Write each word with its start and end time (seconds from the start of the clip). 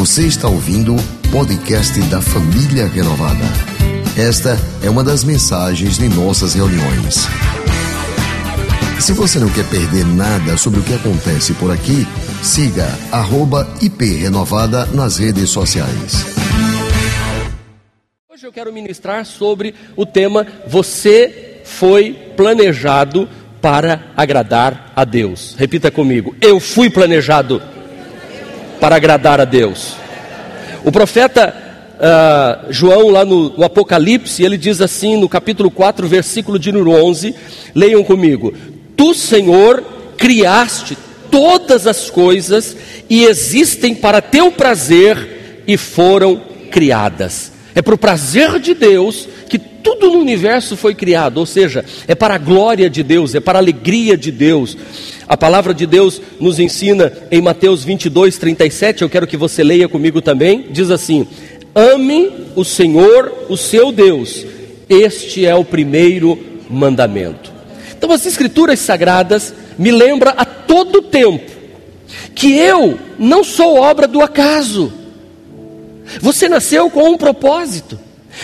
Você 0.00 0.26
está 0.26 0.48
ouvindo 0.48 0.96
o 0.96 1.30
podcast 1.30 2.00
da 2.08 2.22
Família 2.22 2.86
Renovada. 2.86 3.44
Esta 4.16 4.56
é 4.82 4.88
uma 4.88 5.04
das 5.04 5.24
mensagens 5.24 5.98
de 5.98 6.08
nossas 6.08 6.54
reuniões. 6.54 7.26
Se 8.98 9.12
você 9.12 9.38
não 9.38 9.50
quer 9.50 9.68
perder 9.68 10.06
nada 10.06 10.56
sobre 10.56 10.80
o 10.80 10.82
que 10.82 10.94
acontece 10.94 11.52
por 11.52 11.70
aqui, 11.70 12.06
siga 12.42 12.88
@iprenovada 13.82 14.86
nas 14.86 15.18
redes 15.18 15.50
sociais. 15.50 16.24
Hoje 18.32 18.46
eu 18.46 18.52
quero 18.54 18.72
ministrar 18.72 19.26
sobre 19.26 19.74
o 19.94 20.06
tema 20.06 20.46
Você 20.66 21.60
foi 21.62 22.14
planejado 22.38 23.28
para 23.60 24.12
agradar 24.16 24.92
a 24.96 25.04
Deus. 25.04 25.54
Repita 25.58 25.90
comigo: 25.90 26.34
Eu 26.40 26.58
fui 26.58 26.88
planejado 26.88 27.60
para 28.80 28.96
agradar 28.96 29.40
a 29.40 29.44
Deus. 29.44 29.94
O 30.82 30.90
profeta 30.90 31.54
uh, 32.00 32.72
João, 32.72 33.10
lá 33.10 33.24
no, 33.24 33.50
no, 33.50 33.64
Apocalipse, 33.64 34.42
ele 34.42 34.56
diz 34.56 34.80
assim 34.80 35.16
no 35.16 35.28
capítulo 35.28 35.70
4, 35.70 36.08
versículo 36.08 36.58
de 36.58 36.72
número 36.72 36.92
11: 37.04 37.34
Leiam 37.74 38.02
comigo. 38.02 38.54
Tu, 38.96 39.14
Senhor, 39.14 39.84
criaste 40.16 40.96
todas 41.30 41.86
as 41.86 42.10
coisas 42.10 42.76
e 43.08 43.24
existem 43.24 43.94
para 43.94 44.20
teu 44.20 44.50
prazer 44.50 45.62
e 45.66 45.76
foram 45.76 46.40
criadas. 46.70 47.52
É 47.74 47.80
para 47.80 47.94
o 47.94 47.98
prazer 47.98 48.58
de 48.58 48.74
Deus 48.74 49.28
que 49.48 49.58
tudo 49.58 50.10
no 50.10 50.18
universo 50.18 50.76
foi 50.76 50.94
criado, 50.94 51.38
ou 51.38 51.46
seja, 51.46 51.84
é 52.06 52.14
para 52.14 52.34
a 52.34 52.38
glória 52.38 52.90
de 52.90 53.02
Deus, 53.02 53.34
é 53.34 53.40
para 53.40 53.58
a 53.58 53.62
alegria 53.62 54.16
de 54.16 54.30
Deus. 54.30 54.76
A 55.30 55.36
palavra 55.36 55.72
de 55.72 55.86
Deus 55.86 56.20
nos 56.40 56.58
ensina 56.58 57.12
em 57.30 57.40
Mateus 57.40 57.84
22, 57.84 58.36
37, 58.36 59.02
eu 59.02 59.08
quero 59.08 59.28
que 59.28 59.36
você 59.36 59.62
leia 59.62 59.88
comigo 59.88 60.20
também, 60.20 60.66
diz 60.72 60.90
assim: 60.90 61.24
Ame 61.72 62.32
o 62.56 62.64
Senhor, 62.64 63.46
o 63.48 63.56
seu 63.56 63.92
Deus, 63.92 64.44
este 64.88 65.46
é 65.46 65.54
o 65.54 65.64
primeiro 65.64 66.36
mandamento. 66.68 67.52
Então, 67.96 68.10
as 68.10 68.26
Escrituras 68.26 68.80
Sagradas 68.80 69.54
me 69.78 69.92
lembram 69.92 70.34
a 70.36 70.44
todo 70.44 71.00
tempo 71.00 71.48
que 72.34 72.58
eu 72.58 72.98
não 73.16 73.44
sou 73.44 73.76
obra 73.76 74.08
do 74.08 74.20
acaso. 74.20 74.92
Você 76.20 76.48
nasceu 76.48 76.90
com 76.90 77.08
um 77.08 77.16
propósito, 77.16 77.96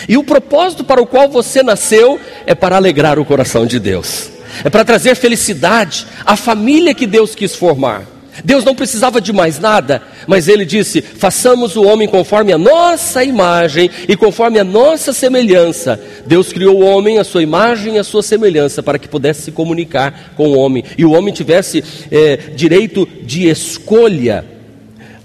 e 0.07 0.15
o 0.15 0.23
propósito 0.23 0.85
para 0.85 1.01
o 1.01 1.05
qual 1.05 1.27
você 1.27 1.61
nasceu 1.61 2.17
é 2.45 2.55
para 2.55 2.77
alegrar 2.77 3.19
o 3.19 3.25
coração 3.25 3.65
de 3.65 3.77
Deus 3.77 4.36
é 4.63 4.69
para 4.69 4.85
trazer 4.85 5.15
felicidade 5.15 6.07
à 6.25 6.35
família 6.35 6.93
que 6.93 7.07
Deus 7.07 7.35
quis 7.35 7.55
formar. 7.55 8.17
Deus 8.43 8.63
não 8.63 8.75
precisava 8.75 9.19
de 9.19 9.33
mais 9.33 9.59
nada, 9.59 10.01
mas 10.27 10.47
ele 10.47 10.65
disse: 10.65 11.01
façamos 11.01 11.75
o 11.75 11.83
homem 11.83 12.07
conforme 12.07 12.53
a 12.53 12.57
nossa 12.57 13.23
imagem 13.23 13.89
e 14.07 14.15
conforme 14.15 14.59
a 14.59 14.63
nossa 14.63 15.13
semelhança. 15.13 15.99
Deus 16.25 16.51
criou 16.51 16.77
o 16.77 16.85
homem, 16.85 17.17
a 17.17 17.23
sua 17.23 17.41
imagem 17.41 17.95
e 17.95 17.99
a 17.99 18.03
sua 18.03 18.21
semelhança, 18.21 18.83
para 18.83 18.99
que 18.99 19.07
pudesse 19.07 19.43
se 19.43 19.51
comunicar 19.51 20.33
com 20.35 20.49
o 20.49 20.57
homem 20.57 20.83
e 20.97 21.05
o 21.05 21.11
homem 21.11 21.33
tivesse 21.33 21.83
é, 22.11 22.37
direito 22.55 23.07
de 23.23 23.49
escolha. 23.49 24.45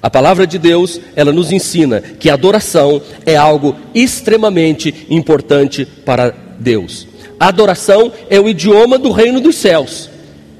A 0.01 0.11
palavra 0.11 0.47
de 0.47 0.59
Deus, 0.59 1.01
ela 1.14 1.33
nos 1.33 1.53
ensina 1.53 2.01
que 2.01 2.29
a 2.29 2.34
adoração 2.34 3.01
é 3.25 3.36
algo 3.36 3.77
extremamente 3.95 5.07
importante 5.09 5.84
para 5.84 6.34
Deus. 6.59 7.11
Adoração 7.48 8.12
é 8.31 8.39
o 8.39 8.48
idioma 8.48 8.97
do 8.97 9.11
reino 9.11 9.41
dos 9.41 9.57
céus. 9.57 10.09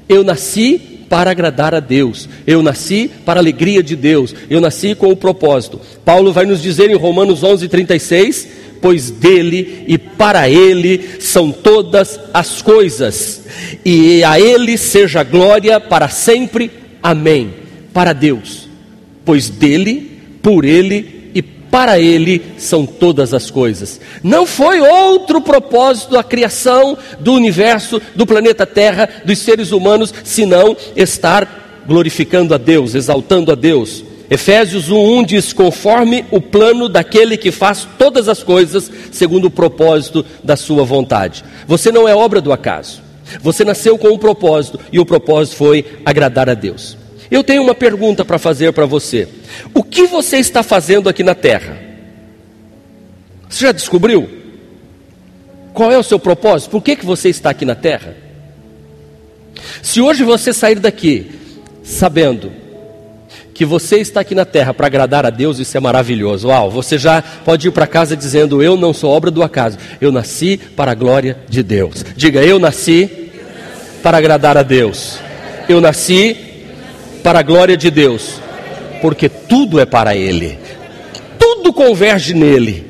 Eu 0.09 0.21
nasci 0.21 0.77
para 1.07 1.31
agradar 1.31 1.73
a 1.73 1.79
Deus. 1.79 2.27
Eu 2.45 2.61
nasci 2.61 3.09
para 3.25 3.39
a 3.39 3.41
alegria 3.41 3.81
de 3.81 3.95
Deus. 3.95 4.35
Eu 4.49 4.59
nasci 4.59 4.93
com 4.93 5.09
o 5.09 5.15
propósito. 5.15 5.79
Paulo 6.03 6.33
vai 6.33 6.45
nos 6.45 6.61
dizer 6.61 6.89
em 6.89 6.95
Romanos 6.95 7.41
11:36, 7.41 8.47
pois 8.81 9.09
dele 9.09 9.85
e 9.87 9.97
para 9.97 10.49
ele 10.49 11.21
são 11.21 11.53
todas 11.53 12.19
as 12.33 12.61
coisas, 12.61 13.43
e 13.85 14.21
a 14.25 14.37
ele 14.37 14.77
seja 14.77 15.23
glória 15.23 15.79
para 15.79 16.09
sempre. 16.09 16.69
Amém. 17.01 17.53
Para 17.93 18.11
Deus. 18.11 18.67
Pois 19.23 19.49
dele, 19.49 20.19
por 20.41 20.65
ele 20.65 21.22
para 21.73 21.97
Ele 21.97 22.39
são 22.59 22.85
todas 22.85 23.33
as 23.33 23.49
coisas. 23.49 23.99
Não 24.21 24.45
foi 24.45 24.79
outro 24.79 25.41
propósito 25.41 26.11
da 26.11 26.23
criação 26.23 26.95
do 27.19 27.33
universo, 27.33 27.99
do 28.13 28.27
planeta 28.27 28.63
Terra, 28.63 29.09
dos 29.25 29.39
seres 29.39 29.71
humanos, 29.71 30.13
senão 30.23 30.77
estar 30.95 31.81
glorificando 31.87 32.53
a 32.53 32.59
Deus, 32.59 32.93
exaltando 32.93 33.51
a 33.51 33.55
Deus. 33.55 34.03
Efésios 34.29 34.91
1:1 34.91 35.25
diz: 35.25 35.51
"Conforme 35.51 36.23
o 36.29 36.39
plano 36.39 36.87
daquele 36.87 37.37
que 37.37 37.51
faz 37.51 37.87
todas 37.97 38.29
as 38.29 38.43
coisas 38.43 38.91
segundo 39.11 39.45
o 39.45 39.51
propósito 39.51 40.23
da 40.43 40.55
sua 40.55 40.83
vontade". 40.83 41.43
Você 41.65 41.91
não 41.91 42.07
é 42.07 42.13
obra 42.13 42.39
do 42.39 42.53
acaso. 42.53 43.01
Você 43.41 43.65
nasceu 43.65 43.97
com 43.97 44.09
um 44.09 44.17
propósito 44.19 44.79
e 44.91 44.99
o 44.99 45.05
propósito 45.07 45.55
foi 45.55 45.83
agradar 46.05 46.47
a 46.51 46.53
Deus. 46.53 47.01
Eu 47.29 47.43
tenho 47.43 47.63
uma 47.63 47.75
pergunta 47.75 48.23
para 48.23 48.37
fazer 48.37 48.71
para 48.73 48.85
você. 48.85 49.27
O 49.73 49.83
que 49.83 50.05
você 50.07 50.37
está 50.37 50.63
fazendo 50.63 51.09
aqui 51.09 51.23
na 51.23 51.35
terra? 51.35 51.77
Você 53.49 53.65
já 53.65 53.71
descobriu? 53.71 54.29
Qual 55.73 55.91
é 55.91 55.97
o 55.97 56.03
seu 56.03 56.19
propósito? 56.19 56.71
Por 56.71 56.81
que, 56.81 56.95
que 56.95 57.05
você 57.05 57.29
está 57.29 57.49
aqui 57.49 57.65
na 57.65 57.75
terra? 57.75 58.15
Se 59.81 60.01
hoje 60.01 60.23
você 60.23 60.53
sair 60.53 60.79
daqui 60.79 61.31
sabendo 61.83 62.51
que 63.53 63.65
você 63.65 63.97
está 63.97 64.21
aqui 64.21 64.33
na 64.33 64.45
terra 64.45 64.73
para 64.73 64.87
agradar 64.87 65.25
a 65.25 65.29
Deus, 65.29 65.59
isso 65.59 65.77
é 65.77 65.79
maravilhoso. 65.79 66.47
Uau, 66.47 66.71
você 66.71 66.97
já 66.97 67.21
pode 67.21 67.67
ir 67.67 67.71
para 67.71 67.85
casa 67.85 68.17
dizendo: 68.17 68.63
Eu 68.63 68.75
não 68.75 68.93
sou 68.93 69.11
obra 69.11 69.29
do 69.29 69.43
acaso, 69.43 69.77
eu 70.01 70.11
nasci 70.11 70.57
para 70.57 70.91
a 70.91 70.95
glória 70.95 71.37
de 71.47 71.61
Deus. 71.61 72.03
Diga: 72.15 72.43
Eu 72.43 72.59
nasci 72.59 73.09
para 74.01 74.17
agradar 74.17 74.57
a 74.57 74.63
Deus. 74.63 75.19
Eu 75.69 75.79
nasci 75.79 76.35
para 77.23 77.39
a 77.39 77.43
glória 77.43 77.77
de 77.77 77.89
Deus, 77.89 78.41
porque 79.01 79.29
tudo 79.29 79.79
é 79.79 79.85
para 79.85 80.15
Ele, 80.15 80.59
tudo 81.39 81.71
converge 81.71 82.33
nele, 82.33 82.85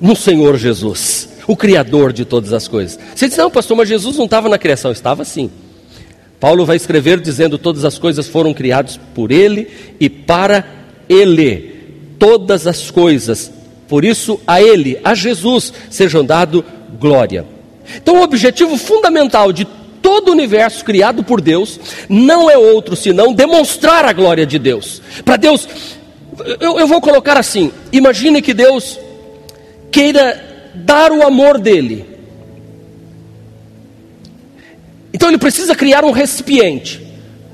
no 0.00 0.14
Senhor 0.14 0.56
Jesus, 0.56 1.28
o 1.46 1.56
Criador 1.56 2.12
de 2.12 2.24
todas 2.24 2.52
as 2.52 2.68
coisas. 2.68 2.98
Você 3.14 3.28
diz, 3.28 3.36
não, 3.36 3.50
pastor, 3.50 3.76
mas 3.76 3.88
Jesus 3.88 4.16
não 4.16 4.26
estava 4.26 4.48
na 4.48 4.58
criação, 4.58 4.92
estava 4.92 5.24
sim. 5.24 5.50
Paulo 6.38 6.64
vai 6.66 6.76
escrever 6.76 7.20
dizendo: 7.20 7.56
todas 7.56 7.84
as 7.84 7.98
coisas 7.98 8.28
foram 8.28 8.52
criadas 8.52 9.00
por 9.14 9.32
Ele 9.32 9.68
e 9.98 10.10
para 10.10 10.64
Ele, 11.08 12.14
todas 12.18 12.66
as 12.66 12.90
coisas, 12.90 13.50
por 13.88 14.04
isso 14.04 14.38
a 14.46 14.60
Ele, 14.60 14.98
a 15.02 15.14
Jesus, 15.14 15.72
sejam 15.90 16.24
dado 16.24 16.64
glória. 17.00 17.46
Então, 17.96 18.16
o 18.18 18.22
objetivo 18.22 18.76
fundamental 18.76 19.52
de 19.52 19.66
todo 20.04 20.28
o 20.28 20.32
universo 20.32 20.84
criado 20.84 21.24
por 21.24 21.40
Deus 21.40 21.80
não 22.10 22.50
é 22.50 22.58
outro 22.58 22.94
senão 22.94 23.32
demonstrar 23.32 24.04
a 24.04 24.12
glória 24.12 24.44
de 24.44 24.58
Deus. 24.58 25.00
Para 25.24 25.38
Deus, 25.38 25.66
eu, 26.60 26.78
eu 26.78 26.86
vou 26.86 27.00
colocar 27.00 27.38
assim: 27.38 27.72
imagine 27.90 28.42
que 28.42 28.52
Deus 28.52 29.00
queira 29.90 30.70
dar 30.74 31.10
o 31.10 31.22
amor 31.22 31.58
dele. 31.58 32.04
Então 35.10 35.30
ele 35.30 35.38
precisa 35.38 35.74
criar 35.74 36.04
um 36.04 36.10
recipiente. 36.10 37.02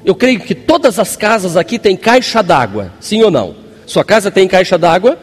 Eu 0.05 0.17
creio 0.17 0.41
que 0.41 0.55
todas 0.55 0.99
as 0.99 1.15
casas 1.15 1.57
aqui 1.57 1.79
têm 1.79 1.97
caixa 1.97 2.43
d'água, 2.43 2.93
sim 2.99 3.23
ou 3.23 3.31
não? 3.31 3.55
Sua 3.87 4.03
casa 4.03 4.29
tem 4.29 4.49
caixa 4.49 4.77
d'água? 4.77 5.17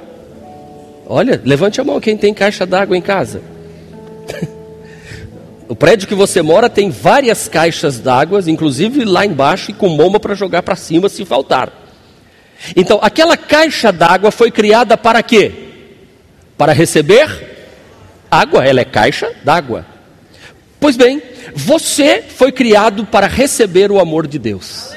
Olha, 1.05 1.41
levante 1.43 1.81
a 1.81 1.83
mão 1.83 1.99
quem 1.99 2.16
tem 2.16 2.33
caixa 2.33 2.66
d'água 2.66 2.95
em 2.95 3.01
casa. 3.01 3.41
O 5.67 5.75
prédio 5.75 6.07
que 6.07 6.16
você 6.16 6.41
mora 6.41 6.69
tem 6.69 6.89
várias 6.89 7.47
caixas 7.47 8.00
d'água, 8.00 8.41
inclusive 8.47 9.03
lá 9.03 9.25
embaixo, 9.25 9.72
e 9.72 9.73
com 9.73 9.97
bomba 9.97 10.19
para 10.19 10.33
jogar 10.33 10.63
para 10.63 10.75
cima 10.75 11.09
se 11.09 11.25
faltar. 11.25 11.72
Então, 12.75 13.00
aquela 13.01 13.35
caixa 13.35 13.91
d'água 13.91 14.31
foi 14.31 14.49
criada 14.49 14.97
para 14.97 15.22
quê? 15.22 15.52
Para 16.58 16.73
receber 16.73 17.28
água, 18.31 18.66
ela 18.66 18.79
é 18.79 18.85
caixa 18.85 19.31
d'água. 19.43 19.85
Pois 20.79 20.96
bem, 20.96 21.22
você 21.53 22.23
foi 22.23 22.52
criado 22.52 23.05
para 23.05 23.28
receber 23.28 23.91
o 23.91 23.99
amor 23.99 24.25
de 24.25 24.40
Deus. 24.40 24.91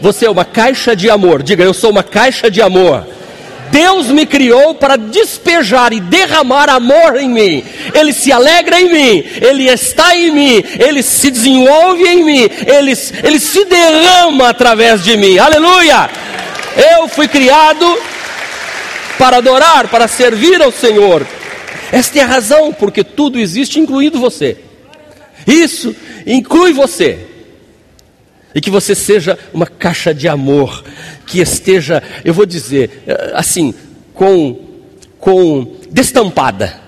Você 0.00 0.26
é 0.26 0.30
uma 0.30 0.44
caixa 0.44 0.94
de 0.94 1.10
amor. 1.10 1.42
Diga, 1.42 1.64
eu 1.64 1.74
sou 1.74 1.90
uma 1.90 2.04
caixa 2.04 2.50
de 2.50 2.62
amor. 2.62 3.06
Deus 3.70 4.08
me 4.08 4.26
criou 4.26 4.74
para 4.74 4.96
despejar 4.96 5.92
e 5.92 6.00
derramar 6.00 6.68
amor 6.68 7.16
em 7.16 7.28
mim. 7.28 7.64
Ele 7.94 8.12
se 8.12 8.32
alegra 8.32 8.80
em 8.80 8.92
mim, 8.92 9.24
ele 9.40 9.68
está 9.68 10.16
em 10.16 10.30
mim, 10.30 10.64
ele 10.78 11.02
se 11.02 11.30
desenvolve 11.30 12.04
em 12.04 12.24
mim, 12.24 12.48
ele, 12.66 12.92
ele 13.22 13.38
se 13.38 13.64
derrama 13.64 14.48
através 14.48 15.02
de 15.02 15.16
mim. 15.16 15.38
Aleluia! 15.38 16.10
Eu 16.96 17.08
fui 17.08 17.26
criado 17.26 17.84
para 19.18 19.38
adorar, 19.38 19.88
para 19.88 20.06
servir 20.06 20.62
ao 20.62 20.70
Senhor. 20.70 21.26
Esta 21.90 22.18
é 22.18 22.22
a 22.22 22.26
razão 22.26 22.72
porque 22.72 23.02
tudo 23.02 23.38
existe, 23.38 23.80
incluindo 23.80 24.20
você. 24.20 24.56
Isso 25.46 25.94
inclui 26.26 26.72
você. 26.72 27.18
E 28.54 28.60
que 28.60 28.70
você 28.70 28.94
seja 28.94 29.38
uma 29.52 29.66
caixa 29.66 30.14
de 30.14 30.28
amor 30.28 30.84
que 31.28 31.40
esteja, 31.40 32.02
eu 32.24 32.32
vou 32.32 32.46
dizer, 32.46 33.02
eh, 33.06 33.32
assim, 33.34 33.74
com, 34.14 34.58
com 35.18 35.76
destampada, 35.90 36.80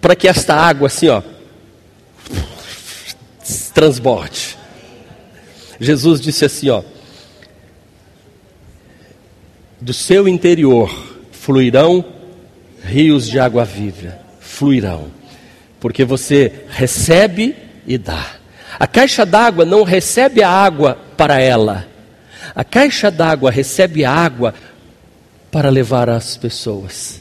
para 0.00 0.14
que 0.14 0.28
esta 0.28 0.54
água, 0.54 0.86
assim, 0.86 1.08
ó, 1.08 1.22
transborde. 3.72 4.56
Jesus 5.80 6.20
disse 6.20 6.44
assim, 6.44 6.68
ó, 6.68 6.82
do 9.80 9.92
seu 9.92 10.28
interior 10.28 10.90
fluirão 11.32 12.04
rios 12.84 13.28
de 13.28 13.38
água 13.38 13.64
viva, 13.64 14.18
fluirão, 14.40 15.10
porque 15.80 16.04
você 16.04 16.52
recebe 16.68 17.56
e 17.86 17.96
dá. 17.96 18.36
A 18.78 18.86
caixa 18.86 19.24
d'água 19.24 19.64
não 19.64 19.82
recebe 19.82 20.42
a 20.42 20.50
água 20.50 20.98
para 21.16 21.40
ela, 21.40 21.86
a 22.56 22.64
caixa 22.64 23.10
d'água 23.10 23.50
recebe 23.50 24.02
a 24.02 24.10
água 24.10 24.54
para 25.52 25.68
levar 25.68 26.08
às 26.08 26.38
pessoas. 26.38 27.20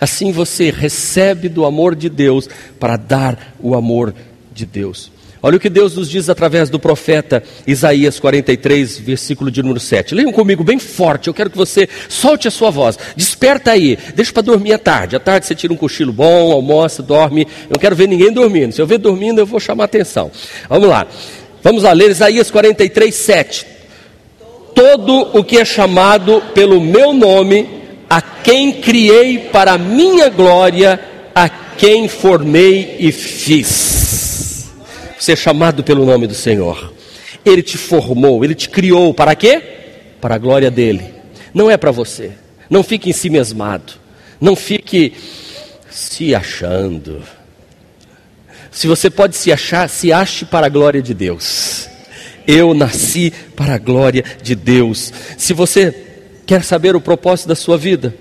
Assim 0.00 0.32
você 0.32 0.70
recebe 0.70 1.48
do 1.48 1.64
amor 1.64 1.94
de 1.94 2.08
Deus 2.08 2.48
para 2.80 2.96
dar 2.96 3.54
o 3.60 3.76
amor 3.76 4.12
de 4.52 4.66
Deus. 4.66 5.12
Olha 5.40 5.56
o 5.56 5.60
que 5.60 5.70
Deus 5.70 5.94
nos 5.94 6.10
diz 6.10 6.28
através 6.28 6.68
do 6.68 6.80
profeta 6.80 7.44
Isaías 7.64 8.18
43, 8.18 8.98
versículo 8.98 9.52
de 9.52 9.62
número 9.62 9.78
7. 9.78 10.16
Leiam 10.16 10.32
comigo 10.32 10.64
bem 10.64 10.80
forte, 10.80 11.28
eu 11.28 11.34
quero 11.34 11.48
que 11.50 11.56
você 11.56 11.88
solte 12.08 12.48
a 12.48 12.50
sua 12.50 12.70
voz. 12.70 12.98
Desperta 13.14 13.70
aí, 13.70 13.96
deixa 14.16 14.32
para 14.32 14.42
dormir 14.42 14.72
à 14.72 14.78
tarde. 14.78 15.14
À 15.14 15.20
tarde 15.20 15.46
você 15.46 15.54
tira 15.54 15.72
um 15.72 15.76
cochilo 15.76 16.12
bom, 16.12 16.50
almoça, 16.50 17.04
dorme. 17.04 17.42
Eu 17.42 17.74
não 17.74 17.78
quero 17.78 17.94
ver 17.94 18.08
ninguém 18.08 18.32
dormindo. 18.32 18.72
Se 18.72 18.82
eu 18.82 18.86
ver 18.86 18.98
dormindo, 18.98 19.40
eu 19.40 19.46
vou 19.46 19.60
chamar 19.60 19.84
atenção. 19.84 20.32
Vamos 20.68 20.88
lá. 20.88 21.06
Vamos 21.62 21.84
lá, 21.84 21.92
ler 21.92 22.10
Isaías 22.10 22.50
43, 22.50 23.14
7. 23.14 23.75
Todo 24.76 25.30
o 25.36 25.42
que 25.42 25.58
é 25.58 25.64
chamado 25.64 26.40
pelo 26.54 26.80
meu 26.80 27.12
nome, 27.12 27.66
a 28.08 28.20
quem 28.20 28.74
criei 28.74 29.38
para 29.38 29.72
a 29.72 29.78
minha 29.78 30.28
glória, 30.28 31.00
a 31.34 31.48
quem 31.48 32.06
formei 32.06 32.96
e 33.00 33.10
fiz 33.10 33.96
ser 35.18 35.36
chamado 35.36 35.82
pelo 35.82 36.06
nome 36.06 36.26
do 36.26 36.34
Senhor. 36.34 36.92
Ele 37.44 37.62
te 37.62 37.76
formou, 37.76 38.44
ele 38.44 38.54
te 38.54 38.68
criou 38.68 39.12
para 39.12 39.34
quê? 39.34 39.62
Para 40.20 40.36
a 40.36 40.38
glória 40.38 40.70
dele. 40.70 41.14
Não 41.52 41.70
é 41.70 41.76
para 41.76 41.90
você. 41.90 42.32
Não 42.70 42.84
fique 42.84 43.10
em 43.10 43.12
si 43.12 43.28
mesmado. 43.28 43.94
Não 44.40 44.54
fique 44.54 45.14
se 45.90 46.34
achando. 46.34 47.22
Se 48.70 48.86
você 48.86 49.08
pode 49.08 49.34
se 49.36 49.50
achar, 49.50 49.88
se 49.88 50.12
ache 50.12 50.44
para 50.44 50.66
a 50.66 50.70
glória 50.70 51.00
de 51.00 51.14
Deus. 51.14 51.85
Eu 52.46 52.74
nasci 52.74 53.32
para 53.54 53.74
a 53.74 53.78
glória 53.78 54.24
de 54.42 54.54
Deus. 54.54 55.12
Se 55.36 55.52
você 55.52 55.92
quer 56.46 56.62
saber 56.62 56.94
o 56.94 57.00
propósito 57.00 57.48
da 57.48 57.54
sua 57.54 57.76
vida, 57.76 58.14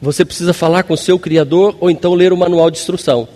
você 0.00 0.24
precisa 0.24 0.52
falar 0.52 0.82
com 0.82 0.92
o 0.92 0.98
seu 0.98 1.18
Criador 1.18 1.76
ou 1.80 1.90
então 1.90 2.14
ler 2.14 2.32
o 2.32 2.36
manual 2.36 2.70
de 2.70 2.78
instrução. 2.78 3.26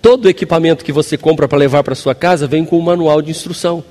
Todo 0.00 0.28
equipamento 0.28 0.84
que 0.84 0.92
você 0.92 1.18
compra 1.18 1.46
para 1.46 1.58
levar 1.58 1.82
para 1.82 1.94
sua 1.94 2.14
casa 2.14 2.46
vem 2.46 2.64
com 2.64 2.78
um 2.78 2.82
manual 2.82 3.20
de 3.20 3.30
instrução. 3.30 3.84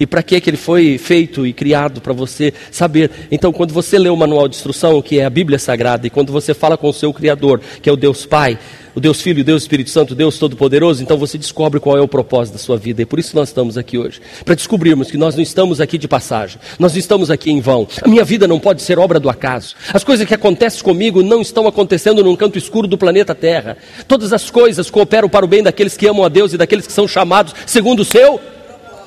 E 0.00 0.06
para 0.06 0.22
que, 0.22 0.36
ele 0.46 0.56
foi 0.56 0.98
feito 0.98 1.46
e 1.46 1.52
criado 1.52 2.00
para 2.00 2.12
você 2.12 2.52
saber? 2.70 3.10
Então, 3.30 3.52
quando 3.52 3.72
você 3.72 3.98
lê 3.98 4.08
o 4.08 4.16
manual 4.16 4.48
de 4.48 4.56
instrução, 4.56 5.02
que 5.02 5.18
é 5.18 5.24
a 5.24 5.30
Bíblia 5.30 5.58
Sagrada, 5.58 6.06
e 6.06 6.10
quando 6.10 6.32
você 6.32 6.54
fala 6.54 6.76
com 6.76 6.88
o 6.88 6.92
seu 6.92 7.12
Criador, 7.12 7.60
que 7.82 7.88
é 7.88 7.92
o 7.92 7.96
Deus 7.96 8.24
Pai, 8.24 8.58
o 8.94 9.00
Deus 9.00 9.20
Filho, 9.20 9.42
o 9.42 9.44
Deus 9.44 9.62
Espírito 9.62 9.90
Santo, 9.90 10.10
o 10.10 10.14
Deus 10.14 10.38
Todo-Poderoso, 10.38 11.02
então 11.02 11.16
você 11.16 11.38
descobre 11.38 11.78
qual 11.78 11.96
é 11.96 12.00
o 12.00 12.08
propósito 12.08 12.54
da 12.54 12.58
sua 12.58 12.76
vida. 12.76 13.02
E 13.02 13.06
por 13.06 13.18
isso 13.18 13.34
nós 13.34 13.48
estamos 13.48 13.78
aqui 13.78 13.96
hoje. 13.96 14.20
Para 14.44 14.54
descobrirmos 14.54 15.10
que 15.10 15.16
nós 15.16 15.36
não 15.36 15.42
estamos 15.42 15.80
aqui 15.80 15.96
de 15.96 16.08
passagem, 16.08 16.58
nós 16.78 16.92
não 16.92 16.98
estamos 16.98 17.30
aqui 17.30 17.50
em 17.50 17.60
vão. 17.60 17.86
A 18.02 18.08
minha 18.08 18.24
vida 18.24 18.48
não 18.48 18.58
pode 18.58 18.82
ser 18.82 18.98
obra 18.98 19.20
do 19.20 19.30
acaso. 19.30 19.76
As 19.92 20.02
coisas 20.02 20.26
que 20.26 20.34
acontecem 20.34 20.82
comigo 20.82 21.22
não 21.22 21.40
estão 21.40 21.66
acontecendo 21.66 22.24
num 22.24 22.34
canto 22.34 22.58
escuro 22.58 22.88
do 22.88 22.98
planeta 22.98 23.34
Terra. 23.34 23.76
Todas 24.06 24.32
as 24.32 24.50
coisas 24.50 24.90
cooperam 24.90 25.28
para 25.28 25.44
o 25.44 25.48
bem 25.48 25.62
daqueles 25.62 25.96
que 25.96 26.06
amam 26.06 26.24
a 26.24 26.28
Deus 26.28 26.52
e 26.52 26.56
daqueles 26.56 26.86
que 26.86 26.92
são 26.92 27.06
chamados 27.06 27.54
segundo 27.66 28.00
o 28.00 28.04
seu 28.04 28.40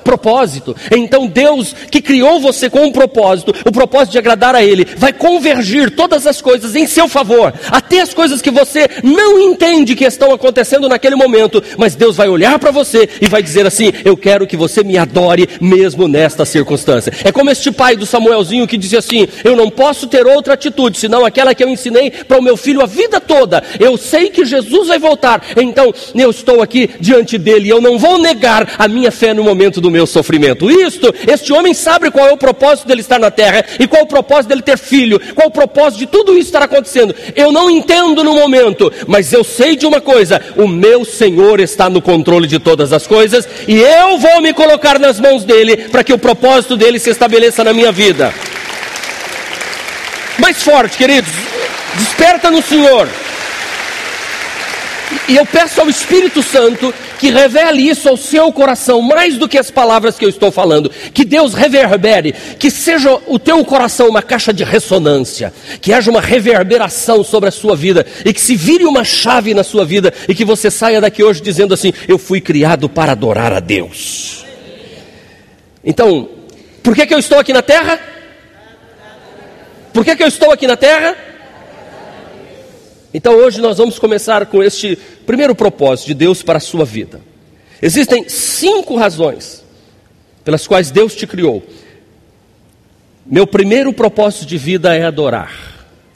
propósito. 0.02 0.76
Então 0.90 1.26
Deus 1.26 1.74
que 1.90 2.00
criou 2.00 2.40
você 2.40 2.68
com 2.68 2.84
um 2.84 2.92
propósito, 2.92 3.54
o 3.66 3.72
propósito 3.72 4.12
de 4.12 4.18
agradar 4.18 4.54
a 4.54 4.62
Ele, 4.62 4.86
vai 4.96 5.12
convergir 5.12 5.90
todas 5.90 6.26
as 6.26 6.40
coisas 6.40 6.74
em 6.76 6.86
seu 6.86 7.08
favor, 7.08 7.52
até 7.70 8.00
as 8.00 8.12
coisas 8.14 8.42
que 8.42 8.50
você 8.50 8.88
não 9.02 9.40
entende 9.40 9.94
que 9.94 10.04
estão 10.04 10.32
acontecendo 10.32 10.88
naquele 10.88 11.16
momento, 11.16 11.62
mas 11.76 11.94
Deus 11.94 12.16
vai 12.16 12.28
olhar 12.28 12.58
para 12.58 12.70
você 12.70 13.08
e 13.20 13.26
vai 13.26 13.42
dizer 13.42 13.66
assim: 13.66 13.92
Eu 14.04 14.16
quero 14.16 14.46
que 14.46 14.56
você 14.56 14.82
me 14.82 14.98
adore 14.98 15.48
mesmo 15.60 16.06
nesta 16.08 16.44
circunstância. 16.44 17.12
É 17.24 17.32
como 17.32 17.50
este 17.50 17.70
pai 17.70 17.96
do 17.96 18.06
Samuelzinho 18.06 18.66
que 18.66 18.76
dizia 18.76 18.98
assim: 18.98 19.28
Eu 19.44 19.56
não 19.56 19.70
posso 19.70 20.06
ter 20.06 20.26
outra 20.26 20.54
atitude 20.54 20.98
senão 20.98 21.24
aquela 21.24 21.54
que 21.54 21.62
eu 21.62 21.68
ensinei 21.68 22.10
para 22.10 22.38
o 22.38 22.42
meu 22.42 22.56
filho 22.56 22.82
a 22.82 22.86
vida 22.86 23.20
toda. 23.20 23.62
Eu 23.78 23.96
sei 23.96 24.30
que 24.30 24.44
Jesus 24.44 24.88
vai 24.88 24.98
voltar, 24.98 25.42
então 25.56 25.92
eu 26.14 26.30
estou 26.30 26.62
aqui 26.62 26.90
diante 27.00 27.38
dele 27.38 27.68
eu 27.68 27.80
não 27.80 27.98
vou 27.98 28.18
negar 28.18 28.74
a 28.78 28.88
minha 28.88 29.10
fé 29.10 29.32
no 29.32 29.42
momento 29.42 29.80
do 29.80 29.90
meu 29.92 30.06
sofrimento. 30.06 30.70
Isto, 30.70 31.14
este 31.28 31.52
homem 31.52 31.72
sabe 31.74 32.10
qual 32.10 32.26
é 32.26 32.32
o 32.32 32.36
propósito 32.36 32.88
dele 32.88 33.02
estar 33.02 33.20
na 33.20 33.30
terra 33.30 33.64
e 33.78 33.86
qual 33.86 34.00
é 34.00 34.04
o 34.04 34.08
propósito 34.08 34.48
dele 34.48 34.62
ter 34.62 34.76
filho, 34.76 35.20
qual 35.34 35.44
é 35.44 35.48
o 35.48 35.52
propósito 35.52 36.00
de 36.00 36.06
tudo 36.06 36.32
isso 36.32 36.48
estar 36.48 36.62
acontecendo. 36.62 37.14
Eu 37.36 37.52
não 37.52 37.70
entendo 37.70 38.24
no 38.24 38.34
momento, 38.34 38.92
mas 39.06 39.32
eu 39.32 39.44
sei 39.44 39.76
de 39.76 39.86
uma 39.86 40.00
coisa: 40.00 40.40
o 40.56 40.66
meu 40.66 41.04
Senhor 41.04 41.60
está 41.60 41.88
no 41.88 42.02
controle 42.02 42.48
de 42.48 42.58
todas 42.58 42.92
as 42.92 43.06
coisas 43.06 43.48
e 43.68 43.78
eu 43.78 44.18
vou 44.18 44.40
me 44.40 44.52
colocar 44.52 44.98
nas 44.98 45.20
mãos 45.20 45.44
dele 45.44 45.76
para 45.76 46.02
que 46.02 46.12
o 46.12 46.18
propósito 46.18 46.76
dele 46.76 46.98
se 46.98 47.10
estabeleça 47.10 47.62
na 47.62 47.72
minha 47.72 47.92
vida. 47.92 48.32
Mais 50.38 50.62
forte, 50.62 50.96
queridos, 50.96 51.32
desperta 51.94 52.50
no 52.50 52.62
Senhor. 52.62 53.08
E 55.28 55.36
eu 55.36 55.46
peço 55.46 55.80
ao 55.80 55.88
Espírito 55.88 56.42
Santo 56.42 56.92
que 57.22 57.30
revele 57.30 57.88
isso 57.88 58.08
ao 58.08 58.16
seu 58.16 58.52
coração, 58.52 59.00
mais 59.00 59.38
do 59.38 59.48
que 59.48 59.56
as 59.56 59.70
palavras 59.70 60.18
que 60.18 60.24
eu 60.24 60.28
estou 60.28 60.50
falando. 60.50 60.90
Que 61.14 61.24
Deus 61.24 61.54
reverbere, 61.54 62.34
que 62.58 62.68
seja 62.68 63.16
o 63.28 63.38
teu 63.38 63.64
coração 63.64 64.08
uma 64.08 64.20
caixa 64.20 64.52
de 64.52 64.64
ressonância, 64.64 65.54
que 65.80 65.92
haja 65.92 66.10
uma 66.10 66.20
reverberação 66.20 67.22
sobre 67.22 67.48
a 67.48 67.52
sua 67.52 67.76
vida 67.76 68.04
e 68.24 68.32
que 68.32 68.40
se 68.40 68.56
vire 68.56 68.84
uma 68.84 69.04
chave 69.04 69.54
na 69.54 69.62
sua 69.62 69.84
vida 69.84 70.12
e 70.28 70.34
que 70.34 70.44
você 70.44 70.68
saia 70.68 71.00
daqui 71.00 71.22
hoje 71.22 71.40
dizendo 71.40 71.72
assim: 71.72 71.92
Eu 72.08 72.18
fui 72.18 72.40
criado 72.40 72.88
para 72.88 73.12
adorar 73.12 73.52
a 73.52 73.60
Deus. 73.60 74.44
Então, 75.84 76.28
por 76.82 76.92
que, 76.92 77.06
que 77.06 77.14
eu 77.14 77.20
estou 77.20 77.38
aqui 77.38 77.52
na 77.52 77.62
terra? 77.62 78.00
Por 79.94 80.04
que, 80.04 80.16
que 80.16 80.24
eu 80.24 80.28
estou 80.28 80.50
aqui 80.50 80.66
na 80.66 80.76
terra? 80.76 81.16
Então 83.14 83.34
hoje 83.36 83.60
nós 83.60 83.76
vamos 83.76 83.98
começar 83.98 84.46
com 84.46 84.62
este 84.62 84.96
primeiro 85.26 85.54
propósito 85.54 86.06
de 86.06 86.14
Deus 86.14 86.42
para 86.42 86.56
a 86.56 86.60
sua 86.60 86.84
vida. 86.84 87.20
Existem 87.80 88.28
cinco 88.28 88.96
razões 88.96 89.62
pelas 90.44 90.66
quais 90.66 90.90
Deus 90.90 91.14
te 91.14 91.26
criou. 91.26 91.62
Meu 93.26 93.46
primeiro 93.46 93.92
propósito 93.92 94.46
de 94.46 94.56
vida 94.56 94.94
é 94.94 95.04
adorar. 95.04 95.52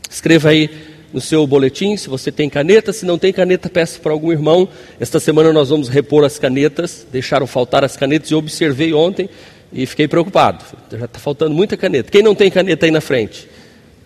Escreva 0.09 0.49
aí 0.49 0.71
no 1.13 1.21
seu 1.21 1.47
boletim, 1.47 1.97
se 1.97 2.09
você 2.09 2.33
tem 2.33 2.49
caneta, 2.49 2.93
se 2.93 3.05
não 3.05 3.19
tem 3.19 3.33
caneta, 3.33 3.69
peça 3.69 3.99
para 4.01 4.13
algum 4.13 4.33
irmão. 4.33 4.69
Esta 4.99 5.21
semana 5.21 5.53
nós 5.53 5.69
vamos 5.69 5.89
repor 5.89 6.25
as 6.25 6.39
canetas, 6.39 7.07
deixaram 7.13 7.47
faltar 7.47 7.85
as 7.85 7.97
canetas 7.97 8.31
e 8.31 8.35
eu 8.35 8.39
observei 8.39 8.95
ontem 8.95 9.29
e 9.73 9.85
fiquei 9.87 10.09
preocupado. 10.09 10.65
Já 10.91 11.05
está 11.05 11.19
faltando 11.19 11.55
muita 11.55 11.77
caneta. 11.77 12.11
Quem 12.11 12.23
não 12.23 12.35
tem 12.35 12.51
caneta 12.51 12.87
aí 12.87 12.91
na 12.91 13.01
frente? 13.01 13.49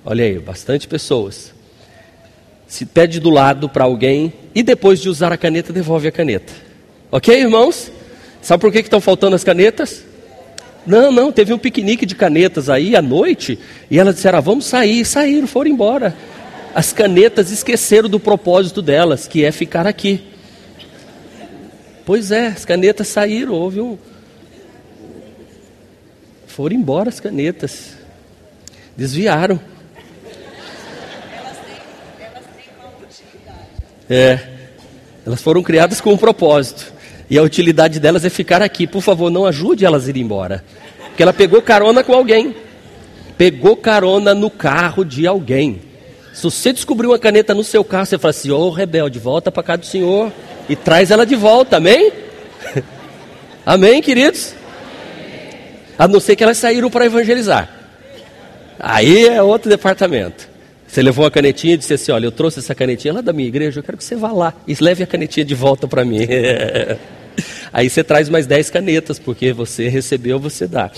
Olha 0.04 0.24
aí, 0.24 0.38
bastante 0.38 0.88
pessoas 0.88 1.59
se 2.70 2.86
pede 2.86 3.18
do 3.18 3.30
lado 3.30 3.68
para 3.68 3.82
alguém 3.82 4.32
e 4.54 4.62
depois 4.62 5.00
de 5.00 5.08
usar 5.08 5.32
a 5.32 5.36
caneta, 5.36 5.72
devolve 5.72 6.06
a 6.06 6.12
caneta. 6.12 6.52
Ok, 7.10 7.36
irmãos? 7.36 7.90
Sabe 8.40 8.60
por 8.60 8.70
que 8.70 8.78
estão 8.78 9.00
faltando 9.00 9.34
as 9.34 9.42
canetas? 9.42 10.04
Não, 10.86 11.10
não, 11.10 11.32
teve 11.32 11.52
um 11.52 11.58
piquenique 11.58 12.06
de 12.06 12.14
canetas 12.14 12.70
aí 12.70 12.94
à 12.94 13.02
noite 13.02 13.58
e 13.90 13.98
elas 13.98 14.14
disseram: 14.14 14.38
ah, 14.38 14.40
vamos 14.40 14.66
sair. 14.66 15.04
Saíram, 15.04 15.48
foram 15.48 15.68
embora. 15.68 16.16
As 16.72 16.92
canetas 16.92 17.50
esqueceram 17.50 18.08
do 18.08 18.20
propósito 18.20 18.80
delas, 18.80 19.26
que 19.26 19.44
é 19.44 19.50
ficar 19.50 19.84
aqui. 19.84 20.22
Pois 22.06 22.30
é, 22.30 22.46
as 22.46 22.64
canetas 22.64 23.08
saíram, 23.08 23.52
houve 23.52 23.80
um. 23.80 23.98
Foram 26.46 26.76
embora 26.76 27.08
as 27.08 27.18
canetas. 27.18 27.94
Desviaram. 28.96 29.58
É, 34.08 34.38
elas 35.24 35.40
foram 35.40 35.62
criadas 35.62 36.00
com 36.00 36.12
um 36.12 36.16
propósito. 36.16 36.92
E 37.30 37.38
a 37.38 37.42
utilidade 37.42 38.00
delas 38.00 38.24
é 38.24 38.30
ficar 38.30 38.60
aqui. 38.60 38.86
Por 38.86 39.00
favor, 39.00 39.30
não 39.30 39.46
ajude 39.46 39.84
elas 39.84 40.06
a 40.06 40.10
ir 40.10 40.16
embora. 40.16 40.64
Porque 41.06 41.22
ela 41.22 41.32
pegou 41.32 41.62
carona 41.62 42.02
com 42.02 42.12
alguém. 42.12 42.56
Pegou 43.38 43.76
carona 43.76 44.34
no 44.34 44.50
carro 44.50 45.04
de 45.04 45.26
alguém. 45.26 45.80
Se 46.34 46.42
você 46.42 46.72
descobrir 46.72 47.06
uma 47.06 47.18
caneta 47.18 47.54
no 47.54 47.62
seu 47.62 47.84
carro, 47.84 48.06
você 48.06 48.18
fala 48.18 48.30
assim: 48.30 48.50
Ô 48.50 48.58
oh, 48.58 48.70
rebelde, 48.70 49.18
volta 49.18 49.52
para 49.52 49.62
cá 49.62 49.76
do 49.76 49.86
Senhor. 49.86 50.32
E 50.68 50.74
traz 50.74 51.10
ela 51.10 51.24
de 51.24 51.36
volta, 51.36 51.76
amém? 51.76 52.12
amém, 53.64 54.02
queridos? 54.02 54.54
A 55.96 56.08
não 56.08 56.18
ser 56.18 56.34
que 56.34 56.42
elas 56.42 56.58
saíram 56.58 56.90
para 56.90 57.06
evangelizar. 57.06 57.68
Aí 58.78 59.28
é 59.28 59.42
outro 59.42 59.70
departamento. 59.70 60.49
Você 60.90 61.02
levou 61.02 61.24
a 61.24 61.30
canetinha 61.30 61.74
e 61.74 61.76
disse 61.76 61.94
assim: 61.94 62.10
Olha, 62.10 62.26
eu 62.26 62.32
trouxe 62.32 62.58
essa 62.58 62.74
canetinha 62.74 63.14
lá 63.14 63.20
da 63.20 63.32
minha 63.32 63.46
igreja, 63.46 63.78
eu 63.78 63.84
quero 63.84 63.96
que 63.96 64.02
você 64.02 64.16
vá 64.16 64.32
lá 64.32 64.52
e 64.66 64.74
leve 64.80 65.04
a 65.04 65.06
canetinha 65.06 65.44
de 65.44 65.54
volta 65.54 65.86
para 65.86 66.04
mim. 66.04 66.26
Aí 67.72 67.88
você 67.88 68.02
traz 68.02 68.28
mais 68.28 68.44
10 68.44 68.70
canetas, 68.70 69.16
porque 69.16 69.52
você 69.52 69.88
recebeu, 69.88 70.40
você 70.40 70.66
dá. 70.66 70.90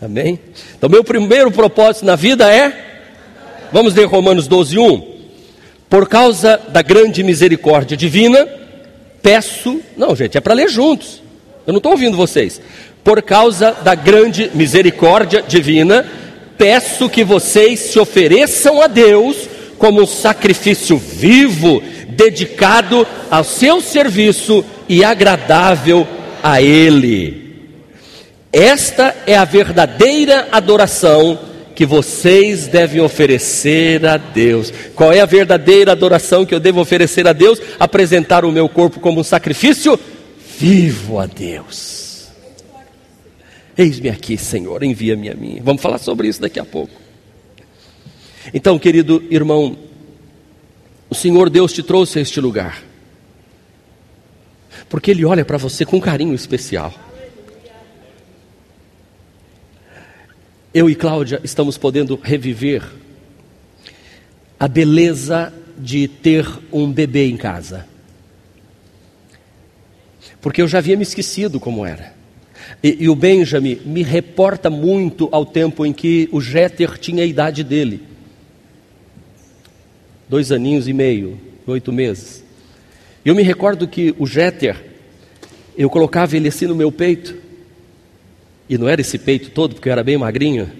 Amém? 0.00 0.40
Então, 0.76 0.88
meu 0.88 1.04
primeiro 1.04 1.50
propósito 1.50 2.06
na 2.06 2.16
vida 2.16 2.50
é. 2.50 2.84
Vamos 3.70 3.94
ler 3.94 4.06
Romanos 4.06 4.48
12, 4.48 4.78
1. 4.78 5.16
Por 5.90 6.08
causa 6.08 6.58
da 6.68 6.80
grande 6.80 7.22
misericórdia 7.22 7.96
divina, 7.96 8.48
peço. 9.22 9.82
Não, 9.98 10.16
gente, 10.16 10.38
é 10.38 10.40
para 10.40 10.54
ler 10.54 10.70
juntos. 10.70 11.22
Eu 11.66 11.74
não 11.74 11.78
estou 11.78 11.92
ouvindo 11.92 12.16
vocês. 12.16 12.60
Por 13.04 13.20
causa 13.22 13.72
da 13.72 13.94
grande 13.94 14.50
misericórdia 14.54 15.42
divina, 15.46 16.06
peço 16.56 17.08
que 17.08 17.24
vocês 17.24 17.80
se 17.80 17.98
ofereçam 17.98 18.80
a 18.80 18.86
Deus 18.86 19.48
como 19.78 20.02
um 20.02 20.06
sacrifício 20.06 20.96
vivo, 20.96 21.82
dedicado 22.08 23.06
ao 23.30 23.44
seu 23.44 23.80
serviço 23.80 24.64
e 24.88 25.04
agradável 25.04 26.06
a 26.42 26.62
Ele. 26.62 27.46
Esta 28.52 29.14
é 29.26 29.36
a 29.36 29.44
verdadeira 29.44 30.48
adoração 30.50 31.38
que 31.74 31.84
vocês 31.84 32.66
devem 32.66 33.02
oferecer 33.02 34.06
a 34.06 34.16
Deus. 34.16 34.72
Qual 34.94 35.12
é 35.12 35.20
a 35.20 35.26
verdadeira 35.26 35.92
adoração 35.92 36.46
que 36.46 36.54
eu 36.54 36.60
devo 36.60 36.80
oferecer 36.80 37.28
a 37.28 37.34
Deus? 37.34 37.60
Apresentar 37.78 38.46
o 38.46 38.50
meu 38.50 38.66
corpo 38.66 38.98
como 38.98 39.20
um 39.20 39.24
sacrifício 39.24 40.00
vivo 40.58 41.18
a 41.18 41.26
Deus. 41.26 42.05
Eis-me 43.76 44.08
aqui, 44.08 44.38
Senhor, 44.38 44.82
envia-me 44.82 45.28
a 45.28 45.34
mim. 45.34 45.60
Vamos 45.62 45.82
falar 45.82 45.98
sobre 45.98 46.28
isso 46.28 46.40
daqui 46.40 46.58
a 46.58 46.64
pouco. 46.64 46.94
Então, 48.54 48.78
querido 48.78 49.22
irmão, 49.30 49.76
o 51.10 51.14
Senhor 51.14 51.50
Deus 51.50 51.72
te 51.72 51.82
trouxe 51.82 52.18
a 52.18 52.22
este 52.22 52.40
lugar, 52.40 52.82
porque 54.88 55.10
Ele 55.10 55.24
olha 55.24 55.44
para 55.44 55.58
você 55.58 55.84
com 55.84 56.00
carinho 56.00 56.34
especial. 56.34 56.94
Eu 60.72 60.88
e 60.88 60.94
Cláudia 60.94 61.40
estamos 61.44 61.76
podendo 61.76 62.18
reviver 62.22 62.82
a 64.58 64.66
beleza 64.68 65.52
de 65.76 66.08
ter 66.08 66.46
um 66.72 66.90
bebê 66.90 67.28
em 67.28 67.36
casa, 67.36 67.86
porque 70.40 70.62
eu 70.62 70.68
já 70.68 70.78
havia 70.78 70.96
me 70.96 71.02
esquecido 71.02 71.60
como 71.60 71.84
era. 71.84 72.15
E, 72.82 73.04
e, 73.04 73.08
o 73.08 73.14
Benjamin 73.14 73.80
me 73.84 74.02
reporta 74.02 74.68
muito 74.68 75.28
ao 75.32 75.46
tempo 75.46 75.84
em 75.84 75.92
que 75.92 76.28
o 76.32 76.40
Jeter 76.40 76.98
tinha 76.98 77.22
a 77.22 77.26
idade 77.26 77.62
dele. 77.62 78.02
Dois 80.28 80.50
aninhos 80.50 80.88
e 80.88 80.92
meio, 80.92 81.38
oito 81.66 81.92
meses. 81.92 82.44
Eu 83.24 83.34
me 83.34 83.42
recordo 83.42 83.88
que 83.88 84.14
o 84.18 84.26
Jeter, 84.26 84.76
eu 85.76 85.90
colocava 85.90 86.36
ele 86.36 86.48
assim 86.48 86.66
no 86.66 86.74
meu 86.74 86.90
peito. 86.92 87.36
E 88.68 88.76
não 88.76 88.88
era 88.88 89.00
esse 89.00 89.18
peito 89.18 89.50
todo, 89.50 89.74
porque 89.74 89.88
eu 89.88 89.92
era 89.92 90.02
bem 90.02 90.16
magrinho. 90.16 90.70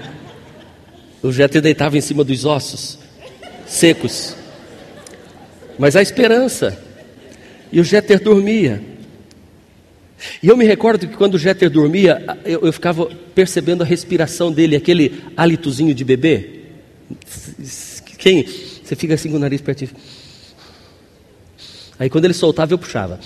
o 1.22 1.32
Jeter 1.32 1.62
deitava 1.62 1.96
em 1.96 2.00
cima 2.00 2.22
dos 2.22 2.44
ossos, 2.44 2.98
secos. 3.66 4.36
Mas 5.78 5.96
a 5.96 6.02
esperança. 6.02 6.78
E 7.72 7.80
o 7.80 7.84
Jeter 7.84 8.20
dormia. 8.22 8.97
E 10.42 10.48
eu 10.48 10.56
me 10.56 10.64
recordo 10.64 11.06
que 11.06 11.16
quando 11.16 11.34
o 11.34 11.38
Jeter 11.38 11.70
dormia, 11.70 12.38
eu, 12.44 12.60
eu 12.66 12.72
ficava 12.72 13.06
percebendo 13.34 13.82
a 13.82 13.86
respiração 13.86 14.50
dele, 14.50 14.76
aquele 14.76 15.22
hálitozinho 15.36 15.94
de 15.94 16.04
bebê. 16.04 16.60
Quem? 18.18 18.44
Você 18.44 18.96
fica 18.96 19.14
assim 19.14 19.30
com 19.30 19.36
o 19.36 19.40
nariz 19.40 19.60
pertinho. 19.60 19.90
Aí 21.98 22.10
quando 22.10 22.24
ele 22.24 22.34
soltava, 22.34 22.72
eu 22.72 22.78
puxava. 22.78 23.20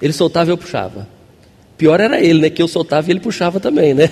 Ele 0.00 0.12
soltava, 0.12 0.50
eu 0.50 0.58
puxava. 0.58 1.08
Pior 1.76 2.00
era 2.00 2.20
ele, 2.20 2.40
né? 2.40 2.50
Que 2.50 2.62
eu 2.62 2.68
soltava 2.68 3.08
e 3.08 3.12
ele 3.12 3.20
puxava 3.20 3.60
também, 3.60 3.94
né? 3.94 4.10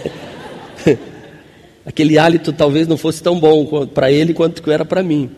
Aquele 1.87 2.19
hálito 2.19 2.53
talvez 2.53 2.89
não 2.89 2.97
fosse 2.97 3.23
tão 3.23 3.39
bom 3.39 3.87
para 3.87 4.11
ele 4.11 4.35
quanto 4.35 4.69
era 4.71 4.85
para 4.85 5.03
mim. 5.03 5.31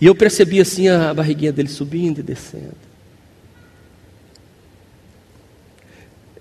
E 0.00 0.06
eu 0.06 0.14
percebia 0.14 0.62
assim 0.62 0.88
a 0.88 1.14
barriguinha 1.14 1.52
dele 1.52 1.68
subindo 1.68 2.18
e 2.18 2.22
descendo. 2.22 2.93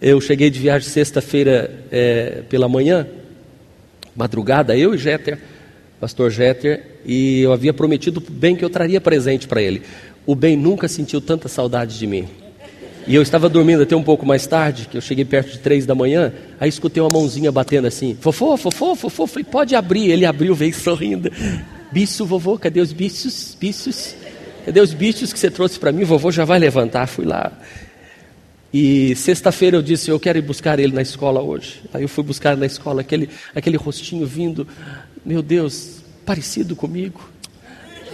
Eu 0.03 0.19
cheguei 0.19 0.49
de 0.49 0.59
viagem 0.59 0.89
sexta-feira 0.89 1.71
é, 1.89 2.43
pela 2.49 2.67
manhã, 2.67 3.07
madrugada, 4.13 4.75
eu 4.75 4.93
e 4.93 4.97
Jeter, 4.97 5.39
pastor 5.97 6.29
Jeter, 6.29 6.83
e 7.05 7.39
eu 7.39 7.53
havia 7.53 7.73
prometido 7.73 8.19
bem 8.19 8.53
que 8.53 8.65
eu 8.65 8.69
traria 8.69 8.99
presente 8.99 9.47
para 9.47 9.61
ele. 9.61 9.81
O 10.25 10.35
bem 10.35 10.57
nunca 10.57 10.89
sentiu 10.89 11.21
tanta 11.21 11.47
saudade 11.47 11.97
de 11.97 12.05
mim. 12.05 12.27
E 13.07 13.15
eu 13.15 13.21
estava 13.21 13.47
dormindo 13.47 13.83
até 13.83 13.95
um 13.95 14.03
pouco 14.03 14.25
mais 14.25 14.45
tarde, 14.45 14.89
que 14.91 14.97
eu 14.97 15.01
cheguei 15.01 15.23
perto 15.23 15.53
de 15.53 15.59
três 15.59 15.85
da 15.85 15.95
manhã, 15.95 16.33
aí 16.59 16.67
escutei 16.67 17.01
uma 17.01 17.09
mãozinha 17.09 17.49
batendo 17.49 17.87
assim, 17.87 18.17
fofô, 18.19 18.57
fofô, 18.57 18.97
fofô, 18.97 19.25
falei, 19.25 19.45
pode 19.45 19.73
abrir. 19.73 20.11
Ele 20.11 20.25
abriu, 20.25 20.53
veio 20.53 20.73
sorrindo. 20.73 21.31
Bicho, 21.93 22.25
vovô, 22.25 22.59
cadê 22.59 22.81
os 22.81 22.91
bichos? 22.91 23.55
Bichos? 23.57 24.15
Cadê 24.65 24.81
os 24.81 24.93
bichos 24.93 25.31
que 25.31 25.39
você 25.39 25.49
trouxe 25.49 25.79
para 25.79 25.93
mim? 25.93 26.03
Vovô 26.03 26.29
já 26.29 26.43
vai 26.43 26.59
levantar. 26.59 27.07
Fui 27.07 27.23
lá. 27.23 27.53
E 28.73 29.15
sexta-feira 29.15 29.77
eu 29.77 29.83
disse, 29.83 30.09
eu 30.09 30.19
quero 30.19 30.39
ir 30.39 30.41
buscar 30.41 30.79
ele 30.79 30.93
na 30.93 31.01
escola 31.03 31.39
hoje. 31.41 31.81
Aí 31.93 32.01
eu 32.01 32.09
fui 32.09 32.23
buscar 32.23 32.57
na 32.57 32.65
escola 32.65 33.01
aquele, 33.01 33.29
aquele 33.53 33.77
rostinho 33.77 34.25
vindo, 34.25 34.67
meu 35.23 35.43
Deus, 35.43 36.01
parecido 36.25 36.75
comigo. 36.75 37.29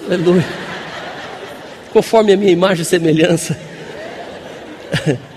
Aleluia. 0.06 0.46
Conforme 1.94 2.34
a 2.34 2.38
minha 2.38 2.52
imagem 2.52 2.82
e 2.82 2.86
semelhança. 2.86 3.58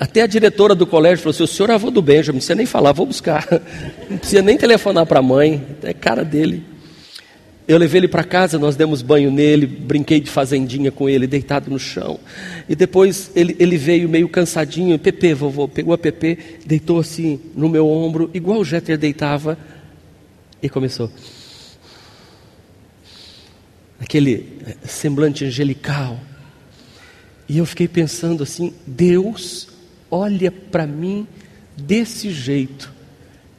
Até 0.00 0.22
a 0.22 0.26
diretora 0.26 0.74
do 0.74 0.86
colégio 0.86 1.18
falou 1.18 1.34
assim: 1.34 1.42
o 1.42 1.46
senhor 1.46 1.68
é 1.70 1.74
avô 1.74 1.90
do 1.90 2.00
Benjamin, 2.00 2.36
não 2.36 2.38
precisa 2.38 2.54
nem 2.54 2.66
falar, 2.66 2.92
vou 2.92 3.06
buscar. 3.06 3.46
Não 4.08 4.18
precisa 4.18 4.40
nem 4.40 4.56
telefonar 4.56 5.04
para 5.04 5.18
a 5.18 5.22
mãe, 5.22 5.64
é 5.82 5.92
cara 5.92 6.24
dele. 6.24 6.64
Eu 7.68 7.78
levei 7.78 7.98
ele 7.98 8.08
para 8.08 8.22
casa, 8.22 8.60
nós 8.60 8.76
demos 8.76 9.02
banho 9.02 9.28
nele, 9.28 9.66
brinquei 9.66 10.20
de 10.20 10.30
fazendinha 10.30 10.92
com 10.92 11.08
ele, 11.08 11.26
deitado 11.26 11.68
no 11.68 11.80
chão. 11.80 12.20
E 12.68 12.76
depois 12.76 13.32
ele, 13.34 13.56
ele 13.58 13.76
veio 13.76 14.08
meio 14.08 14.28
cansadinho, 14.28 14.96
Pepe, 15.00 15.34
vovô, 15.34 15.66
pegou 15.66 15.92
a 15.92 15.98
Pepe, 15.98 16.38
deitou 16.64 17.00
assim 17.00 17.40
no 17.56 17.68
meu 17.68 17.88
ombro, 17.88 18.30
igual 18.32 18.60
o 18.60 18.64
Jeter 18.64 18.96
deitava, 18.96 19.58
e 20.62 20.68
começou. 20.68 21.10
Aquele 23.98 24.60
eh, 24.64 24.76
semblante 24.86 25.44
angelical. 25.44 26.20
E 27.48 27.58
eu 27.58 27.66
fiquei 27.66 27.88
pensando 27.88 28.44
assim: 28.44 28.74
Deus 28.86 29.68
olha 30.10 30.52
para 30.52 30.86
mim 30.86 31.26
desse 31.76 32.30
jeito, 32.30 32.92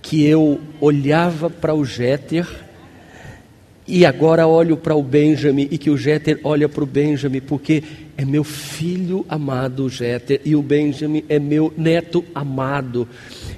que 0.01 0.25
eu 0.25 0.61
olhava 0.79 1.49
para 1.49 1.73
o 1.73 1.83
Jeter 1.83 2.66
e 3.87 4.05
agora 4.05 4.45
olho 4.45 4.75
para 4.75 4.95
o 4.95 5.01
Benjamin 5.01 5.67
e 5.71 5.77
que 5.77 5.89
o 5.89 5.97
Jeter 5.97 6.39
olha 6.43 6.67
para 6.67 6.83
o 6.83 6.87
Benjamin, 6.87 7.39
porque 7.39 7.83
é 8.17 8.25
meu 8.25 8.43
filho 8.43 9.25
amado, 9.29 9.87
Jeter, 9.89 10.41
e 10.43 10.55
o 10.55 10.61
Benjamin 10.61 11.23
é 11.29 11.39
meu 11.39 11.73
neto 11.77 12.25
amado. 12.35 13.07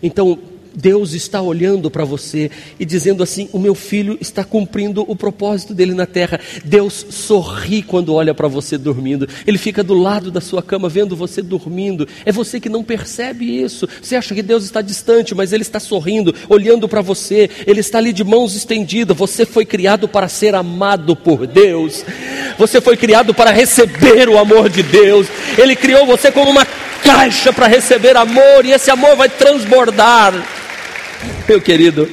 Então, 0.03 0.38
Deus 0.75 1.13
está 1.13 1.41
olhando 1.41 1.89
para 1.89 2.05
você 2.05 2.49
e 2.79 2.85
dizendo 2.85 3.23
assim: 3.23 3.49
o 3.51 3.59
meu 3.59 3.75
filho 3.75 4.17
está 4.21 4.43
cumprindo 4.43 5.03
o 5.07 5.15
propósito 5.15 5.73
dele 5.73 5.93
na 5.93 6.05
terra. 6.05 6.39
Deus 6.63 7.05
sorri 7.09 7.81
quando 7.81 8.13
olha 8.13 8.33
para 8.33 8.47
você 8.47 8.77
dormindo. 8.77 9.27
Ele 9.45 9.57
fica 9.57 9.83
do 9.83 9.93
lado 9.93 10.31
da 10.31 10.41
sua 10.41 10.61
cama 10.61 10.89
vendo 10.89 11.15
você 11.15 11.41
dormindo. 11.41 12.07
É 12.25 12.31
você 12.31 12.59
que 12.59 12.69
não 12.69 12.83
percebe 12.83 13.61
isso. 13.61 13.88
Você 14.01 14.15
acha 14.15 14.33
que 14.35 14.41
Deus 14.41 14.63
está 14.63 14.81
distante, 14.81 15.35
mas 15.35 15.53
Ele 15.53 15.63
está 15.63 15.79
sorrindo, 15.79 16.33
olhando 16.47 16.88
para 16.88 17.01
você. 17.01 17.49
Ele 17.65 17.79
está 17.79 17.97
ali 17.97 18.13
de 18.13 18.23
mãos 18.23 18.55
estendidas. 18.55 19.17
Você 19.17 19.45
foi 19.45 19.65
criado 19.65 20.07
para 20.07 20.27
ser 20.27 20.55
amado 20.55 21.15
por 21.15 21.45
Deus. 21.47 22.03
Você 22.57 22.81
foi 22.81 22.97
criado 22.97 23.33
para 23.33 23.51
receber 23.51 24.29
o 24.29 24.38
amor 24.38 24.69
de 24.69 24.83
Deus. 24.83 25.27
Ele 25.57 25.75
criou 25.75 26.05
você 26.05 26.31
como 26.31 26.51
uma 26.51 26.65
caixa 27.03 27.51
para 27.51 27.68
receber 27.68 28.15
amor 28.15 28.65
e 28.65 28.72
esse 28.72 28.91
amor 28.91 29.15
vai 29.15 29.29
transbordar. 29.29 30.34
Meu 31.48 31.60
querido, 31.62 32.08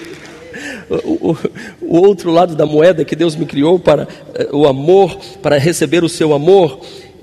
o, 0.89 1.31
o, 1.31 1.39
o, 1.81 2.01
outro 2.01 2.31
lado 2.31 2.55
da 2.55 2.65
moeda 2.65 3.05
que 3.05 3.17
Deus 3.17 3.37
me 3.37 3.47
criou 3.47 3.79
para 3.79 4.09
eh, 4.35 4.49
o 4.53 4.67
amor, 4.67 5.17
para 5.43 5.59
receber 5.59 6.05
o 6.05 6.09
seu 6.09 6.33
amor, 6.33 6.81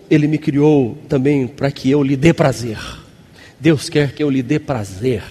Ele 0.10 0.28
me 0.28 0.38
criou 0.38 0.98
também 1.08 1.48
para 1.48 1.72
que 1.72 1.90
eu 1.90 2.04
lhe 2.04 2.16
dê 2.16 2.34
prazer. 2.34 2.78
Deus 3.60 3.90
quer 3.90 4.12
que 4.12 4.22
eu 4.22 4.30
lhe 4.30 4.44
dê 4.44 4.60
prazer. 4.60 5.24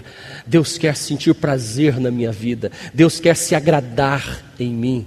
Deus 0.46 0.78
quer 0.78 0.96
sentir 0.96 1.34
prazer 1.34 2.00
na 2.00 2.10
minha 2.10 2.32
vida. 2.32 2.72
Deus 2.92 3.20
quer 3.20 3.36
se 3.36 3.54
agradar 3.54 4.42
em 4.58 4.70
mim. 4.72 5.06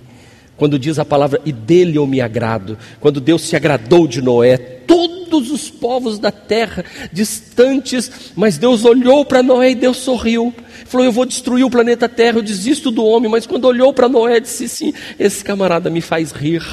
Quando 0.57 0.79
diz 0.79 0.97
a 0.99 1.05
palavra, 1.05 1.41
e 1.45 1.51
dele 1.51 1.97
eu 1.97 2.07
me 2.07 2.21
agrado, 2.21 2.77
quando 2.99 3.19
Deus 3.19 3.41
se 3.41 3.55
agradou 3.55 4.07
de 4.07 4.21
Noé, 4.21 4.57
todos 4.57 5.51
os 5.51 5.69
povos 5.69 6.17
da 6.17 6.31
terra 6.31 6.85
distantes, 7.11 8.31
mas 8.35 8.57
Deus 8.57 8.85
olhou 8.85 9.25
para 9.25 9.43
Noé 9.43 9.71
e 9.71 9.75
Deus 9.75 9.97
sorriu. 9.97 10.53
Falou: 10.85 11.05
Eu 11.05 11.11
vou 11.11 11.25
destruir 11.25 11.65
o 11.65 11.69
planeta 11.69 12.07
Terra, 12.07 12.37
eu 12.37 12.43
desisto 12.43 12.91
do 12.91 13.03
homem. 13.03 13.29
Mas 13.29 13.45
quando 13.45 13.65
olhou 13.65 13.93
para 13.93 14.07
Noé, 14.07 14.39
disse: 14.39 14.69
Sim, 14.69 14.93
esse 15.19 15.43
camarada 15.43 15.89
me 15.89 15.99
faz 15.99 16.31
rir. 16.31 16.63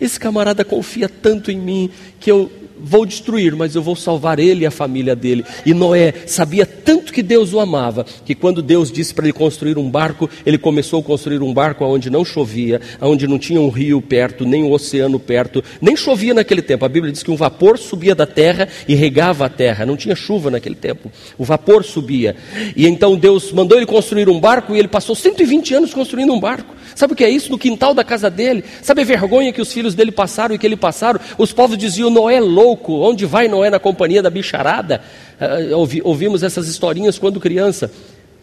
Esse 0.00 0.18
camarada 0.18 0.64
confia 0.64 1.08
tanto 1.08 1.50
em 1.50 1.58
mim 1.58 1.90
que 2.18 2.30
eu 2.30 2.50
vou 2.82 3.06
destruir, 3.06 3.54
mas 3.54 3.74
eu 3.74 3.82
vou 3.82 3.96
salvar 3.96 4.38
ele 4.38 4.64
e 4.64 4.66
a 4.66 4.70
família 4.70 5.14
dele. 5.14 5.44
E 5.64 5.72
Noé 5.72 6.12
sabia 6.26 6.66
tanto 6.66 7.12
que 7.12 7.22
Deus 7.22 7.52
o 7.52 7.60
amava, 7.60 8.04
que 8.24 8.34
quando 8.34 8.62
Deus 8.62 8.90
disse 8.90 9.14
para 9.14 9.24
ele 9.24 9.32
construir 9.32 9.78
um 9.78 9.90
barco, 9.90 10.28
ele 10.44 10.58
começou 10.58 11.00
a 11.00 11.02
construir 11.02 11.42
um 11.42 11.52
barco 11.52 11.84
onde 11.84 12.10
não 12.10 12.24
chovia, 12.24 12.80
onde 13.00 13.26
não 13.26 13.38
tinha 13.38 13.60
um 13.60 13.68
rio 13.68 14.00
perto, 14.00 14.44
nem 14.44 14.62
um 14.64 14.72
oceano 14.72 15.18
perto, 15.18 15.62
nem 15.80 15.96
chovia 15.96 16.34
naquele 16.34 16.62
tempo. 16.62 16.84
A 16.84 16.88
Bíblia 16.88 17.12
diz 17.12 17.22
que 17.22 17.30
um 17.30 17.36
vapor 17.36 17.78
subia 17.78 18.14
da 18.14 18.26
terra 18.26 18.68
e 18.88 18.94
regava 18.94 19.46
a 19.46 19.48
terra, 19.48 19.86
não 19.86 19.96
tinha 19.96 20.14
chuva 20.14 20.50
naquele 20.50 20.74
tempo. 20.74 21.10
O 21.38 21.44
vapor 21.44 21.84
subia. 21.84 22.36
E 22.76 22.86
então 22.86 23.16
Deus 23.16 23.52
mandou 23.52 23.78
ele 23.78 23.86
construir 23.86 24.28
um 24.28 24.40
barco 24.40 24.74
e 24.74 24.78
ele 24.78 24.88
passou 24.88 25.14
120 25.14 25.74
anos 25.74 25.94
construindo 25.94 26.32
um 26.32 26.40
barco. 26.40 26.74
Sabe 26.94 27.12
o 27.12 27.16
que 27.16 27.24
é 27.24 27.30
isso? 27.30 27.50
No 27.50 27.58
quintal 27.58 27.94
da 27.94 28.04
casa 28.04 28.30
dele. 28.30 28.64
Sabe 28.82 29.02
a 29.02 29.04
vergonha 29.04 29.52
que 29.52 29.60
os 29.60 29.72
filhos 29.72 29.94
dele 29.94 30.12
passaram 30.12 30.54
e 30.54 30.58
que 30.58 30.66
ele 30.66 30.76
passaram? 30.76 31.20
Os 31.38 31.52
povos 31.52 31.76
diziam: 31.78 32.10
Noé 32.10 32.40
louco. 32.40 33.00
Onde 33.00 33.26
vai 33.26 33.48
Noé 33.48 33.70
na 33.70 33.78
companhia 33.78 34.22
da 34.22 34.30
bicharada? 34.30 35.02
Uh, 35.40 35.76
ouvi, 35.76 36.00
ouvimos 36.04 36.42
essas 36.42 36.68
historinhas 36.68 37.18
quando 37.18 37.40
criança. 37.40 37.90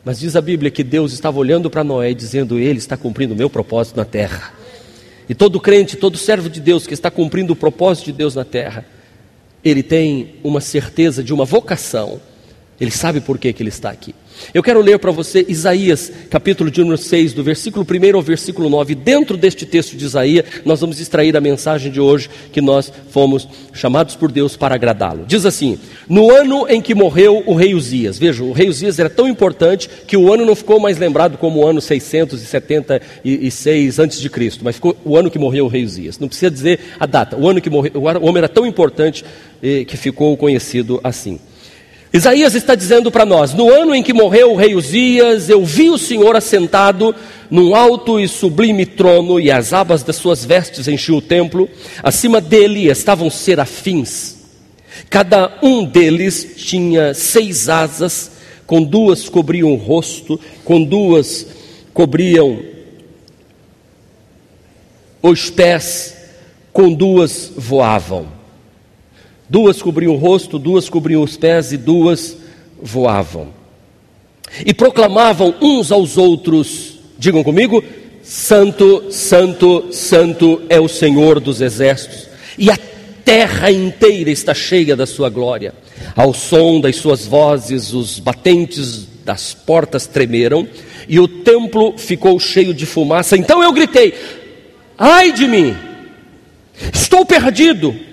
Mas 0.04 0.20
diz 0.20 0.36
a 0.36 0.42
Bíblia 0.42 0.72
que 0.72 0.84
Deus 0.84 1.14
estava 1.14 1.38
olhando 1.38 1.70
para 1.70 1.84
Noé 1.84 2.14
dizendo: 2.14 2.58
Ele 2.58 2.80
está 2.80 2.98
cumprindo 2.98 3.34
o 3.34 3.38
meu 3.38 3.50
propósito 3.50 3.98
na 3.98 4.06
terra. 4.06 4.54
E 5.28 5.36
todo 5.36 5.60
crente, 5.60 5.96
todo 5.96 6.18
servo 6.18 6.50
de 6.50 6.60
Deus 6.60 6.88
que 6.88 6.94
está 6.94 7.12
cumprindo 7.12 7.54
o 7.54 7.56
propósito 7.56 8.06
de 8.06 8.14
Deus 8.14 8.34
na 8.34 8.44
terra, 8.44 8.84
ele 9.64 9.84
tem 9.84 10.36
uma 10.44 10.60
certeza 10.60 11.24
de 11.24 11.34
uma 11.34 11.46
vocação. 11.46 12.20
Ele 12.80 12.92
sabe 12.92 13.20
por 13.20 13.38
que, 13.38 13.52
que 13.52 13.62
ele 13.62 13.70
está 13.70 13.90
aqui. 13.90 14.16
Eu 14.54 14.64
quero 14.64 14.82
ler 14.82 14.98
para 15.00 15.12
você 15.12 15.46
Isaías, 15.50 16.10
capítulo 16.30 16.72
de 16.72 16.80
número 16.80 16.98
6, 16.98 17.34
do 17.34 17.44
versículo 17.44 17.86
1 17.86 18.16
ao 18.16 18.22
versículo 18.22 18.70
9. 18.70 18.96
Dentro 18.96 19.36
deste 19.36 19.66
texto 19.66 19.98
de 19.98 20.06
Isaías, 20.06 20.46
nós 20.64 20.80
vamos 20.80 21.02
extrair 21.02 21.36
a 21.36 21.42
mensagem 21.42 21.92
de 21.92 22.00
hoje 22.00 22.30
que 22.54 22.62
nós 22.62 22.90
fomos 23.10 23.46
chamados 23.74 24.16
por 24.16 24.32
Deus 24.32 24.56
para 24.56 24.76
agradá-lo. 24.76 25.26
Diz 25.28 25.46
assim: 25.46 25.78
No 26.08 26.32
ano 26.32 26.66
em 26.70 26.82
que 26.82 26.96
morreu 26.96 27.44
o 27.46 27.54
rei 27.54 27.76
Uzias, 27.76 28.18
veja, 28.18 28.42
o 28.44 28.54
rei 28.54 28.70
Uzias 28.70 28.98
era 28.98 29.10
tão 29.10 29.28
importante 29.28 29.90
que 30.08 30.16
o 30.16 30.34
ano 30.34 30.46
não 30.46 30.56
ficou 30.56 30.80
mais 30.80 30.98
lembrado 30.98 31.38
como 31.38 31.60
o 31.60 31.68
ano 31.68 31.82
676 31.82 34.00
antes 34.00 34.22
de 34.22 34.30
Cristo, 34.30 34.64
mas 34.64 34.76
ficou 34.76 34.96
o 35.04 35.18
ano 35.18 35.30
que 35.30 35.38
morreu 35.38 35.66
o 35.66 35.68
rei 35.68 35.84
Uzias. 35.84 36.18
Não 36.18 36.30
precisa 36.30 36.50
dizer 36.50 36.80
a 36.98 37.06
data. 37.06 37.36
O 37.38 37.50
ano 37.50 37.60
que 37.60 37.70
morreu, 37.70 37.92
o 37.96 38.04
homem 38.04 38.38
era 38.38 38.48
tão 38.48 38.66
importante 38.66 39.26
eh, 39.62 39.84
que 39.84 39.98
ficou 39.98 40.38
conhecido 40.38 41.02
assim. 41.04 41.38
Isaías 42.12 42.56
está 42.56 42.74
dizendo 42.74 43.12
para 43.12 43.26
nós: 43.26 43.54
no 43.54 43.72
ano 43.72 43.94
em 43.94 44.02
que 44.02 44.14
morreu 44.14 44.52
o 44.52 44.56
rei 44.56 44.76
Uzias, 44.76 45.50
eu 45.50 45.64
vi 45.64 45.90
o 45.90 45.98
Senhor 45.98 46.36
assentado 46.36 47.16
num 47.50 47.76
alto 47.76 48.20
e 48.20 48.28
sublime 48.28 48.86
trono, 48.86 49.40
e 49.40 49.52
as 49.52 49.74
abas 49.74 50.04
das 50.04 50.16
suas 50.16 50.44
vestes 50.44 50.88
enchiam 50.88 51.18
o 51.18 51.22
templo. 51.22 51.70
Acima 52.02 52.42
dele 52.42 52.90
estavam 52.90 53.30
serafins. 53.30 54.38
Cada 55.10 55.60
um 55.62 55.86
deles 55.86 56.56
tinha 56.58 57.14
seis 57.14 57.70
asas, 57.70 58.32
com 58.66 58.84
duas 58.84 59.30
cobriam 59.30 59.72
o 59.72 59.76
rosto, 59.76 60.40
com 60.64 60.84
duas 60.84 61.46
cobriam 61.94 62.60
os 65.22 65.50
pés, 65.50 66.16
com 66.72 66.92
duas 66.94 67.52
voavam. 67.56 68.39
Duas 69.50 69.82
cobriam 69.82 70.14
o 70.14 70.18
rosto, 70.18 70.60
duas 70.60 70.88
cobriam 70.88 71.24
os 71.24 71.36
pés 71.36 71.72
e 71.72 71.78
duas 71.78 72.38
voavam. 72.80 73.48
E 74.64 74.74
proclamavam 74.74 75.56
uns 75.60 75.92
aos 75.92 76.18
outros, 76.18 77.00
digam 77.18 77.44
comigo: 77.44 77.84
Santo, 78.22 79.12
Santo, 79.12 79.88
Santo 79.92 80.62
é 80.70 80.80
o 80.80 80.88
Senhor 80.88 81.40
dos 81.40 81.62
exércitos, 81.62 82.28
e 82.58 82.70
a 82.70 82.78
terra 83.26 83.72
inteira 83.72 84.30
está 84.30 84.54
cheia 84.54 84.96
da 84.96 85.08
sua 85.08 85.30
glória. 85.30 85.74
Ao 86.16 86.32
som 86.34 86.80
das 86.80 86.98
suas 86.98 87.26
vozes, 87.26 87.92
os 87.92 88.20
batentes 88.20 89.08
das 89.26 89.54
portas 89.54 90.06
tremeram, 90.06 90.68
e 91.08 91.20
o 91.20 91.28
templo 91.28 91.96
ficou 91.98 92.40
cheio 92.40 92.74
de 92.74 92.86
fumaça. 92.86 93.36
Então 93.36 93.64
eu 93.64 93.72
gritei: 93.72 94.14
Ai 94.96 95.32
de 95.32 95.48
mim! 95.48 95.76
Estou 96.94 97.26
perdido 97.26 98.09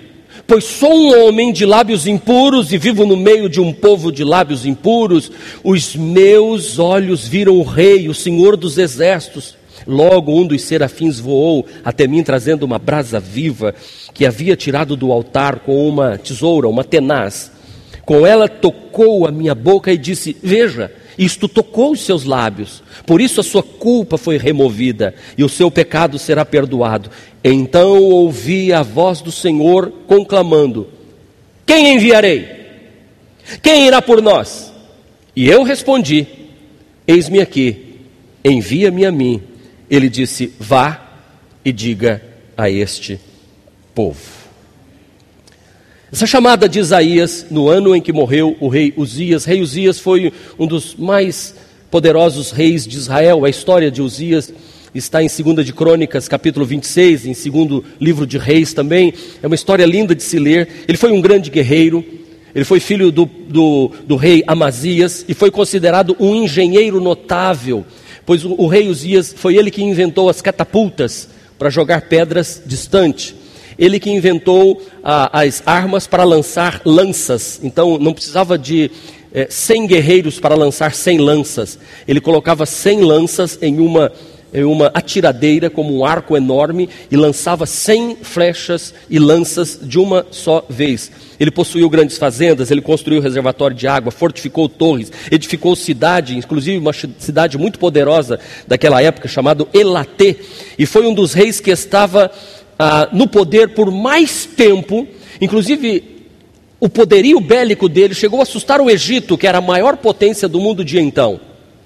Pois 0.47 0.63
sou 0.63 0.93
um 0.93 1.27
homem 1.27 1.51
de 1.51 1.65
lábios 1.65 2.07
impuros 2.07 2.71
e 2.71 2.77
vivo 2.77 3.05
no 3.05 3.17
meio 3.17 3.49
de 3.49 3.59
um 3.59 3.73
povo 3.73 4.13
de 4.13 4.23
lábios 4.23 4.65
impuros. 4.65 5.29
Os 5.61 5.93
meus 5.93 6.79
olhos 6.79 7.27
viram 7.27 7.57
o 7.57 7.63
Rei, 7.63 8.07
o 8.07 8.13
Senhor 8.13 8.55
dos 8.55 8.77
Exércitos. 8.77 9.57
Logo 9.85 10.31
um 10.31 10.47
dos 10.47 10.61
serafins 10.61 11.19
voou 11.19 11.65
até 11.83 12.07
mim, 12.07 12.23
trazendo 12.23 12.63
uma 12.63 12.79
brasa 12.79 13.19
viva 13.19 13.75
que 14.13 14.25
havia 14.25 14.55
tirado 14.55 14.95
do 14.95 15.11
altar 15.11 15.59
com 15.59 15.85
uma 15.85 16.17
tesoura, 16.17 16.69
uma 16.69 16.83
tenaz. 16.85 17.51
Com 18.05 18.25
ela 18.25 18.47
tocou 18.47 19.27
a 19.27 19.31
minha 19.31 19.53
boca 19.53 19.91
e 19.91 19.97
disse: 19.97 20.37
Veja, 20.41 20.93
isto 21.17 21.47
tocou 21.47 21.91
os 21.91 22.01
seus 22.01 22.23
lábios, 22.23 22.83
por 23.05 23.19
isso 23.19 23.39
a 23.39 23.43
sua 23.43 23.63
culpa 23.63 24.17
foi 24.17 24.37
removida 24.37 25.15
e 25.37 25.43
o 25.43 25.49
seu 25.49 25.71
pecado 25.71 26.19
será 26.19 26.45
perdoado. 26.45 27.09
Então 27.43 27.99
ouvi 28.01 28.71
a 28.71 28.83
voz 28.83 29.21
do 29.21 29.31
Senhor 29.31 29.91
conclamando: 30.07 30.87
Quem 31.65 31.93
enviarei? 31.93 32.47
Quem 33.61 33.87
irá 33.87 34.01
por 34.01 34.21
nós? 34.21 34.71
E 35.35 35.49
eu 35.49 35.63
respondi: 35.63 36.27
Eis-me 37.07 37.39
aqui, 37.39 38.01
envia-me 38.43 39.05
a 39.05 39.11
mim. 39.11 39.41
Ele 39.89 40.09
disse: 40.09 40.53
Vá 40.59 41.01
e 41.63 41.71
diga 41.71 42.21
a 42.55 42.69
este 42.69 43.19
povo. 43.95 44.36
Essa 46.09 46.25
chamada 46.25 46.69
de 46.69 46.79
Isaías, 46.79 47.47
no 47.51 47.67
ano 47.67 47.93
em 47.93 48.01
que 48.01 48.13
morreu 48.13 48.55
o 48.61 48.69
rei 48.69 48.93
Uzias, 48.95 49.43
rei 49.43 49.61
Uzias 49.61 49.99
foi 49.99 50.31
um 50.57 50.65
dos 50.65 50.95
mais 50.95 51.53
poderosos 51.91 52.51
reis 52.51 52.87
de 52.87 52.95
Israel. 52.95 53.43
A 53.43 53.49
história 53.49 53.91
de 53.91 54.01
Uzias 54.01 54.53
está 54.95 55.21
em 55.21 55.27
2 55.27 55.65
de 55.65 55.73
Crônicas, 55.73 56.29
capítulo 56.29 56.65
26, 56.65 57.25
em 57.25 57.33
segundo 57.33 57.83
livro 57.99 58.25
de 58.25 58.37
Reis 58.37 58.73
também. 58.73 59.13
É 59.43 59.47
uma 59.47 59.55
história 59.55 59.85
linda 59.85 60.15
de 60.15 60.23
se 60.23 60.39
ler. 60.39 60.85
Ele 60.87 60.97
foi 60.97 61.11
um 61.11 61.19
grande 61.19 61.49
guerreiro, 61.49 62.05
ele 62.55 62.63
foi 62.63 62.79
filho 62.79 63.11
do, 63.11 63.25
do, 63.25 63.91
do 64.07 64.15
rei 64.15 64.45
Amazias 64.47 65.25
e 65.27 65.33
foi 65.33 65.51
considerado 65.51 66.15
um 66.21 66.33
engenheiro 66.33 67.01
notável, 67.01 67.85
pois 68.25 68.45
o, 68.45 68.55
o 68.57 68.67
rei 68.67 68.87
Uzias 68.87 69.35
foi 69.35 69.57
ele 69.57 69.69
que 69.69 69.83
inventou 69.83 70.29
as 70.29 70.41
catapultas 70.41 71.27
para 71.59 71.69
jogar 71.69 72.03
pedras 72.03 72.61
distante. 72.65 73.35
Ele 73.77 73.99
que 73.99 74.09
inventou 74.09 74.81
ah, 75.03 75.29
as 75.41 75.61
armas 75.65 76.07
para 76.07 76.23
lançar 76.23 76.81
lanças. 76.83 77.59
Então 77.63 77.97
não 77.97 78.13
precisava 78.13 78.57
de 78.57 78.91
eh, 79.33 79.47
100 79.49 79.87
guerreiros 79.87 80.39
para 80.39 80.55
lançar 80.55 80.93
100 80.93 81.19
lanças. 81.19 81.77
Ele 82.07 82.19
colocava 82.19 82.65
100 82.65 83.01
lanças 83.01 83.59
em 83.61 83.79
uma, 83.79 84.11
em 84.53 84.63
uma 84.63 84.87
atiradeira, 84.87 85.69
como 85.69 85.95
um 85.95 86.03
arco 86.03 86.35
enorme, 86.35 86.89
e 87.11 87.15
lançava 87.15 87.65
100 87.65 88.17
flechas 88.23 88.93
e 89.09 89.19
lanças 89.19 89.79
de 89.81 89.99
uma 89.99 90.25
só 90.31 90.65
vez. 90.67 91.11
Ele 91.39 91.51
possuiu 91.51 91.87
grandes 91.87 92.17
fazendas, 92.17 92.71
ele 92.71 92.81
construiu 92.81 93.21
reservatório 93.21 93.77
de 93.77 93.87
água, 93.87 94.11
fortificou 94.11 94.67
torres, 94.67 95.11
edificou 95.29 95.75
cidade, 95.75 96.35
inclusive 96.35 96.77
uma 96.77 96.93
cidade 96.93 97.57
muito 97.59 97.77
poderosa 97.77 98.39
daquela 98.65 99.01
época, 99.03 99.27
chamada 99.27 99.67
Elatê, 99.71 100.37
e 100.79 100.85
foi 100.85 101.05
um 101.05 101.13
dos 101.13 101.33
reis 101.33 101.59
que 101.59 101.69
estava 101.69 102.31
ah, 102.77 103.09
no 103.11 103.27
poder 103.27 103.69
por 103.69 103.91
mais 103.91 104.45
tempo, 104.45 105.07
inclusive 105.41 106.17
o 106.79 106.87
poderio 106.87 107.39
bélico 107.39 107.89
dele 107.89 108.13
chegou 108.13 108.39
a 108.39 108.43
assustar 108.43 108.79
o 108.79 108.89
Egito, 108.89 109.37
que 109.37 109.47
era 109.47 109.57
a 109.57 109.61
maior 109.61 109.97
potência 109.97 110.47
do 110.47 110.59
mundo 110.59 110.85
de 110.85 110.99
então. 110.99 111.39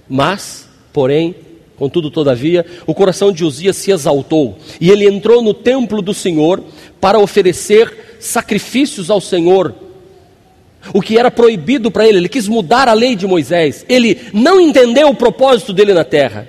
Mas, 0.07 0.67
porém, 0.91 1.33
contudo, 1.77 2.11
todavia, 2.11 2.65
o 2.85 2.93
coração 2.93 3.31
de 3.31 3.45
Uzias 3.45 3.77
se 3.77 3.91
exaltou 3.91 4.57
e 4.79 4.89
ele 4.89 5.07
entrou 5.07 5.41
no 5.41 5.53
templo 5.53 6.01
do 6.01 6.13
Senhor 6.13 6.61
para 6.99 7.19
oferecer 7.19 8.17
sacrifícios 8.19 9.09
ao 9.09 9.21
Senhor. 9.21 9.73
O 10.93 11.01
que 11.01 11.17
era 11.17 11.31
proibido 11.31 11.89
para 11.89 12.07
ele, 12.07 12.17
ele 12.17 12.29
quis 12.29 12.47
mudar 12.47 12.89
a 12.89 12.93
lei 12.93 13.15
de 13.15 13.25
Moisés. 13.25 13.85
Ele 13.87 14.19
não 14.33 14.59
entendeu 14.59 15.07
o 15.09 15.15
propósito 15.15 15.71
dele 15.71 15.93
na 15.93 16.03
terra. 16.03 16.47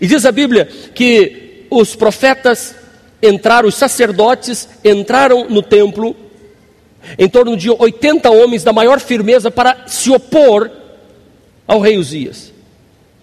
E 0.00 0.06
diz 0.06 0.26
a 0.26 0.32
Bíblia 0.32 0.68
que 0.94 1.64
os 1.70 1.96
profetas 1.96 2.74
entraram, 3.22 3.68
os 3.68 3.74
sacerdotes 3.74 4.68
entraram 4.84 5.48
no 5.48 5.62
templo, 5.62 6.16
em 7.18 7.28
torno 7.28 7.56
de 7.56 7.70
80 7.70 8.30
homens 8.30 8.64
da 8.64 8.72
maior 8.72 9.00
firmeza 9.00 9.50
para 9.50 9.84
se 9.86 10.10
opor 10.10 10.70
ao 11.66 11.80
rei 11.80 11.96
Uzias. 11.96 12.52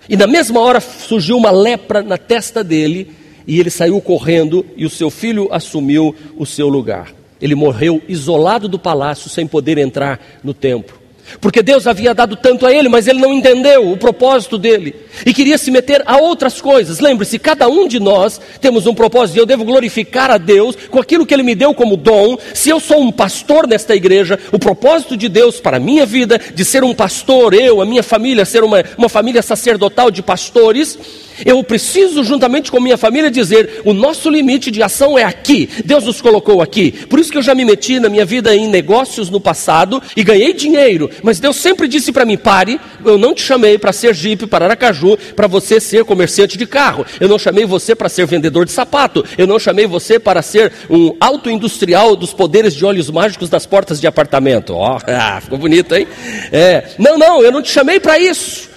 E 0.08 0.16
na 0.18 0.26
mesma 0.26 0.60
hora 0.60 0.80
surgiu 0.80 1.38
uma 1.38 1.52
lepra 1.52 2.02
na 2.02 2.18
testa 2.18 2.64
dele, 2.64 3.12
e 3.46 3.60
ele 3.60 3.70
saiu 3.70 4.00
correndo 4.00 4.66
e 4.78 4.86
o 4.86 4.90
seu 4.90 5.10
filho 5.10 5.48
assumiu 5.52 6.16
o 6.38 6.46
seu 6.46 6.68
lugar. 6.70 7.14
Ele 7.42 7.56
morreu 7.56 8.02
isolado 8.08 8.68
do 8.68 8.78
palácio, 8.78 9.30
sem 9.30 9.48
poder 9.48 9.78
entrar 9.78 10.20
no 10.44 10.54
templo. 10.54 10.99
Porque 11.40 11.62
Deus 11.62 11.88
havia 11.88 12.14
dado 12.14 12.36
tanto 12.36 12.66
a 12.66 12.74
ele, 12.74 12.90
mas 12.90 13.08
ele 13.08 13.20
não 13.20 13.34
entendeu 13.34 13.92
o 13.92 13.98
propósito 13.98 14.58
dele 14.58 14.96
e 15.26 15.34
queria 15.34 15.58
se 15.58 15.72
meter 15.72 16.02
a 16.06 16.18
outras 16.18 16.62
coisas. 16.62 17.00
Lembre-se, 17.00 17.40
cada 17.40 17.68
um 17.68 17.88
de 17.88 18.00
nós 18.00 18.40
temos 18.62 18.86
um 18.86 18.94
propósito 18.94 19.38
e 19.38 19.40
eu 19.40 19.46
devo 19.46 19.64
glorificar 19.64 20.32
a 20.32 20.38
Deus 20.38 20.76
com 20.90 21.00
aquilo 21.00 21.26
que 21.26 21.34
ele 21.34 21.44
me 21.44 21.56
deu 21.56 21.74
como 21.74 21.98
dom. 21.98 22.38
Se 22.54 22.70
eu 22.70 22.80
sou 22.80 23.02
um 23.02 23.12
pastor 23.12 23.68
nesta 23.68 23.96
igreja, 23.96 24.40
o 24.52 24.60
propósito 24.60 25.16
de 25.18 25.28
Deus 25.30 25.60
para 25.60 25.78
a 25.78 25.80
minha 25.80 26.06
vida, 26.06 26.40
de 26.54 26.66
ser 26.66 26.84
um 26.84 26.94
pastor, 26.94 27.54
eu, 27.54 27.82
a 27.82 27.86
minha 27.86 28.04
família, 28.04 28.46
ser 28.46 28.64
uma, 28.64 28.84
uma 28.98 29.10
família 29.10 29.42
sacerdotal 29.42 30.12
de 30.12 30.22
pastores, 30.22 30.98
eu 31.46 31.64
preciso, 31.64 32.24
juntamente 32.24 32.72
com 32.72 32.80
minha 32.80 32.98
família, 32.98 33.32
dizer: 33.32 33.82
o 33.86 33.94
nosso 33.94 34.30
limite 34.30 34.72
de 34.72 34.82
ação 34.82 35.18
é 35.18 35.24
aqui. 35.24 35.70
Deus 35.86 36.06
nos 36.06 36.22
colocou 36.22 36.62
aqui. 36.62 36.92
Por 36.92 37.20
isso 37.20 37.32
que 37.32 37.38
eu 37.38 37.42
já 37.42 37.56
me 37.56 37.66
meti 37.66 38.00
na 38.00 38.10
minha 38.10 38.26
vida 38.26 38.56
em 38.56 38.68
negócios 38.68 39.30
no 39.30 39.40
passado 39.40 40.02
e 40.16 40.24
ganhei 40.24 40.54
dinheiro. 40.54 41.10
Mas 41.24 41.40
Deus 41.40 41.58
sempre 41.58 41.88
disse 41.88 42.12
para 42.12 42.26
mim: 42.26 42.38
pare, 42.38 42.80
eu 43.04 43.18
não 43.18 43.34
te 43.34 43.42
chamei 43.42 43.78
para 43.78 43.94
ser 43.94 44.14
jipe, 44.14 44.48
para 44.48 44.66
Aracaju, 44.66 45.18
para 45.36 45.48
você 45.48 45.80
ser 45.80 46.04
comerciante 46.06 46.58
de 46.58 46.66
carro. 46.66 47.06
Eu 47.20 47.28
não 47.28 47.40
chamei 47.40 47.66
você 47.66 47.96
para 47.96 48.10
ser 48.10 48.26
vendedor 48.26 48.66
de 48.66 48.72
sapato. 48.72 49.24
Eu 49.38 49.48
não 49.48 49.60
chamei 49.60 49.86
você 49.86 50.20
para 50.20 50.42
ser 50.42 50.72
um 50.90 51.16
auto-industrial 51.20 52.16
dos 52.16 52.34
poderes 52.34 52.74
de 52.74 52.86
olhos 52.86 53.10
mágicos 53.10 53.50
das 53.50 53.66
portas 53.66 54.00
de 54.00 54.08
apartamento. 54.08 54.74
Ó, 54.74 54.98
oh, 54.98 55.00
ficou 55.42 55.58
bonito, 55.58 55.96
hein? 55.96 56.08
É, 56.52 56.90
não, 56.98 57.18
não, 57.18 57.42
eu 57.44 57.52
não 57.52 57.62
te 57.62 57.72
chamei 57.72 58.00
para 58.00 58.20
isso. 58.20 58.69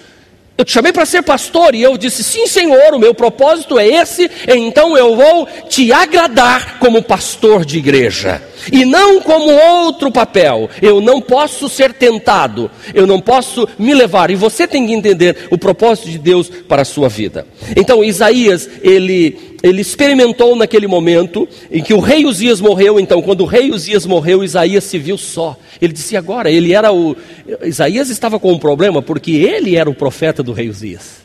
Eu 0.63 0.65
te 0.65 0.75
chamei 0.75 0.93
para 0.93 1.05
ser 1.05 1.23
pastor 1.23 1.75
e 1.75 1.83
eu 1.83 1.99
disse: 1.99 2.23
Sim, 2.23 2.47
Senhor, 2.47 2.95
o 2.95 2.99
meu 3.01 3.13
propósito 3.13 3.81
é 3.81 3.89
esse, 3.89 4.31
então 4.47 4.97
eu 4.97 5.17
vou 5.17 5.49
te 5.69 5.93
agradar 5.93 6.79
como 6.79 7.03
pastor 7.03 7.65
de 7.65 7.79
igreja 7.79 8.41
e 8.71 8.85
não 8.85 9.21
como 9.21 9.51
outro 9.51 10.13
papel. 10.13 10.71
Eu 10.81 11.01
não 11.01 11.21
posso 11.21 11.69
ser 11.69 11.93
tentado, 11.93 12.71
eu 12.95 13.09
não 13.09 13.21
posso 13.21 13.69
me 13.77 13.93
levar. 13.93 14.31
E 14.31 14.37
você 14.37 14.69
tem 14.69 14.87
que 14.87 14.93
entender 14.93 15.49
o 15.51 15.59
propósito 15.59 16.09
de 16.09 16.19
Deus 16.19 16.49
para 16.49 16.83
a 16.83 16.85
sua 16.85 17.09
vida. 17.09 17.45
Então, 17.75 18.05
Isaías, 18.05 18.71
ele 18.83 19.52
ele 19.63 19.81
experimentou 19.81 20.57
naquele 20.57 20.87
momento 20.87 21.49
em 21.71 21.83
que 21.83 21.95
o 21.95 22.01
rei 22.01 22.27
Uzias 22.27 22.61
morreu. 22.61 22.99
Então, 22.99 23.23
quando 23.23 23.43
o 23.43 23.47
rei 23.47 23.71
Uzias 23.71 24.05
morreu, 24.05 24.43
Isaías 24.43 24.85
se 24.85 24.99
viu 24.99 25.17
só. 25.17 25.57
Ele 25.81 25.93
disse 25.93 26.17
agora, 26.17 26.51
ele 26.51 26.73
era 26.73 26.93
o. 26.93 27.17
Isaías 27.63 28.11
estava 28.11 28.41
com 28.41 28.53
um 28.53 28.59
problema 28.59 29.01
porque 29.01 29.33
ele 29.33 29.77
era 29.77 29.89
o 29.89 29.95
profeta 29.95 30.43
do 30.43 30.53
rei 30.53 30.69
Uzias. 30.69 31.23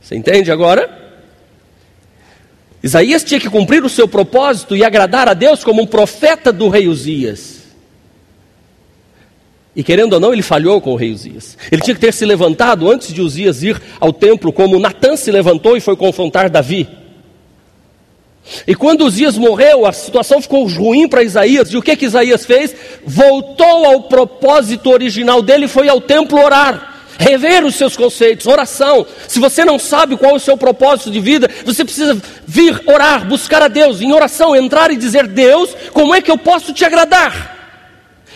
Você 0.00 0.16
entende 0.16 0.50
agora? 0.50 1.02
Isaías 2.82 3.24
tinha 3.24 3.40
que 3.40 3.48
cumprir 3.48 3.84
o 3.84 3.88
seu 3.88 4.06
propósito 4.06 4.76
e 4.76 4.84
agradar 4.84 5.28
a 5.28 5.34
Deus 5.34 5.64
como 5.64 5.82
um 5.82 5.86
profeta 5.86 6.52
do 6.52 6.68
rei 6.68 6.88
Uzias. 6.88 7.53
E 9.76 9.82
querendo 9.82 10.12
ou 10.12 10.20
não, 10.20 10.32
ele 10.32 10.42
falhou 10.42 10.80
com 10.80 10.92
o 10.92 10.96
rei 10.96 11.12
Uzias. 11.12 11.58
Ele 11.70 11.82
tinha 11.82 11.94
que 11.94 12.00
ter 12.00 12.12
se 12.12 12.24
levantado 12.24 12.90
antes 12.90 13.12
de 13.12 13.20
Uzias 13.20 13.62
ir 13.62 13.80
ao 13.98 14.12
templo, 14.12 14.52
como 14.52 14.78
Natã 14.78 15.16
se 15.16 15.30
levantou 15.32 15.76
e 15.76 15.80
foi 15.80 15.96
confrontar 15.96 16.48
Davi. 16.48 16.88
E 18.66 18.74
quando 18.74 19.04
Uzias 19.04 19.36
morreu, 19.36 19.86
a 19.86 19.92
situação 19.92 20.40
ficou 20.40 20.66
ruim 20.68 21.08
para 21.08 21.22
Isaías. 21.22 21.72
E 21.72 21.76
o 21.76 21.82
que 21.82 21.96
que 21.96 22.04
Isaías 22.04 22.44
fez? 22.44 22.74
Voltou 23.04 23.86
ao 23.86 24.02
propósito 24.02 24.90
original 24.90 25.42
dele, 25.42 25.66
foi 25.66 25.88
ao 25.88 26.00
templo 26.00 26.38
orar 26.38 26.92
rever 27.18 27.64
os 27.64 27.76
seus 27.76 27.96
conceitos, 27.96 28.46
oração. 28.46 29.06
Se 29.28 29.38
você 29.38 29.64
não 29.64 29.78
sabe 29.78 30.16
qual 30.16 30.32
é 30.32 30.36
o 30.36 30.40
seu 30.40 30.56
propósito 30.56 31.10
de 31.10 31.20
vida, 31.20 31.48
você 31.64 31.84
precisa 31.84 32.20
vir 32.46 32.82
orar, 32.86 33.26
buscar 33.26 33.62
a 33.62 33.68
Deus 33.68 34.00
em 34.00 34.12
oração, 34.12 34.54
entrar 34.54 34.90
e 34.90 34.96
dizer: 34.96 35.26
Deus, 35.26 35.74
como 35.92 36.14
é 36.14 36.20
que 36.20 36.30
eu 36.30 36.38
posso 36.38 36.72
te 36.72 36.84
agradar? 36.84 37.54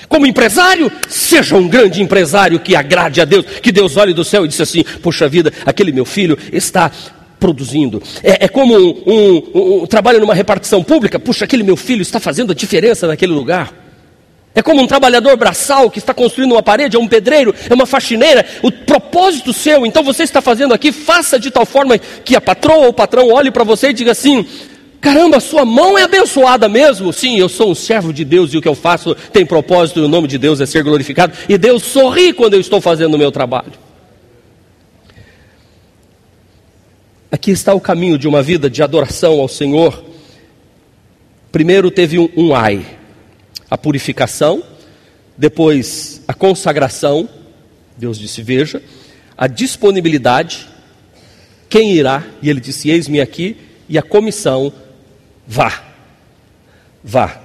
Como 0.08 0.26
empresário, 0.26 0.90
seja 1.08 1.54
um 1.54 1.68
grande 1.68 2.02
empresário 2.02 2.58
que 2.58 2.74
agrade 2.74 3.20
a 3.20 3.24
Deus, 3.24 3.44
que 3.62 3.70
Deus 3.70 3.96
olhe 3.96 4.14
do 4.14 4.24
céu 4.24 4.44
e 4.44 4.48
disse 4.48 4.62
assim: 4.62 4.82
Poxa 5.02 5.28
vida, 5.28 5.52
aquele 5.66 5.92
meu 5.92 6.04
filho 6.04 6.38
está 6.52 6.90
produzindo. 7.38 8.02
É, 8.22 8.46
é 8.46 8.48
como 8.48 8.76
um, 8.76 9.02
um, 9.06 9.82
um, 9.82 9.86
trabalho 9.86 10.18
numa 10.18 10.34
repartição 10.34 10.82
pública, 10.82 11.18
puxa, 11.18 11.44
aquele 11.44 11.62
meu 11.62 11.76
filho 11.76 12.02
está 12.02 12.18
fazendo 12.18 12.52
a 12.52 12.54
diferença 12.54 13.06
naquele 13.06 13.32
lugar. 13.32 13.72
É 14.54 14.62
como 14.62 14.82
um 14.82 14.86
trabalhador 14.86 15.36
braçal 15.36 15.90
que 15.90 15.98
está 15.98 16.12
construindo 16.12 16.52
uma 16.52 16.62
parede, 16.62 16.96
é 16.96 16.98
um 16.98 17.06
pedreiro, 17.06 17.54
é 17.68 17.74
uma 17.74 17.86
faxineira. 17.86 18.44
O 18.62 18.72
propósito 18.72 19.52
seu, 19.52 19.86
então 19.86 20.02
você 20.02 20.24
está 20.24 20.40
fazendo 20.40 20.74
aqui, 20.74 20.90
faça 20.90 21.38
de 21.38 21.50
tal 21.50 21.64
forma 21.64 21.96
que 21.98 22.34
a 22.34 22.40
patroa 22.40 22.86
ou 22.86 22.88
o 22.88 22.92
patrão 22.92 23.30
olhe 23.30 23.50
para 23.50 23.62
você 23.62 23.90
e 23.90 23.92
diga 23.92 24.12
assim: 24.12 24.44
Caramba, 25.00 25.38
sua 25.38 25.64
mão 25.64 25.96
é 25.96 26.02
abençoada 26.02 26.68
mesmo. 26.68 27.12
Sim, 27.12 27.38
eu 27.38 27.48
sou 27.48 27.70
um 27.70 27.74
servo 27.74 28.12
de 28.12 28.24
Deus 28.24 28.52
e 28.52 28.58
o 28.58 28.62
que 28.62 28.68
eu 28.68 28.74
faço 28.74 29.14
tem 29.32 29.46
propósito 29.46 30.00
e 30.00 30.02
o 30.02 30.08
nome 30.08 30.26
de 30.26 30.38
Deus 30.38 30.61
é 30.61 30.66
ser 30.66 30.82
glorificado. 30.82 31.37
E 31.48 31.56
Deus 31.56 31.82
sorri 31.84 32.32
quando 32.32 32.54
eu 32.54 32.61
estou 32.61 32.80
fazendo 32.80 33.14
o 33.14 33.18
meu 33.18 33.30
trabalho. 33.30 33.72
Aqui 37.30 37.50
está 37.50 37.74
o 37.74 37.80
caminho 37.80 38.18
de 38.18 38.26
uma 38.26 38.42
vida 38.42 38.68
de 38.68 38.82
adoração 38.82 39.38
ao 39.40 39.48
Senhor. 39.48 40.02
Primeiro 41.52 41.90
teve 41.90 42.18
um, 42.18 42.28
um 42.37 42.54
ai 42.54 42.98
a 43.70 43.76
purificação, 43.76 44.62
depois 45.37 46.22
a 46.26 46.34
consagração, 46.34 47.28
Deus 47.96 48.18
disse: 48.18 48.42
Veja, 48.42 48.82
a 49.37 49.46
disponibilidade, 49.46 50.66
quem 51.68 51.92
irá, 51.92 52.24
e 52.42 52.48
ele 52.48 52.61
disse: 52.61 52.90
Eis-me 52.90 53.20
aqui, 53.20 53.56
e 53.88 53.98
a 53.98 54.02
comissão, 54.02 54.72
vá, 55.48 55.82
vá. 57.02 57.40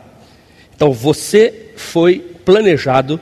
Então 0.75 0.91
você 0.91 1.71
foi 1.77 2.19
planejado 2.19 3.19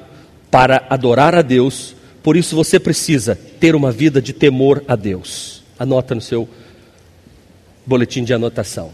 para 0.50 0.86
adorar 0.90 1.36
a 1.36 1.42
Deus, 1.42 1.96
por 2.22 2.36
isso 2.36 2.56
você 2.56 2.80
precisa 2.80 3.36
ter 3.36 3.76
uma 3.76 3.92
vida 3.92 4.22
de 4.22 4.34
temor 4.34 4.84
a 4.88 4.96
Deus. 4.96 5.64
Anota 5.80 6.14
no 6.14 6.22
seu 6.22 6.50
boletim 7.86 8.24
de 8.24 8.34
anotação. 8.34 8.92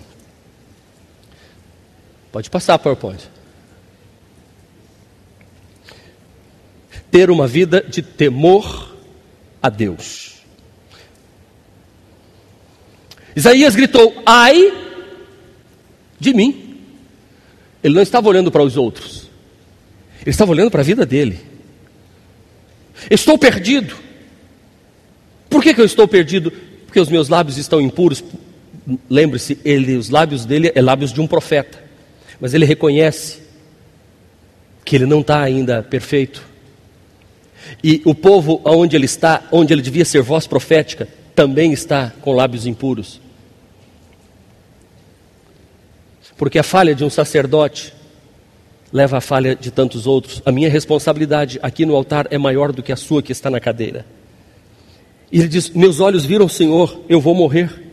Pode 2.31 2.49
passar, 2.49 2.77
PowerPoint. 2.77 3.37
ter 7.17 7.31
uma 7.31 7.47
vida 7.47 7.81
de 7.81 8.01
temor 8.01 8.95
a 9.61 9.69
Deus. 9.69 10.35
Isaías 13.35 13.75
gritou: 13.75 14.21
Ai 14.25 14.86
de 16.19 16.33
mim. 16.33 16.75
Ele 17.83 17.93
não 17.93 18.01
estava 18.01 18.27
olhando 18.27 18.51
para 18.51 18.63
os 18.63 18.75
outros, 18.75 19.29
ele 20.21 20.31
estava 20.31 20.51
olhando 20.51 20.71
para 20.71 20.81
a 20.81 20.83
vida 20.83 21.05
dele. 21.05 21.39
Estou 23.09 23.37
perdido. 23.37 23.95
Por 25.49 25.61
que, 25.61 25.73
que 25.73 25.81
eu 25.81 25.85
estou 25.85 26.07
perdido? 26.07 26.51
Porque 26.85 26.99
os 26.99 27.09
meus 27.09 27.29
lábios 27.29 27.57
estão 27.57 27.79
impuros. 27.79 28.23
Lembre-se, 29.09 29.59
ele, 29.63 29.95
os 29.95 30.09
lábios 30.09 30.45
dele 30.45 30.71
é 30.73 30.81
lábios 30.81 31.13
de 31.13 31.21
um 31.21 31.27
profeta, 31.27 31.83
mas 32.39 32.53
ele 32.53 32.65
reconhece 32.65 33.39
que 34.83 34.95
ele 34.95 35.05
não 35.05 35.21
está 35.21 35.41
ainda 35.41 35.83
perfeito. 35.83 36.43
E 37.83 38.01
o 38.05 38.15
povo 38.15 38.61
onde 38.63 38.95
ele 38.95 39.05
está, 39.05 39.43
onde 39.51 39.73
ele 39.73 39.81
devia 39.81 40.05
ser 40.05 40.21
voz 40.21 40.47
profética, 40.47 41.07
também 41.35 41.73
está 41.73 42.11
com 42.21 42.33
lábios 42.33 42.65
impuros. 42.65 43.19
Porque 46.37 46.59
a 46.59 46.63
falha 46.63 46.93
de 46.93 47.03
um 47.03 47.09
sacerdote 47.09 47.93
leva 48.91 49.17
à 49.17 49.21
falha 49.21 49.55
de 49.55 49.71
tantos 49.71 50.07
outros. 50.07 50.41
A 50.45 50.51
minha 50.51 50.69
responsabilidade 50.69 51.59
aqui 51.61 51.85
no 51.85 51.95
altar 51.95 52.27
é 52.29 52.37
maior 52.37 52.71
do 52.71 52.83
que 52.83 52.91
a 52.91 52.95
sua 52.95 53.21
que 53.21 53.31
está 53.31 53.49
na 53.49 53.59
cadeira. 53.59 54.05
E 55.31 55.39
ele 55.39 55.47
diz: 55.47 55.69
Meus 55.69 55.99
olhos 55.99 56.25
viram 56.25 56.45
o 56.45 56.49
Senhor, 56.49 57.01
eu 57.09 57.19
vou 57.19 57.35
morrer. 57.35 57.83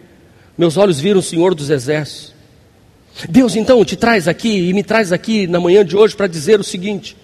Meus 0.56 0.76
olhos 0.76 1.00
viram 1.00 1.18
o 1.18 1.22
Senhor 1.22 1.54
dos 1.54 1.70
exércitos. 1.70 2.32
Deus 3.28 3.56
então 3.56 3.84
te 3.84 3.96
traz 3.96 4.26
aqui 4.26 4.68
e 4.68 4.72
me 4.72 4.82
traz 4.82 5.12
aqui 5.12 5.46
na 5.46 5.60
manhã 5.60 5.84
de 5.84 5.96
hoje 5.96 6.14
para 6.14 6.26
dizer 6.26 6.60
o 6.60 6.64
seguinte: 6.64 7.16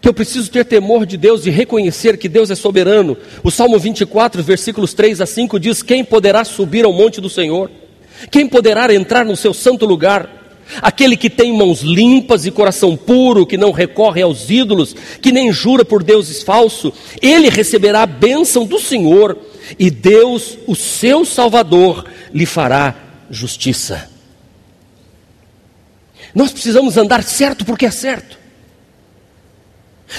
que 0.00 0.08
eu 0.08 0.14
preciso 0.14 0.50
ter 0.50 0.64
temor 0.64 1.04
de 1.04 1.16
Deus 1.16 1.44
e 1.46 1.50
reconhecer 1.50 2.16
que 2.16 2.28
Deus 2.28 2.50
é 2.50 2.54
soberano. 2.54 3.16
O 3.42 3.50
Salmo 3.50 3.78
24, 3.78 4.42
versículos 4.42 4.94
3 4.94 5.20
a 5.20 5.26
5 5.26 5.58
diz: 5.58 5.82
Quem 5.82 6.04
poderá 6.04 6.44
subir 6.44 6.84
ao 6.84 6.92
monte 6.92 7.20
do 7.20 7.28
Senhor? 7.28 7.70
Quem 8.30 8.48
poderá 8.48 8.92
entrar 8.94 9.24
no 9.24 9.36
seu 9.36 9.52
santo 9.52 9.86
lugar? 9.86 10.42
Aquele 10.80 11.16
que 11.16 11.28
tem 11.28 11.56
mãos 11.56 11.80
limpas 11.80 12.46
e 12.46 12.50
coração 12.50 12.96
puro, 12.96 13.46
que 13.46 13.58
não 13.58 13.72
recorre 13.72 14.22
aos 14.22 14.48
ídolos, 14.48 14.94
que 15.20 15.32
nem 15.32 15.52
jura 15.52 15.84
por 15.84 16.02
deuses 16.02 16.42
falsos, 16.42 16.92
ele 17.20 17.48
receberá 17.50 18.02
a 18.02 18.06
bênção 18.06 18.64
do 18.64 18.78
Senhor, 18.78 19.36
e 19.78 19.90
Deus, 19.90 20.58
o 20.66 20.74
seu 20.74 21.24
Salvador, 21.24 22.06
lhe 22.32 22.46
fará 22.46 22.94
justiça. 23.30 24.08
Nós 26.34 26.52
precisamos 26.52 26.96
andar 26.96 27.22
certo 27.22 27.64
porque 27.64 27.86
é 27.86 27.90
certo. 27.90 28.38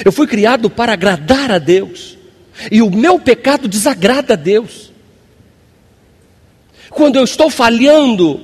Eu 0.03 0.12
fui 0.12 0.27
criado 0.27 0.69
para 0.69 0.93
agradar 0.93 1.51
a 1.51 1.58
Deus. 1.58 2.17
E 2.71 2.82
o 2.82 2.89
meu 2.89 3.19
pecado 3.19 3.67
desagrada 3.67 4.34
a 4.34 4.38
Deus. 4.38 4.92
Quando 6.93 7.17
eu 7.17 7.23
estou 7.23 7.49
falhando 7.49 8.41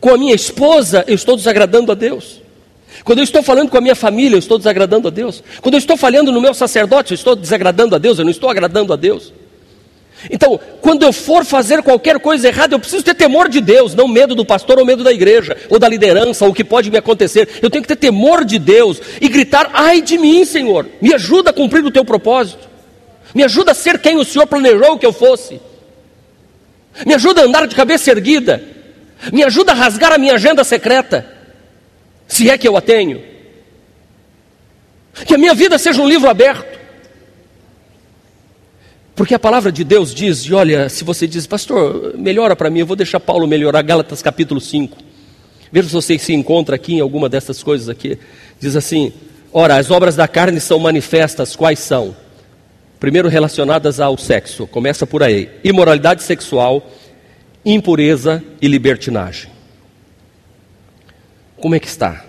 com 0.00 0.10
a 0.10 0.18
minha 0.18 0.34
esposa, 0.34 1.04
eu 1.06 1.14
estou 1.14 1.36
desagradando 1.36 1.92
a 1.92 1.94
Deus. 1.94 2.40
Quando 3.04 3.18
eu 3.18 3.24
estou 3.24 3.42
falando 3.42 3.70
com 3.70 3.78
a 3.78 3.80
minha 3.80 3.94
família, 3.94 4.36
eu 4.36 4.38
estou 4.38 4.58
desagradando 4.58 5.08
a 5.08 5.10
Deus. 5.10 5.42
Quando 5.60 5.74
eu 5.74 5.78
estou 5.78 5.96
falhando 5.96 6.30
no 6.30 6.40
meu 6.40 6.54
sacerdote, 6.54 7.12
eu 7.12 7.14
estou 7.16 7.34
desagradando 7.34 7.94
a 7.94 7.98
Deus, 7.98 8.18
eu 8.18 8.24
não 8.24 8.30
estou 8.30 8.50
agradando 8.50 8.92
a 8.92 8.96
Deus. 8.96 9.32
Então, 10.30 10.60
quando 10.80 11.02
eu 11.02 11.12
for 11.12 11.44
fazer 11.44 11.82
qualquer 11.82 12.20
coisa 12.20 12.46
errada, 12.46 12.74
eu 12.74 12.78
preciso 12.78 13.02
ter 13.02 13.14
temor 13.14 13.48
de 13.48 13.60
Deus, 13.60 13.94
não 13.94 14.06
medo 14.06 14.34
do 14.34 14.44
pastor 14.44 14.78
ou 14.78 14.84
medo 14.84 15.02
da 15.02 15.12
igreja, 15.12 15.56
ou 15.68 15.78
da 15.78 15.88
liderança, 15.88 16.44
ou 16.44 16.52
o 16.52 16.54
que 16.54 16.62
pode 16.62 16.90
me 16.90 16.98
acontecer. 16.98 17.48
Eu 17.60 17.70
tenho 17.70 17.82
que 17.82 17.88
ter 17.88 17.96
temor 17.96 18.44
de 18.44 18.58
Deus 18.58 19.00
e 19.20 19.28
gritar: 19.28 19.70
ai 19.72 20.00
de 20.00 20.18
mim, 20.18 20.44
Senhor, 20.44 20.86
me 21.00 21.12
ajuda 21.12 21.50
a 21.50 21.52
cumprir 21.52 21.84
o 21.84 21.90
teu 21.90 22.04
propósito, 22.04 22.68
me 23.34 23.42
ajuda 23.42 23.72
a 23.72 23.74
ser 23.74 23.98
quem 23.98 24.16
o 24.16 24.24
Senhor 24.24 24.46
planejou 24.46 24.98
que 24.98 25.06
eu 25.06 25.12
fosse, 25.12 25.60
me 27.06 27.14
ajuda 27.14 27.42
a 27.42 27.44
andar 27.44 27.66
de 27.66 27.74
cabeça 27.74 28.10
erguida, 28.10 28.62
me 29.32 29.42
ajuda 29.42 29.72
a 29.72 29.74
rasgar 29.74 30.12
a 30.12 30.18
minha 30.18 30.34
agenda 30.34 30.64
secreta, 30.64 31.26
se 32.26 32.50
é 32.50 32.58
que 32.58 32.66
eu 32.66 32.76
a 32.76 32.80
tenho. 32.80 33.22
Que 35.26 35.34
a 35.34 35.38
minha 35.38 35.54
vida 35.54 35.78
seja 35.78 36.00
um 36.00 36.08
livro 36.08 36.28
aberto. 36.28 36.80
Porque 39.14 39.34
a 39.34 39.38
palavra 39.38 39.70
de 39.70 39.84
Deus 39.84 40.14
diz, 40.14 40.40
e 40.40 40.54
olha, 40.54 40.88
se 40.88 41.04
você 41.04 41.26
diz, 41.26 41.46
pastor, 41.46 42.14
melhora 42.16 42.56
para 42.56 42.70
mim, 42.70 42.80
eu 42.80 42.86
vou 42.86 42.96
deixar 42.96 43.20
Paulo 43.20 43.46
melhorar, 43.46 43.82
Gálatas 43.82 44.22
capítulo 44.22 44.60
5. 44.60 44.96
Veja 45.70 45.88
se 45.88 45.94
você 45.94 46.18
se 46.18 46.32
encontra 46.32 46.76
aqui 46.76 46.94
em 46.94 47.00
alguma 47.00 47.28
dessas 47.28 47.62
coisas 47.62 47.88
aqui. 47.88 48.18
Diz 48.60 48.76
assim: 48.76 49.12
Ora, 49.52 49.76
as 49.76 49.90
obras 49.90 50.16
da 50.16 50.28
carne 50.28 50.60
são 50.60 50.78
manifestas, 50.78 51.56
quais 51.56 51.78
são? 51.78 52.14
Primeiro, 53.02 53.28
relacionadas 53.28 53.98
ao 53.98 54.16
sexo, 54.16 54.64
começa 54.64 55.04
por 55.04 55.24
aí: 55.24 55.50
imoralidade 55.64 56.22
sexual, 56.22 56.88
impureza 57.64 58.40
e 58.60 58.68
libertinagem. 58.68 59.50
Como 61.56 61.74
é 61.74 61.80
que 61.80 61.88
está? 61.88 62.24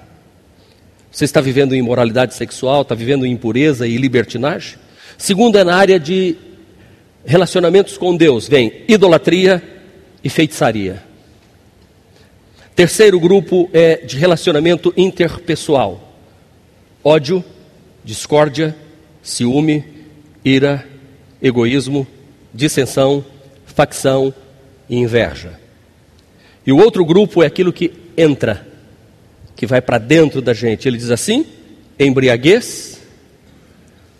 Você 1.12 1.26
está 1.26 1.40
vivendo 1.42 1.76
imoralidade 1.76 2.34
sexual, 2.34 2.82
está 2.82 2.96
vivendo 2.96 3.24
impureza 3.24 3.86
e 3.86 3.98
libertinagem? 3.98 4.80
Segundo, 5.16 5.60
é 5.60 5.64
na 5.64 5.76
área 5.76 6.00
de 6.00 6.38
relacionamentos 7.24 7.96
com 7.96 8.18
Deus, 8.18 8.48
vem 8.48 8.82
idolatria 8.88 9.62
e 10.24 10.28
feitiçaria. 10.28 11.04
Terceiro 12.76 13.20
grupo 13.20 13.70
é 13.72 13.98
de 13.98 14.18
relacionamento 14.18 14.92
interpessoal: 14.98 16.16
ódio, 17.04 17.46
discórdia, 18.04 18.76
ciúme, 19.22 19.93
ira, 20.44 20.88
egoísmo, 21.42 22.08
dissensão, 22.54 23.24
facção 23.66 24.34
e 24.90 24.98
inveja. 24.98 25.60
E 26.66 26.72
o 26.72 26.78
outro 26.78 27.06
grupo 27.06 27.44
é 27.44 27.48
aquilo 27.48 27.74
que 27.74 27.92
entra, 28.18 28.66
que 29.56 29.66
vai 29.66 29.82
para 29.82 29.98
dentro 29.98 30.42
da 30.42 30.54
gente. 30.54 30.88
Ele 30.88 30.98
diz 30.98 31.12
assim: 31.12 31.46
embriaguez, 32.00 33.02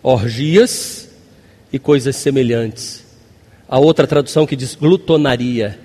orgias, 0.02 1.04
e 1.74 1.78
coisas 1.80 2.14
semelhantes. 2.14 3.04
A 3.68 3.80
outra 3.80 4.06
tradução 4.06 4.46
que 4.46 4.54
diz 4.54 4.76
glutonaria. 4.76 5.76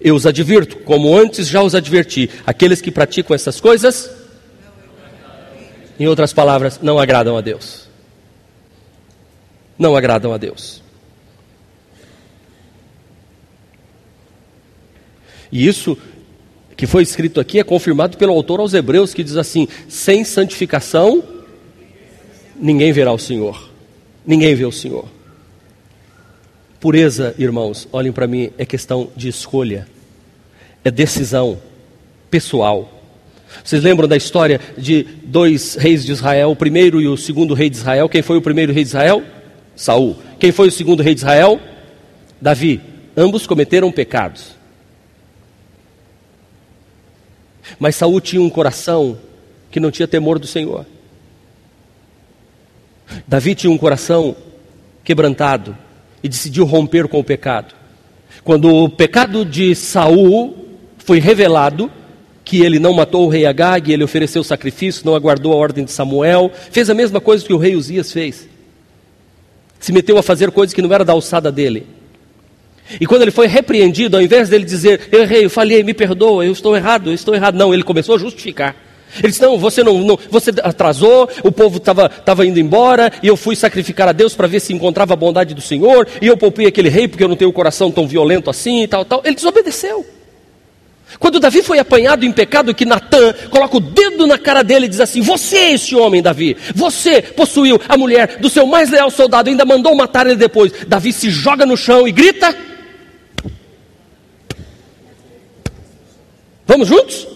Eu 0.00 0.14
os 0.14 0.24
advirto, 0.24 0.78
como 0.78 1.14
antes 1.14 1.46
já 1.46 1.60
os 1.62 1.74
adverti, 1.74 2.30
aqueles 2.46 2.80
que 2.80 2.90
praticam 2.90 3.34
essas 3.34 3.60
coisas, 3.60 4.10
em 6.00 6.06
outras 6.06 6.32
palavras, 6.32 6.80
não 6.80 6.98
agradam 6.98 7.36
a 7.36 7.42
Deus. 7.42 7.86
Não 9.78 9.96
agradam 9.96 10.32
a 10.32 10.38
Deus. 10.38 10.82
E 15.50 15.66
isso 15.66 15.98
que 16.76 16.86
foi 16.86 17.02
escrito 17.02 17.38
aqui 17.38 17.58
é 17.60 17.64
confirmado 17.64 18.16
pelo 18.16 18.32
autor 18.32 18.58
aos 18.58 18.72
Hebreus, 18.72 19.12
que 19.12 19.22
diz 19.22 19.36
assim: 19.36 19.68
sem 19.88 20.24
santificação, 20.24 21.22
ninguém 22.56 22.92
verá 22.92 23.12
o 23.12 23.18
Senhor. 23.18 23.70
Ninguém 24.26 24.54
vê 24.54 24.64
o 24.64 24.72
Senhor. 24.72 25.06
Pureza, 26.80 27.34
irmãos, 27.38 27.86
olhem 27.92 28.10
para 28.10 28.26
mim, 28.26 28.50
é 28.58 28.66
questão 28.66 29.10
de 29.14 29.28
escolha, 29.28 29.86
é 30.82 30.90
decisão 30.90 31.60
pessoal. 32.30 33.00
Vocês 33.62 33.82
lembram 33.82 34.08
da 34.08 34.16
história 34.16 34.60
de 34.76 35.04
dois 35.22 35.74
reis 35.74 36.04
de 36.04 36.10
Israel, 36.10 36.50
o 36.50 36.56
primeiro 36.56 37.00
e 37.00 37.06
o 37.06 37.16
segundo 37.16 37.54
rei 37.54 37.68
de 37.68 37.76
Israel? 37.76 38.08
Quem 38.08 38.22
foi 38.22 38.38
o 38.38 38.42
primeiro 38.42 38.72
rei 38.72 38.82
de 38.82 38.88
Israel? 38.88 39.22
Saul. 39.74 40.16
Quem 40.38 40.52
foi 40.52 40.68
o 40.68 40.72
segundo 40.72 41.02
rei 41.02 41.14
de 41.14 41.20
Israel? 41.20 41.60
Davi. 42.40 42.80
Ambos 43.16 43.46
cometeram 43.46 43.90
pecados. 43.92 44.56
Mas 47.78 47.96
Saul 47.96 48.20
tinha 48.20 48.42
um 48.42 48.50
coração 48.50 49.18
que 49.70 49.80
não 49.80 49.90
tinha 49.90 50.08
temor 50.08 50.38
do 50.38 50.46
Senhor. 50.46 50.86
Davi 53.26 53.54
tinha 53.54 53.70
um 53.70 53.78
coração 53.78 54.36
quebrantado 55.04 55.76
e 56.22 56.28
decidiu 56.28 56.64
romper 56.64 57.08
com 57.08 57.18
o 57.18 57.24
pecado. 57.24 57.74
Quando 58.44 58.74
o 58.74 58.88
pecado 58.88 59.44
de 59.44 59.74
Saul 59.74 60.56
foi 60.98 61.18
revelado, 61.18 61.90
que 62.44 62.60
ele 62.62 62.78
não 62.78 62.92
matou 62.92 63.26
o 63.26 63.28
rei 63.28 63.46
Agag, 63.46 63.92
ele 63.92 64.04
ofereceu 64.04 64.42
sacrifício, 64.42 65.06
não 65.06 65.14
aguardou 65.14 65.52
a 65.52 65.56
ordem 65.56 65.84
de 65.84 65.92
Samuel, 65.92 66.50
fez 66.70 66.90
a 66.90 66.94
mesma 66.94 67.20
coisa 67.20 67.44
que 67.44 67.52
o 67.52 67.58
rei 67.58 67.76
Uzias 67.76 68.12
fez. 68.12 68.48
Se 69.82 69.92
meteu 69.92 70.16
a 70.16 70.22
fazer 70.22 70.52
coisas 70.52 70.72
que 70.72 70.80
não 70.80 70.90
era 70.94 71.04
da 71.04 71.12
alçada 71.12 71.50
dele. 71.50 71.84
E 73.00 73.04
quando 73.04 73.22
ele 73.22 73.32
foi 73.32 73.48
repreendido, 73.48 74.16
ao 74.16 74.22
invés 74.22 74.48
dele 74.48 74.64
dizer, 74.64 75.08
eu 75.10 75.22
errei, 75.22 75.44
eu 75.44 75.50
falhei, 75.50 75.82
me 75.82 75.92
perdoa, 75.92 76.46
eu 76.46 76.52
estou 76.52 76.76
errado, 76.76 77.10
eu 77.10 77.14
estou 77.14 77.34
errado, 77.34 77.56
não, 77.56 77.74
ele 77.74 77.82
começou 77.82 78.14
a 78.14 78.18
justificar. 78.18 78.76
Ele 79.18 79.28
disse: 79.28 79.42
Não, 79.42 79.58
você 79.58 79.82
não, 79.82 79.98
não 79.98 80.18
você 80.30 80.50
atrasou, 80.62 81.28
o 81.42 81.52
povo 81.52 81.78
estava 81.78 82.46
indo 82.46 82.60
embora, 82.60 83.12
e 83.22 83.26
eu 83.26 83.36
fui 83.36 83.56
sacrificar 83.56 84.08
a 84.08 84.12
Deus 84.12 84.34
para 84.34 84.46
ver 84.46 84.60
se 84.60 84.72
encontrava 84.72 85.12
a 85.12 85.16
bondade 85.16 85.52
do 85.52 85.60
Senhor, 85.60 86.08
e 86.20 86.28
eu 86.28 86.36
poupei 86.36 86.66
aquele 86.66 86.88
rei 86.88 87.08
porque 87.08 87.24
eu 87.24 87.28
não 87.28 87.36
tenho 87.36 87.50
o 87.50 87.52
coração 87.52 87.90
tão 87.90 88.06
violento 88.06 88.48
assim 88.48 88.84
e 88.84 88.88
tal, 88.88 89.04
tal. 89.04 89.20
Ele 89.24 89.34
desobedeceu. 89.34 90.06
Quando 91.18 91.40
Davi 91.40 91.62
foi 91.62 91.78
apanhado 91.78 92.24
em 92.24 92.32
pecado, 92.32 92.74
que 92.74 92.84
Natan 92.84 93.32
coloca 93.50 93.76
o 93.76 93.80
dedo 93.80 94.26
na 94.26 94.38
cara 94.38 94.62
dele 94.62 94.86
e 94.86 94.88
diz 94.88 95.00
assim: 95.00 95.20
Você 95.20 95.56
é 95.56 95.72
esse 95.74 95.94
homem, 95.94 96.22
Davi. 96.22 96.56
Você 96.74 97.22
possuiu 97.22 97.80
a 97.88 97.96
mulher 97.96 98.38
do 98.38 98.48
seu 98.48 98.66
mais 98.66 98.90
leal 98.90 99.10
soldado, 99.10 99.48
ainda 99.48 99.64
mandou 99.64 99.94
matar 99.94 100.26
ele 100.26 100.36
depois. 100.36 100.72
Davi 100.86 101.12
se 101.12 101.30
joga 101.30 101.66
no 101.66 101.76
chão 101.76 102.06
e 102.06 102.12
grita: 102.12 102.56
Vamos 106.66 106.88
juntos? 106.88 107.26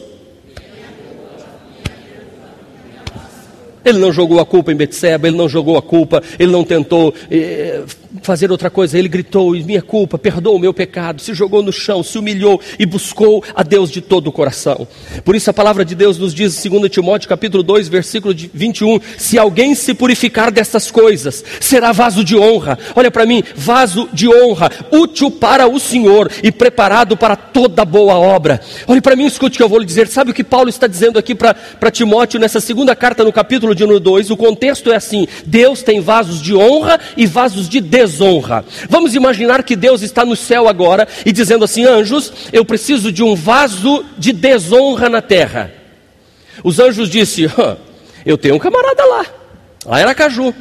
Ele 3.84 3.98
não 3.98 4.12
jogou 4.12 4.40
a 4.40 4.44
culpa 4.44 4.72
em 4.72 4.74
Betseba, 4.74 5.28
ele 5.28 5.36
não 5.36 5.48
jogou 5.48 5.76
a 5.76 5.82
culpa, 5.82 6.20
ele 6.40 6.50
não 6.50 6.64
tentou 6.64 7.14
eh, 7.30 7.84
fazer 8.22 8.50
outra 8.50 8.70
coisa, 8.70 8.98
ele 8.98 9.08
gritou: 9.08 9.52
Minha 9.52 9.82
culpa, 9.82 10.18
perdoa 10.18 10.56
o 10.56 10.58
meu 10.58 10.74
pecado. 10.74 11.20
Se 11.20 11.34
jogou 11.34 11.62
no 11.62 11.72
chão, 11.72 12.02
se 12.02 12.18
humilhou 12.18 12.60
e 12.78 12.86
buscou 12.86 13.42
a 13.54 13.62
Deus 13.62 13.90
de 13.90 14.00
todo 14.00 14.28
o 14.28 14.32
coração. 14.32 14.86
Por 15.24 15.34
isso 15.34 15.50
a 15.50 15.54
palavra 15.54 15.84
de 15.84 15.94
Deus 15.94 16.18
nos 16.18 16.34
diz, 16.34 16.62
2 16.62 16.90
Timóteo 16.90 17.28
capítulo 17.28 17.62
2, 17.62 17.88
versículo 17.88 18.34
21, 18.34 19.00
se 19.18 19.38
alguém 19.38 19.74
se 19.74 19.94
purificar 19.94 20.50
dessas 20.50 20.90
coisas, 20.90 21.44
será 21.60 21.92
vaso 21.92 22.24
de 22.24 22.36
honra. 22.36 22.78
Olha 22.94 23.10
para 23.10 23.26
mim, 23.26 23.42
vaso 23.54 24.08
de 24.12 24.28
honra, 24.28 24.70
útil 24.90 25.30
para 25.30 25.66
o 25.66 25.78
Senhor 25.78 26.30
e 26.42 26.50
preparado 26.50 27.16
para 27.16 27.36
toda 27.36 27.84
boa 27.84 28.14
obra. 28.14 28.60
Olhe 28.86 29.00
para 29.00 29.16
mim, 29.16 29.26
escute 29.26 29.56
o 29.56 29.58
que 29.58 29.62
eu 29.62 29.68
vou 29.68 29.78
lhe 29.78 29.86
dizer. 29.86 30.08
Sabe 30.08 30.30
o 30.30 30.34
que 30.34 30.44
Paulo 30.44 30.68
está 30.68 30.86
dizendo 30.86 31.18
aqui 31.18 31.34
para 31.34 31.90
Timóteo 31.90 32.40
nessa 32.40 32.60
segunda 32.60 32.94
carta 32.94 33.24
no 33.24 33.32
capítulo 33.32 33.74
de 33.74 33.82
número 33.82 34.00
2? 34.00 34.30
O 34.30 34.36
contexto 34.36 34.92
é 34.92 34.96
assim: 34.96 35.26
Deus 35.44 35.82
tem 35.82 36.00
vasos 36.00 36.40
de 36.40 36.54
honra 36.54 36.98
e 37.16 37.26
vasos 37.26 37.68
de 37.68 37.80
desonra. 37.80 38.05
Vamos 38.88 39.14
imaginar 39.14 39.62
que 39.62 39.76
Deus 39.76 40.02
está 40.02 40.24
no 40.24 40.36
céu 40.36 40.68
agora 40.68 41.06
e 41.24 41.32
dizendo 41.32 41.64
assim: 41.64 41.84
anjos, 41.84 42.32
eu 42.52 42.64
preciso 42.64 43.10
de 43.12 43.22
um 43.22 43.34
vaso 43.34 44.04
de 44.18 44.32
desonra 44.32 45.08
na 45.08 45.22
terra. 45.22 45.72
Os 46.62 46.78
anjos 46.78 47.08
disseram: 47.08 47.78
eu 48.24 48.36
tenho 48.36 48.56
um 48.56 48.58
camarada 48.58 49.04
lá, 49.04 49.26
lá 49.84 50.00
era 50.00 50.14
Caju. 50.14 50.54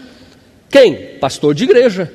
Quem? 0.70 1.18
Pastor 1.20 1.54
de 1.54 1.64
igreja. 1.64 2.12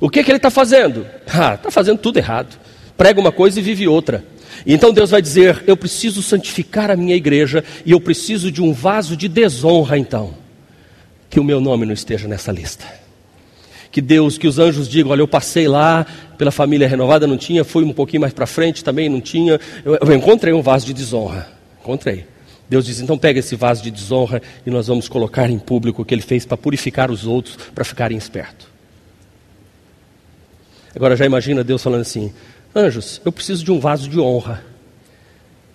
O 0.00 0.08
que, 0.08 0.22
que 0.22 0.30
ele 0.30 0.38
está 0.38 0.50
fazendo? 0.50 1.06
Ah, 1.26 1.54
está 1.54 1.70
fazendo 1.70 1.98
tudo 1.98 2.18
errado. 2.18 2.58
Prega 2.96 3.20
uma 3.20 3.32
coisa 3.32 3.58
e 3.58 3.62
vive 3.62 3.86
outra. 3.88 4.24
Então 4.66 4.92
Deus 4.92 5.10
vai 5.10 5.20
dizer: 5.20 5.62
Eu 5.66 5.76
preciso 5.76 6.22
santificar 6.22 6.90
a 6.90 6.96
minha 6.96 7.14
igreja 7.14 7.64
e 7.84 7.92
eu 7.92 8.00
preciso 8.00 8.50
de 8.50 8.62
um 8.62 8.72
vaso 8.72 9.16
de 9.16 9.28
desonra, 9.28 9.98
então. 9.98 10.34
Que 11.28 11.40
o 11.40 11.44
meu 11.44 11.60
nome 11.60 11.84
não 11.84 11.92
esteja 11.92 12.28
nessa 12.28 12.52
lista. 12.52 13.03
Que 13.94 14.00
Deus, 14.00 14.36
que 14.36 14.48
os 14.48 14.58
anjos 14.58 14.88
digam: 14.88 15.12
Olha, 15.12 15.20
eu 15.20 15.28
passei 15.28 15.68
lá 15.68 16.04
pela 16.36 16.50
família 16.50 16.88
renovada, 16.88 17.28
não 17.28 17.36
tinha, 17.36 17.62
fui 17.62 17.84
um 17.84 17.92
pouquinho 17.92 18.22
mais 18.22 18.32
para 18.32 18.44
frente 18.44 18.82
também, 18.82 19.08
não 19.08 19.20
tinha. 19.20 19.60
Eu, 19.84 19.96
eu 20.00 20.12
encontrei 20.12 20.52
um 20.52 20.60
vaso 20.60 20.84
de 20.84 20.92
desonra. 20.92 21.46
Encontrei. 21.80 22.26
Deus 22.68 22.86
diz: 22.86 22.98
então 22.98 23.16
pega 23.16 23.38
esse 23.38 23.54
vaso 23.54 23.84
de 23.84 23.92
desonra 23.92 24.42
e 24.66 24.70
nós 24.70 24.88
vamos 24.88 25.06
colocar 25.06 25.48
em 25.48 25.60
público 25.60 26.02
o 26.02 26.04
que 26.04 26.12
ele 26.12 26.22
fez 26.22 26.44
para 26.44 26.56
purificar 26.56 27.08
os 27.08 27.24
outros, 27.24 27.56
para 27.72 27.84
ficarem 27.84 28.18
espertos. 28.18 28.66
Agora 30.92 31.14
já 31.14 31.24
imagina 31.24 31.62
Deus 31.62 31.80
falando 31.80 32.00
assim: 32.00 32.32
Anjos, 32.74 33.20
eu 33.24 33.30
preciso 33.30 33.64
de 33.64 33.70
um 33.70 33.78
vaso 33.78 34.08
de 34.08 34.18
honra, 34.18 34.64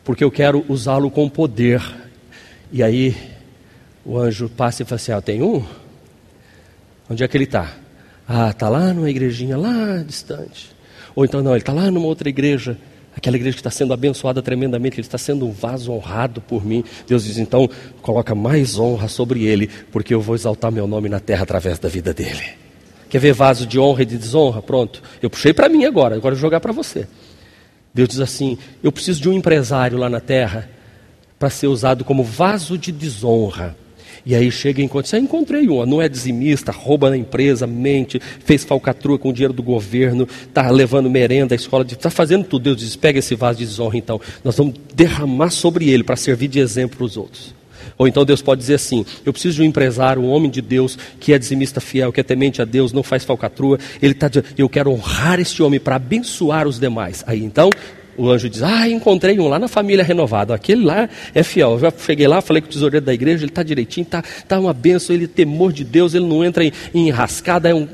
porque 0.03 0.25
eu 0.25 0.29
quero 0.29 0.65
usá-lo 0.67 1.09
com 1.09 1.29
poder. 1.29 1.81
E 2.69 2.83
aí 2.83 3.15
o 4.03 4.17
anjo 4.17 4.49
passa 4.49 4.83
e 4.83 4.85
fala 4.85 4.97
assim: 4.97 5.13
ah, 5.13 5.21
tem 5.21 5.41
um? 5.41 5.65
Onde 7.09 7.23
é 7.23 7.27
que 7.29 7.37
ele 7.37 7.45
está? 7.45 7.79
Ah, 8.29 8.51
está 8.51 8.69
lá 8.69 8.93
numa 8.93 9.09
igrejinha 9.09 9.57
lá 9.57 10.03
distante. 10.05 10.69
Ou 11.15 11.25
então 11.25 11.41
não, 11.41 11.51
ele 11.51 11.61
está 11.61 11.73
lá 11.73 11.89
numa 11.89 12.05
outra 12.05 12.29
igreja 12.29 12.77
aquela 13.19 13.35
igreja 13.35 13.55
que 13.55 13.59
está 13.59 13.69
sendo 13.69 13.93
abençoada 13.93 14.41
tremendamente, 14.41 14.95
ele 14.95 15.05
está 15.05 15.17
sendo 15.17 15.45
um 15.45 15.51
vaso 15.51 15.91
honrado 15.91 16.41
por 16.41 16.65
mim. 16.65 16.83
Deus 17.07 17.25
diz: 17.25 17.37
então, 17.37 17.69
coloca 18.01 18.33
mais 18.33 18.79
honra 18.79 19.07
sobre 19.07 19.43
ele, 19.43 19.69
porque 19.91 20.13
eu 20.13 20.21
vou 20.21 20.35
exaltar 20.35 20.71
meu 20.71 20.87
nome 20.87 21.09
na 21.09 21.19
terra 21.19 21.43
através 21.43 21.77
da 21.77 21.89
vida 21.89 22.13
dele. 22.13 22.43
Quer 23.09 23.19
ver 23.19 23.33
vaso 23.33 23.65
de 23.65 23.79
honra 23.79 24.03
e 24.03 24.05
de 24.05 24.17
desonra? 24.17 24.61
Pronto. 24.61 25.01
Eu 25.21 25.29
puxei 25.29 25.53
para 25.53 25.67
mim 25.67 25.85
agora, 25.85 26.15
agora 26.15 26.33
eu 26.33 26.37
vou 26.37 26.41
jogar 26.41 26.59
para 26.59 26.71
você. 26.71 27.07
Deus 27.93 28.09
diz 28.09 28.19
assim: 28.19 28.57
eu 28.81 28.91
preciso 28.91 29.21
de 29.21 29.29
um 29.29 29.33
empresário 29.33 29.97
lá 29.97 30.09
na 30.09 30.19
terra 30.19 30.69
para 31.37 31.49
ser 31.49 31.67
usado 31.67 32.03
como 32.03 32.23
vaso 32.23 32.77
de 32.77 32.91
desonra. 32.91 33.75
E 34.29 34.35
aí 34.35 34.51
chega 34.51 34.79
e 34.79 34.85
encontra, 34.85 35.17
ah, 35.17 35.19
encontrei 35.19 35.67
uma, 35.67 35.87
não 35.87 35.99
é 35.99 36.07
dizimista, 36.07 36.71
rouba 36.71 37.09
na 37.09 37.17
empresa, 37.17 37.65
mente, 37.65 38.21
fez 38.45 38.63
falcatrua 38.63 39.17
com 39.17 39.29
o 39.29 39.33
dinheiro 39.33 39.55
do 39.55 39.63
governo, 39.63 40.27
está 40.47 40.69
levando 40.69 41.09
merenda 41.09 41.55
à 41.55 41.57
escola, 41.57 41.83
está 41.83 42.11
fazendo 42.11 42.43
tudo. 42.43 42.65
Deus 42.65 42.77
diz, 42.77 42.95
pega 42.95 43.17
esse 43.17 43.33
vaso 43.33 43.57
de 43.57 43.65
desonra 43.65 43.97
então, 43.97 44.21
nós 44.43 44.55
vamos 44.55 44.75
derramar 44.93 45.49
sobre 45.49 45.89
ele 45.89 46.03
para 46.03 46.15
servir 46.15 46.47
de 46.47 46.59
exemplo 46.59 46.97
para 46.97 47.05
os 47.05 47.17
outros. 47.17 47.55
Ou 47.97 48.07
então 48.07 48.23
Deus 48.23 48.39
pode 48.39 48.61
dizer 48.61 48.75
assim: 48.75 49.03
eu 49.25 49.33
preciso 49.33 49.55
de 49.55 49.61
um 49.63 49.65
empresário, 49.65 50.21
um 50.21 50.29
homem 50.29 50.51
de 50.51 50.61
Deus, 50.61 50.95
que 51.19 51.33
é 51.33 51.39
dizimista 51.39 51.81
fiel, 51.81 52.13
que 52.13 52.19
é 52.19 52.23
temente 52.23 52.61
a 52.61 52.65
Deus, 52.65 52.93
não 52.93 53.01
faz 53.01 53.23
falcatrua. 53.23 53.79
Ele 53.99 54.13
está 54.13 54.27
dizendo, 54.27 54.45
eu 54.55 54.69
quero 54.69 54.91
honrar 54.91 55.39
este 55.39 55.63
homem 55.63 55.79
para 55.79 55.95
abençoar 55.95 56.67
os 56.67 56.79
demais. 56.79 57.23
Aí 57.25 57.43
então 57.43 57.71
o 58.19 58.29
anjo 58.29 58.49
diz: 58.49 58.61
Ah, 58.61 58.87
encontrei 58.87 59.39
um 59.39 59.47
lá 59.47 59.57
na 59.57 59.67
família 59.67 60.03
renovada. 60.03 60.53
Aquele 60.53 60.83
lá 60.83 61.09
é 61.33 61.41
fiel. 61.41 61.71
Eu 61.71 61.79
já 61.79 61.93
cheguei 61.97 62.27
lá, 62.27 62.41
falei 62.41 62.61
com 62.61 62.67
o 62.67 62.71
tesoureiro 62.71 63.05
da 63.05 63.13
igreja, 63.13 63.43
ele 63.43 63.51
está 63.51 63.63
direitinho, 63.63 64.03
está 64.03 64.21
tá 64.47 64.59
uma 64.59 64.73
benção, 64.73 65.15
ele 65.15 65.27
temor 65.27 65.71
de 65.71 65.83
Deus, 65.83 66.13
ele 66.13 66.25
não 66.25 66.43
entra 66.43 66.63
em, 66.63 66.71
em 66.93 67.07
enrascada. 67.07 67.69
É 67.69 67.73
um... 67.73 67.87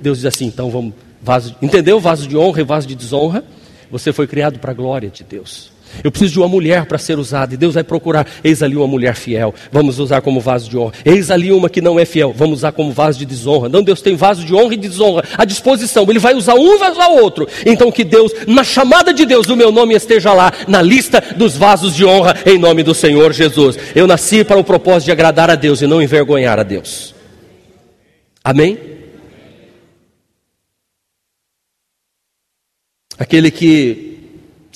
Deus 0.00 0.18
diz 0.18 0.26
assim: 0.26 0.46
então 0.46 0.70
vamos, 0.70 0.92
vaso, 1.22 1.56
entendeu? 1.62 1.98
Vaso 1.98 2.28
de 2.28 2.36
honra 2.36 2.60
e 2.60 2.64
vaso 2.64 2.86
de 2.86 2.94
desonra. 2.94 3.42
Você 3.90 4.12
foi 4.12 4.26
criado 4.26 4.58
para 4.58 4.70
a 4.70 4.74
glória 4.74 5.08
de 5.08 5.24
Deus. 5.24 5.72
Eu 6.02 6.10
preciso 6.10 6.32
de 6.32 6.38
uma 6.38 6.48
mulher 6.48 6.86
para 6.86 6.98
ser 6.98 7.18
usada. 7.18 7.54
E 7.54 7.56
Deus 7.56 7.74
vai 7.74 7.84
procurar. 7.84 8.26
Eis 8.42 8.62
ali 8.62 8.76
uma 8.76 8.86
mulher 8.86 9.14
fiel. 9.14 9.54
Vamos 9.70 9.98
usar 9.98 10.20
como 10.20 10.40
vaso 10.40 10.68
de 10.68 10.76
honra. 10.76 10.92
Eis 11.04 11.30
ali 11.30 11.52
uma 11.52 11.68
que 11.68 11.80
não 11.80 11.98
é 11.98 12.04
fiel. 12.04 12.32
Vamos 12.36 12.60
usar 12.60 12.72
como 12.72 12.92
vaso 12.92 13.18
de 13.18 13.26
desonra. 13.26 13.68
Não, 13.68 13.82
Deus 13.82 14.02
tem 14.02 14.16
vaso 14.16 14.44
de 14.44 14.54
honra 14.54 14.74
e 14.74 14.76
de 14.76 14.88
desonra 14.88 15.24
à 15.36 15.44
disposição. 15.44 16.06
Ele 16.08 16.18
vai 16.18 16.34
usar 16.34 16.54
um 16.54 16.78
vai 16.78 16.90
usar 16.90 17.08
outro. 17.08 17.46
Então 17.64 17.92
que 17.92 18.02
Deus, 18.02 18.32
na 18.46 18.64
chamada 18.64 19.12
de 19.12 19.24
Deus, 19.24 19.48
o 19.48 19.56
meu 19.56 19.70
nome 19.70 19.94
esteja 19.94 20.32
lá, 20.32 20.52
na 20.66 20.82
lista 20.82 21.22
dos 21.36 21.56
vasos 21.56 21.94
de 21.94 22.04
honra, 22.04 22.36
em 22.44 22.58
nome 22.58 22.82
do 22.82 22.94
Senhor 22.94 23.32
Jesus. 23.32 23.78
Eu 23.94 24.06
nasci 24.06 24.42
para 24.42 24.58
o 24.58 24.64
propósito 24.64 25.06
de 25.06 25.12
agradar 25.12 25.50
a 25.50 25.54
Deus 25.54 25.82
e 25.82 25.86
não 25.86 26.02
envergonhar 26.02 26.58
a 26.58 26.62
Deus. 26.62 27.14
Amém? 28.42 28.78
Aquele 33.18 33.50
que 33.50 34.09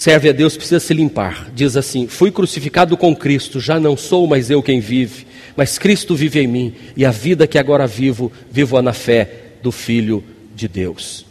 serve 0.05 0.29
a 0.29 0.33
Deus 0.33 0.55
precisa 0.55 0.79
se 0.79 0.93
limpar. 0.93 1.51
Diz 1.55 1.79
assim: 1.79 2.07
Fui 2.07 2.31
crucificado 2.31 2.95
com 2.95 3.17
Cristo, 3.17 3.59
já 3.59 3.81
não 3.81 3.97
sou 3.97 4.27
mais 4.27 4.51
eu 4.51 4.63
quem 4.63 4.79
vive, 4.79 5.27
mas 5.57 5.79
Cristo 5.79 6.15
vive 6.15 6.41
em 6.41 6.47
mim, 6.47 6.75
e 6.95 7.07
a 7.07 7.11
vida 7.11 7.47
que 7.47 7.57
agora 7.57 7.87
vivo, 7.87 8.31
vivo-a 8.51 8.83
na 8.83 8.93
fé 8.93 9.55
do 9.63 9.73
Filho 9.73 10.23
de 10.55 10.69
Deus. 10.69 11.25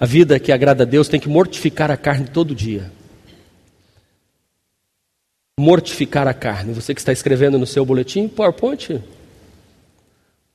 A 0.00 0.04
vida 0.04 0.40
que 0.40 0.50
agrada 0.50 0.82
a 0.82 0.86
Deus 0.86 1.06
tem 1.06 1.20
que 1.20 1.28
mortificar 1.28 1.88
a 1.88 1.96
carne 1.96 2.26
todo 2.26 2.52
dia. 2.52 2.90
Mortificar 5.58 6.26
a 6.26 6.34
carne. 6.34 6.72
Você 6.72 6.92
que 6.92 7.00
está 7.00 7.12
escrevendo 7.12 7.60
no 7.60 7.66
seu 7.66 7.84
boletim, 7.84 8.26
PowerPoint, 8.26 9.00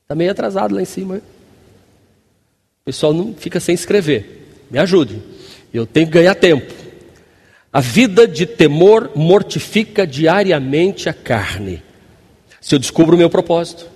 está 0.02 0.14
meio 0.14 0.30
atrasado 0.30 0.74
lá 0.74 0.82
em 0.82 0.86
cima. 0.86 1.16
O 1.16 2.84
pessoal 2.84 3.14
não 3.14 3.32
fica 3.32 3.58
sem 3.60 3.74
escrever. 3.74 4.66
Me 4.70 4.78
ajude. 4.78 5.35
Eu 5.76 5.86
tenho 5.86 6.06
que 6.06 6.14
ganhar 6.14 6.34
tempo. 6.34 6.72
A 7.72 7.80
vida 7.80 8.26
de 8.26 8.46
temor 8.46 9.10
mortifica 9.14 10.06
diariamente 10.06 11.08
a 11.08 11.12
carne. 11.12 11.82
Se 12.60 12.74
eu 12.74 12.78
descubro 12.78 13.14
o 13.14 13.18
meu 13.18 13.28
propósito, 13.28 13.86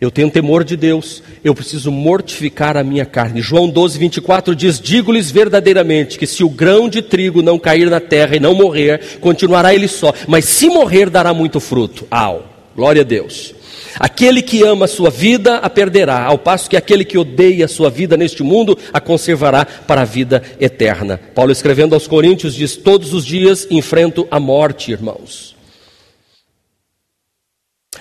eu 0.00 0.10
tenho 0.10 0.30
temor 0.30 0.64
de 0.64 0.76
Deus, 0.76 1.22
eu 1.44 1.54
preciso 1.54 1.92
mortificar 1.92 2.76
a 2.76 2.82
minha 2.82 3.06
carne. 3.06 3.40
João 3.40 3.68
12, 3.68 3.98
24 3.98 4.56
diz: 4.56 4.80
Digo-lhes 4.80 5.30
verdadeiramente 5.30 6.18
que 6.18 6.26
se 6.26 6.42
o 6.42 6.50
grão 6.50 6.88
de 6.88 7.02
trigo 7.02 7.42
não 7.42 7.58
cair 7.58 7.88
na 7.88 8.00
terra 8.00 8.36
e 8.36 8.40
não 8.40 8.54
morrer, 8.54 9.18
continuará 9.20 9.72
ele 9.72 9.86
só, 9.88 10.12
mas 10.26 10.44
se 10.46 10.68
morrer, 10.68 11.08
dará 11.08 11.32
muito 11.32 11.60
fruto. 11.60 12.06
Au, 12.10 12.44
glória 12.74 13.02
a 13.02 13.04
Deus. 13.04 13.54
Aquele 13.98 14.42
que 14.42 14.62
ama 14.62 14.84
a 14.84 14.88
sua 14.88 15.10
vida 15.10 15.56
a 15.56 15.68
perderá, 15.68 16.24
ao 16.24 16.38
passo 16.38 16.70
que 16.70 16.76
aquele 16.76 17.04
que 17.04 17.18
odeia 17.18 17.64
a 17.64 17.68
sua 17.68 17.90
vida 17.90 18.16
neste 18.16 18.42
mundo 18.42 18.78
a 18.92 19.00
conservará 19.00 19.64
para 19.64 20.02
a 20.02 20.04
vida 20.04 20.42
eterna. 20.60 21.18
Paulo 21.34 21.52
escrevendo 21.52 21.94
aos 21.94 22.06
Coríntios 22.06 22.54
diz: 22.54 22.76
Todos 22.76 23.12
os 23.12 23.24
dias 23.24 23.66
enfrento 23.70 24.26
a 24.30 24.38
morte, 24.38 24.92
irmãos. 24.92 25.56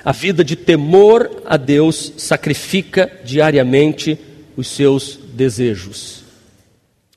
A 0.03 0.11
vida 0.11 0.43
de 0.43 0.55
temor 0.55 1.43
a 1.45 1.57
Deus 1.57 2.13
sacrifica 2.17 3.11
diariamente 3.23 4.17
os 4.55 4.67
seus 4.67 5.19
desejos. 5.33 6.23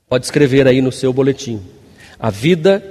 Pode 0.08 0.24
escrever 0.24 0.66
aí 0.66 0.80
no 0.80 0.90
seu 0.90 1.12
boletim. 1.12 1.60
A 2.18 2.30
vida 2.30 2.82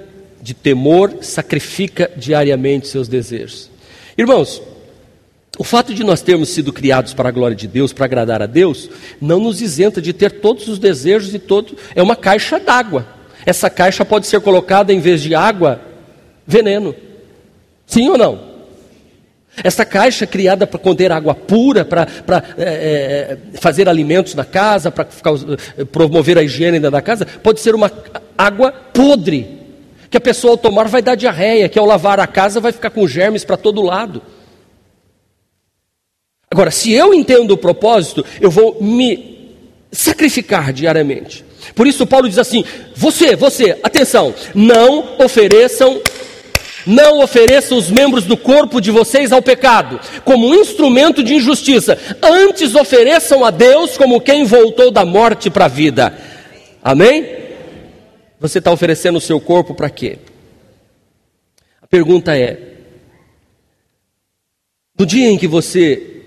de 0.41 0.53
temor 0.53 1.17
sacrifica 1.21 2.09
diariamente 2.15 2.87
seus 2.87 3.07
desejos. 3.07 3.69
Irmãos, 4.17 4.61
o 5.57 5.63
fato 5.63 5.93
de 5.93 6.03
nós 6.03 6.21
termos 6.21 6.49
sido 6.49 6.71
criados 6.71 7.13
para 7.13 7.29
a 7.29 7.31
glória 7.31 7.55
de 7.55 7.67
Deus, 7.67 7.91
para 7.91 8.05
agradar 8.05 8.41
a 8.41 8.45
Deus, 8.45 8.89
não 9.19 9.39
nos 9.39 9.61
isenta 9.61 10.01
de 10.01 10.13
ter 10.13 10.39
todos 10.39 10.67
os 10.67 10.79
desejos 10.79 11.33
e 11.33 11.39
todo. 11.39 11.75
É 11.93 12.01
uma 12.01 12.15
caixa 12.15 12.59
d'água. 12.59 13.05
Essa 13.45 13.69
caixa 13.69 14.05
pode 14.05 14.27
ser 14.27 14.39
colocada 14.39 14.93
em 14.93 14.99
vez 14.99 15.21
de 15.21 15.35
água, 15.35 15.81
veneno. 16.47 16.95
Sim 17.85 18.09
ou 18.09 18.17
não? 18.17 18.51
Essa 19.61 19.83
caixa 19.83 20.25
criada 20.25 20.65
para 20.65 20.79
conter 20.79 21.11
água 21.11 21.35
pura, 21.35 21.83
para, 21.83 22.05
para 22.05 22.43
é, 22.57 22.63
é, 22.63 23.37
fazer 23.59 23.89
alimentos 23.89 24.33
na 24.33 24.45
casa, 24.45 24.89
para 24.89 25.05
promover 25.91 26.37
a 26.37 26.43
higiene 26.43 26.79
da 26.79 27.01
casa, 27.01 27.25
pode 27.25 27.59
ser 27.59 27.75
uma 27.75 27.91
água 28.37 28.71
podre, 28.71 29.59
que 30.09 30.15
a 30.15 30.21
pessoa 30.21 30.51
ao 30.51 30.57
tomar 30.57 30.87
vai 30.87 31.01
dar 31.01 31.15
diarreia, 31.15 31.67
que 31.67 31.77
ao 31.77 31.85
lavar 31.85 32.19
a 32.19 32.27
casa 32.27 32.61
vai 32.61 32.71
ficar 32.71 32.91
com 32.91 33.05
germes 33.05 33.43
para 33.43 33.57
todo 33.57 33.81
lado. 33.81 34.21
Agora, 36.51 36.69
se 36.69 36.91
eu 36.91 37.13
entendo 37.13 37.51
o 37.51 37.57
propósito, 37.57 38.25
eu 38.41 38.51
vou 38.51 38.77
me 38.81 39.55
sacrificar 39.89 40.73
diariamente. 40.73 41.45
Por 41.73 41.87
isso, 41.87 42.05
Paulo 42.05 42.27
diz 42.27 42.37
assim: 42.37 42.65
você, 42.93 43.37
você, 43.37 43.79
atenção, 43.81 44.35
não 44.53 45.15
ofereçam 45.17 46.01
não 46.83 47.19
ofereçam 47.19 47.77
os 47.77 47.91
membros 47.91 48.25
do 48.25 48.35
corpo 48.35 48.81
de 48.81 48.89
vocês 48.89 49.31
ao 49.31 49.39
pecado, 49.39 49.99
como 50.25 50.55
instrumento 50.55 51.23
de 51.23 51.35
injustiça. 51.35 51.95
Antes 52.19 52.73
ofereçam 52.73 53.45
a 53.45 53.51
Deus 53.51 53.95
como 53.95 54.19
quem 54.19 54.45
voltou 54.45 54.89
da 54.89 55.05
morte 55.05 55.51
para 55.51 55.65
a 55.65 55.67
vida. 55.67 56.17
Amém? 56.83 57.37
Você 58.39 58.57
está 58.57 58.71
oferecendo 58.71 59.17
o 59.17 59.21
seu 59.21 59.39
corpo 59.39 59.75
para 59.75 59.91
quê? 59.91 60.17
A 61.79 61.85
pergunta 61.85 62.35
é: 62.35 62.57
no 64.97 65.05
dia 65.05 65.29
em 65.29 65.37
que 65.37 65.47
você 65.47 66.20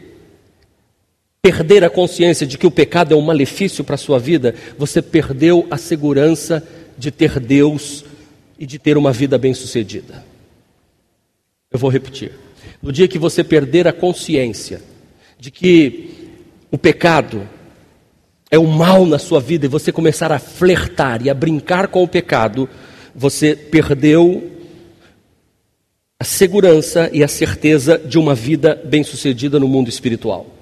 perder 1.45 1.85
a 1.85 1.91
consciência 1.91 2.47
de 2.47 2.57
que 2.57 2.67
o 2.67 2.71
pecado 2.71 3.13
é 3.13 3.17
um 3.17 3.21
malefício 3.21 3.85
para 3.85 3.97
a 3.97 3.99
sua 3.99 4.19
vida, 4.19 4.55
você 4.79 5.03
perdeu 5.03 5.67
a 5.71 5.77
segurança 5.77 6.67
de 6.97 7.11
ter 7.11 7.39
Deus 7.39 8.03
e 8.59 8.65
de 8.65 8.79
ter 8.79 8.97
uma 8.97 9.13
vida 9.13 9.37
bem-sucedida. 9.37 10.25
Eu 11.71 11.79
vou 11.79 11.91
repetir. 11.91 12.33
No 12.83 12.91
dia 12.91 13.07
que 13.07 13.19
você 13.19 13.45
perder 13.45 13.87
a 13.87 13.93
consciência 13.93 14.81
de 15.39 15.51
que 15.51 16.33
o 16.71 16.79
pecado 16.79 17.47
é 18.51 18.59
o 18.59 18.67
mal 18.67 19.05
na 19.05 19.19
sua 19.19 19.39
vida 19.39 19.67
e 19.67 19.69
você 19.69 19.93
começar 19.93 20.33
a 20.33 20.39
flertar 20.39 21.21
e 21.21 21.29
a 21.29 21.35
brincar 21.35 21.89
com 21.89 22.03
o 22.03 22.09
pecado, 22.09 22.67
você 23.15 23.55
perdeu 23.55 24.51
a 26.19 26.25
segurança 26.25 27.11
e 27.13 27.23
a 27.23 27.29
certeza 27.29 27.99
de 27.99 28.19
uma 28.19 28.35
vida 28.35 28.81
bem-sucedida 28.83 29.61
no 29.61 29.69
mundo 29.69 29.91
espiritual. 29.91 30.54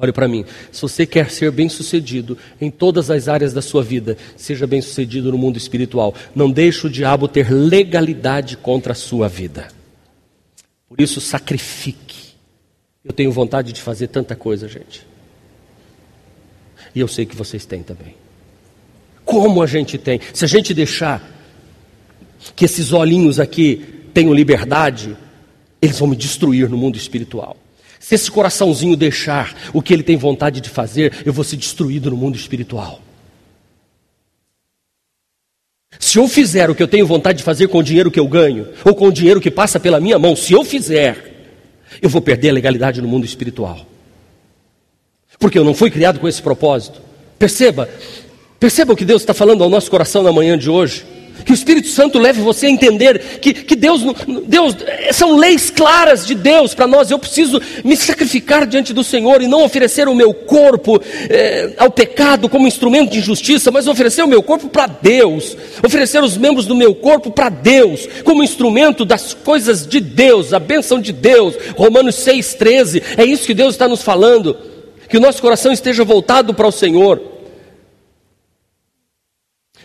Olhe 0.00 0.12
para 0.12 0.28
mim. 0.28 0.44
Se 0.70 0.80
você 0.80 1.04
quer 1.04 1.28
ser 1.28 1.50
bem-sucedido 1.50 2.38
em 2.60 2.70
todas 2.70 3.10
as 3.10 3.26
áreas 3.26 3.52
da 3.52 3.60
sua 3.60 3.82
vida, 3.82 4.16
seja 4.36 4.64
bem-sucedido 4.64 5.32
no 5.32 5.36
mundo 5.36 5.56
espiritual. 5.56 6.14
Não 6.36 6.48
deixe 6.48 6.86
o 6.86 6.90
diabo 6.90 7.26
ter 7.26 7.50
legalidade 7.50 8.56
contra 8.56 8.92
a 8.92 8.94
sua 8.96 9.28
vida. 9.28 9.68
Por 10.88 11.00
isso, 11.00 11.20
sacrifique. 11.20 12.28
Eu 13.04 13.12
tenho 13.12 13.32
vontade 13.32 13.72
de 13.72 13.82
fazer 13.82 14.06
tanta 14.06 14.36
coisa, 14.36 14.68
gente. 14.68 15.04
E 16.94 17.00
eu 17.00 17.08
sei 17.08 17.26
que 17.26 17.34
vocês 17.34 17.66
têm 17.66 17.82
também. 17.82 18.14
Como 19.24 19.60
a 19.60 19.66
gente 19.66 19.98
tem. 19.98 20.20
Se 20.32 20.44
a 20.44 20.48
gente 20.48 20.72
deixar 20.72 21.28
que 22.54 22.64
esses 22.64 22.92
olhinhos 22.92 23.40
aqui 23.40 23.84
tenham 24.14 24.32
liberdade, 24.32 25.16
eles 25.82 25.98
vão 25.98 26.08
me 26.08 26.16
destruir 26.16 26.68
no 26.68 26.76
mundo 26.76 26.96
espiritual. 26.96 27.56
Se 28.00 28.14
esse 28.14 28.30
coraçãozinho 28.30 28.96
deixar 28.96 29.54
o 29.72 29.82
que 29.82 29.92
ele 29.92 30.02
tem 30.02 30.16
vontade 30.16 30.60
de 30.60 30.68
fazer, 30.68 31.22
eu 31.24 31.32
vou 31.32 31.44
ser 31.44 31.56
destruído 31.56 32.10
no 32.10 32.16
mundo 32.16 32.36
espiritual. 32.36 33.00
Se 35.98 36.18
eu 36.18 36.28
fizer 36.28 36.70
o 36.70 36.74
que 36.74 36.82
eu 36.82 36.88
tenho 36.88 37.06
vontade 37.06 37.38
de 37.38 37.44
fazer 37.44 37.68
com 37.68 37.78
o 37.78 37.82
dinheiro 37.82 38.10
que 38.10 38.20
eu 38.20 38.28
ganho, 38.28 38.68
ou 38.84 38.94
com 38.94 39.08
o 39.08 39.12
dinheiro 39.12 39.40
que 39.40 39.50
passa 39.50 39.80
pela 39.80 39.98
minha 39.98 40.18
mão, 40.18 40.36
se 40.36 40.52
eu 40.52 40.64
fizer, 40.64 41.56
eu 42.00 42.08
vou 42.08 42.20
perder 42.20 42.50
a 42.50 42.52
legalidade 42.52 43.02
no 43.02 43.08
mundo 43.08 43.24
espiritual. 43.24 43.84
Porque 45.38 45.58
eu 45.58 45.64
não 45.64 45.74
fui 45.74 45.90
criado 45.90 46.20
com 46.20 46.28
esse 46.28 46.42
propósito. 46.42 47.00
Perceba, 47.38 47.88
perceba 48.58 48.92
o 48.92 48.96
que 48.96 49.04
Deus 49.04 49.22
está 49.22 49.32
falando 49.32 49.62
ao 49.62 49.70
nosso 49.70 49.90
coração 49.90 50.22
na 50.22 50.32
manhã 50.32 50.56
de 50.58 50.70
hoje. 50.70 51.04
Que 51.44 51.52
o 51.52 51.54
Espírito 51.54 51.88
Santo 51.88 52.18
leve 52.18 52.40
você 52.40 52.66
a 52.66 52.70
entender 52.70 53.38
que, 53.40 53.52
que 53.52 53.76
Deus, 53.76 54.02
Deus, 54.46 54.76
são 55.12 55.36
leis 55.36 55.70
claras 55.70 56.26
de 56.26 56.34
Deus 56.34 56.74
para 56.74 56.86
nós. 56.86 57.10
Eu 57.10 57.18
preciso 57.18 57.60
me 57.84 57.96
sacrificar 57.96 58.66
diante 58.66 58.92
do 58.92 59.04
Senhor 59.04 59.40
e 59.40 59.46
não 59.48 59.64
oferecer 59.64 60.08
o 60.08 60.14
meu 60.14 60.34
corpo 60.34 61.00
eh, 61.28 61.72
ao 61.78 61.90
pecado 61.90 62.48
como 62.48 62.66
instrumento 62.66 63.12
de 63.12 63.18
injustiça, 63.18 63.70
mas 63.70 63.86
oferecer 63.86 64.22
o 64.22 64.28
meu 64.28 64.42
corpo 64.42 64.68
para 64.68 64.86
Deus, 64.86 65.56
oferecer 65.84 66.22
os 66.22 66.36
membros 66.36 66.66
do 66.66 66.74
meu 66.74 66.94
corpo 66.94 67.30
para 67.30 67.48
Deus, 67.48 68.08
como 68.24 68.42
instrumento 68.42 69.04
das 69.04 69.32
coisas 69.32 69.86
de 69.86 70.00
Deus, 70.00 70.52
a 70.52 70.58
bênção 70.58 71.00
de 71.00 71.12
Deus. 71.12 71.54
Romanos 71.76 72.16
6,13, 72.16 73.02
é 73.16 73.24
isso 73.24 73.46
que 73.46 73.54
Deus 73.54 73.74
está 73.74 73.88
nos 73.88 74.02
falando. 74.02 74.56
Que 75.08 75.16
o 75.16 75.20
nosso 75.20 75.40
coração 75.40 75.72
esteja 75.72 76.04
voltado 76.04 76.52
para 76.52 76.66
o 76.66 76.72
Senhor. 76.72 77.20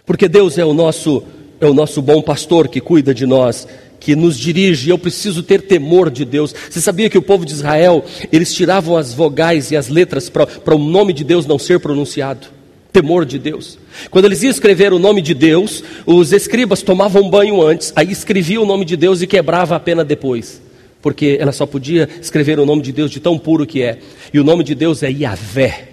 Porque 0.05 0.27
Deus 0.27 0.57
é 0.57 0.65
o 0.65 0.73
nosso 0.73 1.23
é 1.65 1.69
o 1.69 1.73
nosso 1.73 2.01
bom 2.01 2.21
pastor 2.21 2.67
que 2.67 2.81
cuida 2.81 3.13
de 3.13 3.25
nós, 3.25 3.67
que 3.99 4.15
nos 4.15 4.37
dirige. 4.37 4.89
Eu 4.89 4.97
preciso 4.97 5.41
ter 5.41 5.61
temor 5.61 6.09
de 6.09 6.25
Deus. 6.25 6.53
Você 6.69 6.81
sabia 6.81 7.09
que 7.09 7.17
o 7.17 7.21
povo 7.21 7.45
de 7.45 7.53
Israel, 7.53 8.03
eles 8.31 8.53
tiravam 8.53 8.97
as 8.97 9.13
vogais 9.13 9.71
e 9.71 9.77
as 9.77 9.87
letras 9.87 10.29
para 10.29 10.75
o 10.75 10.77
nome 10.77 11.13
de 11.13 11.23
Deus 11.23 11.45
não 11.45 11.57
ser 11.57 11.79
pronunciado? 11.79 12.47
Temor 12.91 13.25
de 13.25 13.39
Deus. 13.39 13.79
Quando 14.11 14.25
eles 14.25 14.43
iam 14.43 14.51
escrever 14.51 14.93
o 14.93 14.99
nome 14.99 15.21
de 15.21 15.33
Deus, 15.33 15.83
os 16.05 16.31
escribas 16.31 16.81
tomavam 16.81 17.29
banho 17.29 17.61
antes, 17.61 17.91
aí 17.95 18.11
escreviam 18.11 18.63
o 18.63 18.67
nome 18.67 18.85
de 18.85 18.97
Deus 18.97 19.21
e 19.21 19.27
quebrava 19.27 19.75
a 19.75 19.79
pena 19.79 20.03
depois. 20.03 20.61
Porque 21.01 21.37
ela 21.39 21.51
só 21.51 21.65
podia 21.65 22.07
escrever 22.21 22.59
o 22.59 22.65
nome 22.65 22.81
de 22.81 22.91
Deus 22.91 23.09
de 23.09 23.19
tão 23.19 23.37
puro 23.37 23.65
que 23.65 23.81
é. 23.81 23.99
E 24.33 24.39
o 24.39 24.43
nome 24.43 24.63
de 24.63 24.75
Deus 24.75 25.01
é 25.01 25.09
Yahvé. 25.09 25.89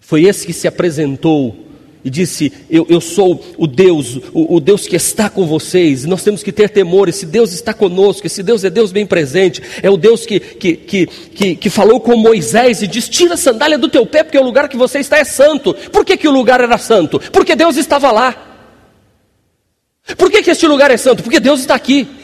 Foi 0.00 0.24
esse 0.24 0.46
que 0.46 0.52
se 0.52 0.66
apresentou 0.66 1.67
e 2.04 2.10
disse: 2.10 2.52
Eu, 2.70 2.86
eu 2.88 3.00
sou 3.00 3.44
o 3.56 3.66
Deus, 3.66 4.16
o, 4.32 4.56
o, 4.56 4.60
Deus 4.60 4.86
que 4.86 4.96
está 4.96 5.28
com 5.28 5.46
vocês. 5.46 6.04
Nós 6.04 6.22
temos 6.22 6.42
que 6.42 6.52
ter 6.52 6.70
temor. 6.70 7.08
Esse 7.08 7.26
Deus 7.26 7.52
está 7.52 7.74
conosco. 7.74 8.26
Esse 8.26 8.42
Deus 8.42 8.64
é 8.64 8.70
Deus 8.70 8.92
bem 8.92 9.06
presente. 9.06 9.62
É 9.82 9.90
o 9.90 9.96
Deus 9.96 10.24
que, 10.24 10.38
que, 10.38 10.74
que, 10.74 11.06
que, 11.06 11.56
que 11.56 11.70
falou 11.70 12.00
com 12.00 12.16
Moisés 12.16 12.82
e 12.82 12.86
disse: 12.86 13.10
Tira 13.10 13.34
a 13.34 13.36
sandália 13.36 13.78
do 13.78 13.88
teu 13.88 14.06
pé, 14.06 14.22
porque 14.22 14.38
o 14.38 14.42
lugar 14.42 14.68
que 14.68 14.76
você 14.76 14.98
está 14.98 15.18
é 15.18 15.24
santo. 15.24 15.74
Por 15.92 16.04
que, 16.04 16.16
que 16.16 16.28
o 16.28 16.32
lugar 16.32 16.60
era 16.60 16.78
santo? 16.78 17.20
Porque 17.32 17.56
Deus 17.56 17.76
estava 17.76 18.10
lá. 18.12 18.44
Por 20.16 20.30
que, 20.30 20.42
que 20.42 20.50
este 20.50 20.66
lugar 20.66 20.90
é 20.90 20.96
santo? 20.96 21.22
Porque 21.22 21.40
Deus 21.40 21.60
está 21.60 21.74
aqui. 21.74 22.17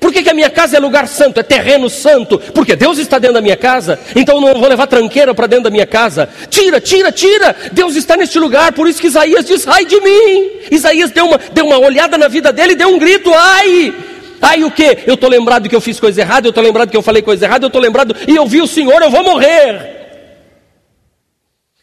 Por 0.00 0.10
que, 0.10 0.22
que, 0.22 0.30
a 0.30 0.34
minha 0.34 0.48
casa 0.48 0.78
é 0.78 0.80
lugar 0.80 1.06
santo, 1.06 1.38
é 1.38 1.42
terreno 1.42 1.90
santo? 1.90 2.38
Porque 2.54 2.74
Deus 2.74 2.96
está 2.96 3.18
dentro 3.18 3.34
da 3.34 3.42
minha 3.42 3.56
casa, 3.56 4.00
então 4.16 4.36
eu 4.36 4.40
não 4.40 4.58
vou 4.58 4.68
levar 4.68 4.86
tranqueira 4.86 5.34
para 5.34 5.46
dentro 5.46 5.64
da 5.64 5.70
minha 5.70 5.86
casa. 5.86 6.26
Tira, 6.48 6.80
tira, 6.80 7.12
tira! 7.12 7.54
Deus 7.70 7.94
está 7.94 8.16
neste 8.16 8.38
lugar, 8.38 8.72
por 8.72 8.88
isso 8.88 8.98
que 8.98 9.08
Isaías 9.08 9.44
diz: 9.44 9.68
ai 9.68 9.84
de 9.84 10.00
mim! 10.00 10.50
Isaías 10.70 11.10
deu 11.10 11.26
uma, 11.26 11.38
deu 11.52 11.66
uma 11.66 11.78
olhada 11.78 12.16
na 12.16 12.28
vida 12.28 12.50
dele 12.50 12.72
e 12.72 12.76
deu 12.76 12.88
um 12.88 12.98
grito: 12.98 13.30
ai! 13.34 13.94
Ai 14.40 14.64
o 14.64 14.70
que? 14.70 15.00
Eu 15.06 15.14
estou 15.14 15.28
lembrado 15.28 15.68
que 15.68 15.76
eu 15.76 15.82
fiz 15.82 16.00
coisa 16.00 16.22
errada, 16.22 16.46
eu 16.46 16.50
estou 16.50 16.64
lembrado 16.64 16.90
que 16.90 16.96
eu 16.96 17.02
falei 17.02 17.20
coisa 17.20 17.44
errada, 17.44 17.66
eu 17.66 17.68
estou 17.68 17.82
lembrado 17.82 18.16
e 18.26 18.34
eu 18.34 18.46
vi 18.46 18.62
o 18.62 18.66
Senhor, 18.66 19.02
eu 19.02 19.10
vou 19.10 19.22
morrer. 19.22 20.00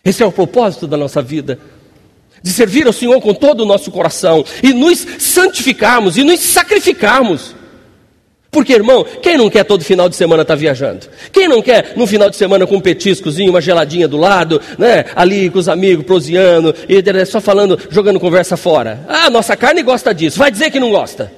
Esse 0.03 0.24
é 0.24 0.26
o 0.26 0.32
propósito 0.32 0.88
da 0.88 0.97
nossa 0.97 1.22
vida 1.22 1.59
de 2.41 2.51
servir 2.51 2.88
ao 2.88 2.93
Senhor 2.93 3.20
com 3.22 3.34
todo 3.34 3.61
o 3.61 3.65
nosso 3.65 3.91
coração 3.91 4.43
e 4.63 4.74
nos 4.74 5.05
santificarmos 5.20 6.18
e 6.18 6.24
nos 6.24 6.39
sacrificarmos. 6.39 7.57
Porque, 8.49 8.73
irmão, 8.73 9.05
quem 9.21 9.37
não 9.37 9.49
quer 9.49 9.63
todo 9.63 9.83
final 9.83 10.07
de 10.07 10.15
semana 10.15 10.41
estar 10.41 10.53
tá 10.53 10.59
viajando? 10.59 11.07
Quem 11.31 11.47
não 11.47 11.61
quer 11.61 11.93
no 11.95 12.07
final 12.07 12.29
de 12.29 12.35
semana 12.35 12.65
com 12.65 12.77
um 12.77 12.81
petiscozinho, 12.81 13.51
uma 13.51 13.61
geladinha 13.61 14.07
do 14.07 14.17
lado, 14.17 14.61
né? 14.77 15.05
Ali 15.15 15.49
com 15.49 15.59
os 15.59 15.67
amigos, 15.67 16.05
proseando, 16.05 16.73
e 16.87 17.25
só 17.25 17.41
falando, 17.41 17.77
jogando 17.89 18.19
conversa 18.19 18.55
fora. 18.55 19.05
Ah, 19.07 19.29
nossa 19.29 19.55
carne 19.55 19.83
gosta 19.83 20.13
disso. 20.13 20.39
Vai 20.39 20.49
dizer 20.49 20.71
que 20.71 20.79
não 20.79 20.91
gosta. 20.91 21.31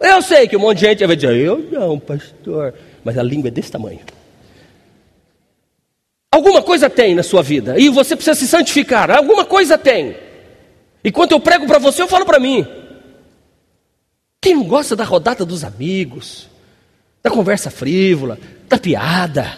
Eu 0.00 0.20
sei 0.20 0.48
que 0.48 0.56
um 0.56 0.60
monte 0.60 0.78
de 0.78 0.86
gente 0.86 1.06
vai 1.06 1.14
dizer, 1.14 1.36
eu 1.36 1.64
não, 1.70 1.98
pastor. 1.98 2.74
Mas 3.04 3.16
a 3.18 3.22
língua 3.22 3.48
é 3.48 3.50
desse 3.50 3.70
tamanho. 3.70 4.00
Alguma 6.32 6.62
coisa 6.62 6.88
tem 6.88 7.14
na 7.14 7.22
sua 7.22 7.42
vida, 7.42 7.78
e 7.78 7.90
você 7.90 8.16
precisa 8.16 8.34
se 8.34 8.48
santificar. 8.48 9.10
Alguma 9.10 9.44
coisa 9.44 9.76
tem. 9.76 10.16
E 11.04 11.12
quando 11.12 11.32
eu 11.32 11.40
prego 11.40 11.66
para 11.66 11.78
você, 11.78 12.00
eu 12.00 12.08
falo 12.08 12.24
para 12.24 12.40
mim. 12.40 12.66
Quem 14.42 14.56
não 14.56 14.64
gosta 14.64 14.96
da 14.96 15.04
rodada 15.04 15.46
dos 15.46 15.62
amigos, 15.62 16.48
da 17.22 17.30
conversa 17.30 17.70
frívola, 17.70 18.36
da 18.68 18.76
piada, 18.76 19.56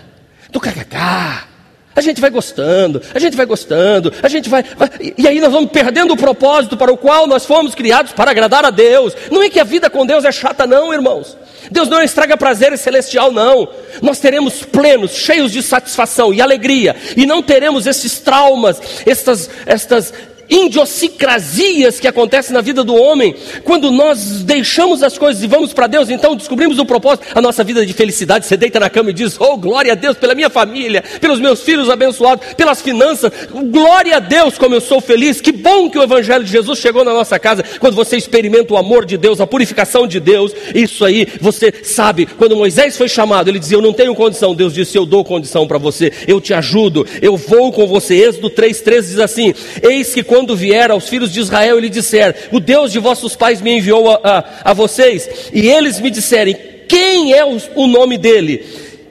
do 0.53 0.61
kkk? 0.61 1.55
A 1.97 2.01
gente 2.03 2.21
vai 2.21 2.29
gostando, 2.29 3.01
a 3.15 3.19
gente 3.19 3.35
vai 3.35 3.47
gostando, 3.47 4.13
a 4.23 4.29
gente 4.29 4.51
vai, 4.51 4.63
vai, 4.63 4.91
E 5.17 5.27
aí 5.27 5.41
nós 5.41 5.51
vamos 5.51 5.71
perdendo 5.71 6.13
o 6.13 6.17
propósito 6.19 6.77
para 6.77 6.93
o 6.93 6.99
qual 6.99 7.27
nós 7.27 7.47
fomos 7.47 7.75
criados 7.75 8.13
para 8.13 8.31
agradar 8.31 8.63
a 8.67 8.71
Deus. 8.71 9.15
Não 9.31 9.43
é 9.43 9.49
que 9.49 9.59
a 9.59 9.65
vida 9.65 9.89
com 9.89 10.05
Deus 10.05 10.23
é 10.23 10.33
chata, 10.33 10.67
não, 10.67 10.93
irmãos. 10.93 11.35
Deus 11.71 11.89
não 11.89 12.03
estraga 12.03 12.37
prazer 12.37 12.77
celestial, 12.77 13.33
não. 13.33 13.67
Nós 14.03 14.19
teremos 14.19 14.65
plenos, 14.65 15.13
cheios 15.13 15.51
de 15.51 15.63
satisfação 15.63 16.35
e 16.35 16.43
alegria, 16.43 16.95
e 17.17 17.25
não 17.25 17.43
teremos 17.43 17.87
esses 17.87 18.19
traumas, 18.19 18.79
estas, 19.07 19.49
estas 19.65 20.13
idiosincrasias 20.49 22.01
que 22.01 22.09
acontecem 22.09 22.53
na 22.53 22.61
vida 22.61 22.85
do 22.85 22.95
homem, 22.95 23.35
quando 23.65 23.91
nós 23.91 24.43
deixamos 24.43 25.03
as 25.03 25.17
coisas 25.19 25.43
e 25.43 25.47
vamos 25.47 25.73
para 25.73 25.87
Deus, 25.87 26.11
então 26.11 26.37
descobrimos 26.37 26.79
o 26.79 26.85
propósito, 26.85 27.27
a 27.35 27.41
nossa 27.41 27.65
vida 27.65 27.85
de 27.85 27.93
felicidade, 27.93 28.47
você 28.47 28.57
deita 28.57 28.81
na 28.81 28.91
cama 28.91 29.11
e 29.11 29.13
diz: 29.13 29.41
Oh, 29.41 29.57
glória 29.57 29.93
a 29.93 29.95
Deus 29.95 30.17
pela 30.17 30.35
minha 30.35 30.51
família, 30.51 31.03
pelos 31.21 31.41
meus 31.41 31.63
filhos 31.63 31.89
abençoados, 31.89 32.55
pelas 32.55 32.81
finanças, 32.83 33.33
glória 33.71 34.17
a 34.17 34.21
Deus 34.21 34.59
como 34.59 34.75
eu 34.75 34.81
sou 34.81 35.01
feliz. 35.01 35.41
Que 35.41 35.53
bom 35.53 35.91
que 35.91 35.99
o 35.99 36.03
Evangelho 36.03 36.45
de 36.45 36.51
Jesus 36.51 36.79
chegou 36.79 37.05
na 37.05 37.13
nossa 37.13 37.39
casa, 37.39 37.65
quando 37.79 37.95
você 37.95 38.17
experimenta 38.17 38.75
o 38.75 38.77
amor 38.77 39.05
de 39.05 39.17
Deus, 39.17 39.41
a 39.41 39.47
purificação 39.47 40.07
de 40.07 40.21
Deus, 40.21 40.53
isso 40.75 41.05
aí 41.05 41.27
você 41.41 41.73
sabe. 41.83 42.27
Quando 42.27 42.57
Moisés 42.57 42.97
foi 42.97 43.09
chamado, 43.09 43.49
ele 43.49 43.59
dizia: 43.59 43.77
Eu 43.77 43.83
não 43.83 43.93
tenho 43.93 44.15
condição. 44.15 44.55
Deus 44.55 44.75
disse: 44.75 44.97
Eu 44.97 45.07
dou 45.07 45.25
condição 45.25 45.67
para 45.67 45.79
você, 45.79 46.13
eu 46.27 46.41
te 46.41 46.53
ajudo, 46.53 47.07
eu 47.23 47.37
vou 47.37 47.73
com 47.73 47.87
você. 47.87 48.15
Êxodo 48.15 48.51
3,13 48.51 49.01
diz 49.01 49.19
assim: 49.19 49.55
Eis 49.83 50.13
que 50.13 50.23
quando 50.35 50.57
vier 50.57 50.91
aos 50.91 51.09
filhos 51.09 51.33
de 51.33 51.39
Israel 51.39 51.79
e 51.79 51.83
lhe 51.83 51.89
disser: 51.89 52.49
O 52.51 52.59
Deus 52.59 52.91
de 52.91 52.99
vossos 52.99 53.37
pais 53.37 53.63
me 53.63 53.79
enviou 53.79 54.11
a, 54.11 54.21
a, 54.25 54.71
a 54.71 54.73
vocês, 54.73 55.31
e 55.53 55.69
eles 55.69 56.01
me 56.01 56.11
disserem: 56.11 56.57
Quem 56.89 57.33
é 57.33 57.45
o, 57.45 57.57
o 57.77 57.87
nome 57.87 58.19
dele? 58.19 58.65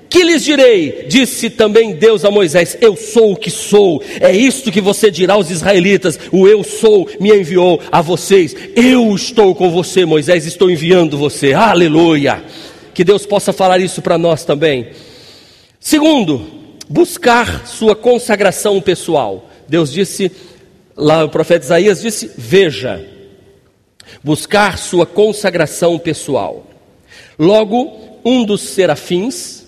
Que 0.10 0.22
lhes 0.22 0.44
direi? 0.44 1.06
Disse 1.08 1.50
também 1.50 1.94
Deus 1.94 2.26
a 2.26 2.30
Moisés: 2.30 2.78
Eu 2.82 2.98
sou 2.98 3.32
o 3.32 3.36
que 3.38 3.50
sou. 3.50 4.04
É 4.20 4.36
isto 4.36 4.70
que 4.70 4.82
você 4.82 5.10
dirá 5.10 5.36
aos 5.36 5.50
israelitas: 5.50 6.20
O 6.30 6.46
eu 6.46 6.62
sou 6.62 7.10
me 7.22 7.30
enviou 7.30 7.80
a 7.90 8.02
vocês. 8.02 8.54
Eu 8.76 9.16
estou 9.16 9.56
com 9.56 9.72
você, 9.72 10.04
Moisés, 10.04 10.46
estou 10.46 10.70
enviando 10.70 11.18
você. 11.18 11.54
Aleluia! 11.54 12.44
Que 12.94 13.06
Deus 13.06 13.26
possa 13.26 13.54
falar 13.54 13.80
isso 13.80 14.02
para 14.02 14.18
nós 14.18 14.44
também. 14.44 14.90
Segundo, 15.80 16.46
buscar 16.90 17.66
sua 17.66 17.96
consagração 17.96 18.82
pessoal. 18.82 19.50
Deus 19.70 19.90
disse 19.90 20.30
Lá 20.96 21.24
o 21.24 21.30
profeta 21.30 21.66
Isaías 21.66 22.02
disse: 22.02 22.32
Veja, 22.38 23.04
buscar 24.24 24.78
sua 24.78 25.06
consagração 25.06 25.98
pessoal. 25.98 26.66
Logo, 27.38 28.20
um 28.24 28.46
dos 28.46 28.62
serafins, 28.62 29.66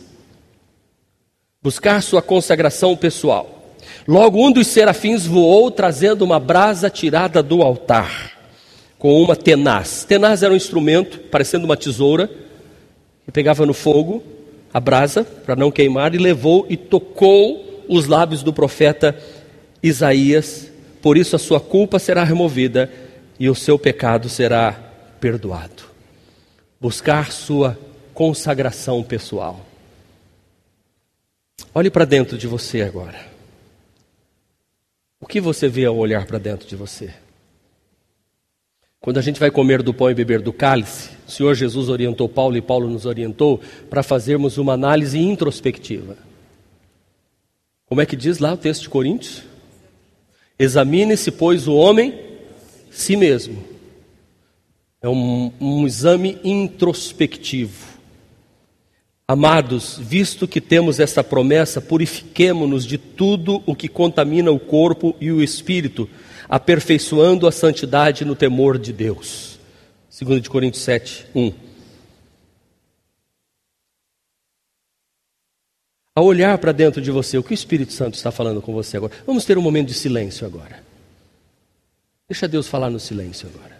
buscar 1.61 2.01
sua 2.01 2.21
consagração 2.21 2.95
pessoal. 2.95 3.73
Logo, 4.07 4.45
um 4.45 4.51
dos 4.51 4.67
serafins 4.67 5.25
voou 5.25 5.71
trazendo 5.71 6.23
uma 6.23 6.39
brasa 6.39 6.89
tirada 6.89 7.41
do 7.41 7.63
altar, 7.63 8.33
com 8.99 9.19
uma 9.21 9.35
tenaz. 9.35 10.05
Tenaz 10.05 10.43
era 10.43 10.53
um 10.53 10.57
instrumento, 10.57 11.19
parecendo 11.31 11.65
uma 11.65 11.75
tesoura, 11.75 12.29
que 13.25 13.31
pegava 13.31 13.65
no 13.65 13.73
fogo 13.73 14.23
a 14.71 14.79
brasa, 14.79 15.23
para 15.23 15.55
não 15.55 15.71
queimar, 15.71 16.13
e 16.13 16.19
levou 16.19 16.67
e 16.69 16.77
tocou 16.77 17.83
os 17.87 18.05
lábios 18.05 18.43
do 18.43 18.53
profeta 18.53 19.17
Isaías 19.81 20.74
por 21.05 21.17
isso 21.17 21.35
a 21.35 21.39
sua 21.39 21.59
culpa 21.59 21.99
será 21.99 22.23
removida 22.23 22.91
e 23.39 23.47
o 23.47 23.53
seu 23.53 23.77
pecado 23.77 24.27
será 24.27 24.71
perdoado. 25.19 25.83
Buscar 26.81 27.31
sua 27.31 27.77
consagração 28.11 29.03
pessoal. 29.03 29.63
Olhe 31.75 31.91
para 31.91 32.05
dentro 32.05 32.39
de 32.39 32.47
você 32.47 32.81
agora. 32.81 33.23
O 35.21 35.27
que 35.27 35.39
você 35.39 35.67
vê 35.67 35.85
ao 35.85 35.95
olhar 35.95 36.25
para 36.25 36.39
dentro 36.39 36.67
de 36.67 36.75
você? 36.75 37.13
Quando 38.99 39.19
a 39.19 39.21
gente 39.21 39.39
vai 39.39 39.51
comer 39.51 39.83
do 39.83 39.93
pão 39.93 40.09
e 40.09 40.15
beber 40.15 40.41
do 40.41 40.51
cálice, 40.51 41.11
o 41.27 41.31
Senhor 41.31 41.53
Jesus 41.53 41.87
orientou 41.87 42.27
Paulo 42.27 42.57
e 42.57 42.63
Paulo 42.63 42.89
nos 42.89 43.05
orientou 43.05 43.61
para 43.91 44.01
fazermos 44.01 44.57
uma 44.57 44.73
análise 44.73 45.19
introspectiva. 45.19 46.17
Como 47.85 48.01
é 48.01 48.07
que 48.07 48.15
diz 48.15 48.39
lá 48.39 48.53
o 48.53 48.57
texto 48.57 48.81
de 48.81 48.89
Coríntios? 48.89 49.53
Examine-se, 50.57 51.31
pois, 51.31 51.67
o 51.67 51.75
homem 51.75 52.25
si 52.95 53.17
mesmo. 53.17 53.61
É 55.01 55.09
um, 55.09 55.51
um 55.59 55.85
exame 55.85 56.39
introspectivo. 56.43 57.95
Amados, 59.27 59.99
visto 60.01 60.47
que 60.47 60.61
temos 60.61 60.99
essa 60.99 61.23
promessa, 61.23 61.81
purifiquemo-nos 61.81 62.85
de 62.85 62.97
tudo 62.97 63.61
o 63.65 63.75
que 63.75 63.87
contamina 63.87 64.51
o 64.51 64.59
corpo 64.59 65.15
e 65.19 65.31
o 65.31 65.43
espírito, 65.43 66.07
aperfeiçoando 66.47 67.47
a 67.47 67.51
santidade 67.51 68.23
no 68.23 68.35
temor 68.35 68.77
de 68.77 68.93
Deus. 68.93 69.59
2 70.21 70.41
de 70.41 70.49
Coríntios 70.49 70.83
7, 70.83 71.25
1. 71.35 71.64
Ao 76.15 76.23
olhar 76.23 76.57
para 76.57 76.71
dentro 76.71 77.01
de 77.01 77.11
você, 77.11 77.37
o 77.37 77.43
que 77.43 77.51
o 77.51 77.53
Espírito 77.53 77.91
Santo 77.91 78.15
está 78.15 78.31
falando 78.31 78.61
com 78.61 78.73
você 78.73 78.95
agora? 78.95 79.11
Vamos 79.27 79.43
ter 79.43 79.57
um 79.57 79.61
momento 79.61 79.89
de 79.89 79.93
silêncio 79.93 80.47
agora. 80.47 80.81
Deixa 82.27 82.47
Deus 82.47 82.67
falar 82.67 82.89
no 82.89 82.99
silêncio 82.99 83.49
agora. 83.53 83.75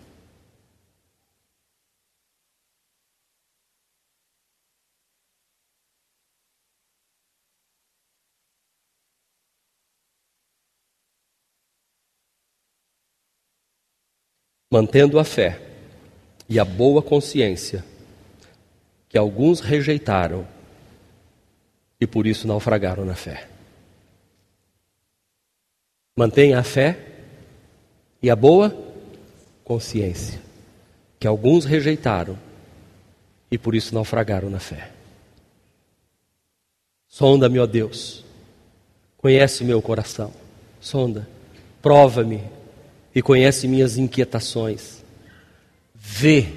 mantendo 14.76 15.18
a 15.18 15.24
fé 15.24 15.62
e 16.50 16.60
a 16.60 16.66
boa 16.66 17.02
consciência 17.02 17.82
que 19.08 19.18
alguns 19.18 19.62
rejeitaram 19.62 20.46
e 22.00 22.06
por 22.06 22.28
isso 22.28 22.48
naufragaram 22.48 23.06
na 23.06 23.16
fé. 23.16 23.48
Mantenha 26.18 26.60
a 26.60 26.64
fé 26.64 26.98
e 28.22 28.30
a 28.30 28.36
boa 28.36 28.76
consciência 29.64 30.41
que 31.20 31.28
alguns 31.28 31.66
rejeitaram 31.66 32.38
e 33.50 33.58
por 33.58 33.76
isso 33.76 33.93
naufragaram 33.93 34.50
na 34.50 34.60
fé. 34.60 34.91
Sonda-me, 37.08 37.60
ó 37.60 37.66
Deus, 37.66 38.24
conhece 39.18 39.64
meu 39.64 39.82
coração, 39.82 40.34
sonda, 40.82 41.28
prova-me 41.82 42.41
e 43.14 43.22
conhece 43.22 43.68
minhas 43.68 43.98
inquietações. 43.98 45.04
Vê 45.93 46.48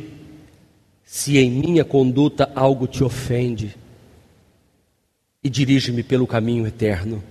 se 1.05 1.39
em 1.39 1.51
minha 1.51 1.84
conduta 1.84 2.51
algo 2.55 2.86
te 2.86 3.03
ofende 3.03 3.76
e 5.49 5.51
dirige-me 5.51 6.03
pelo 6.03 6.26
caminho 6.26 6.66
eterno. 6.66 7.24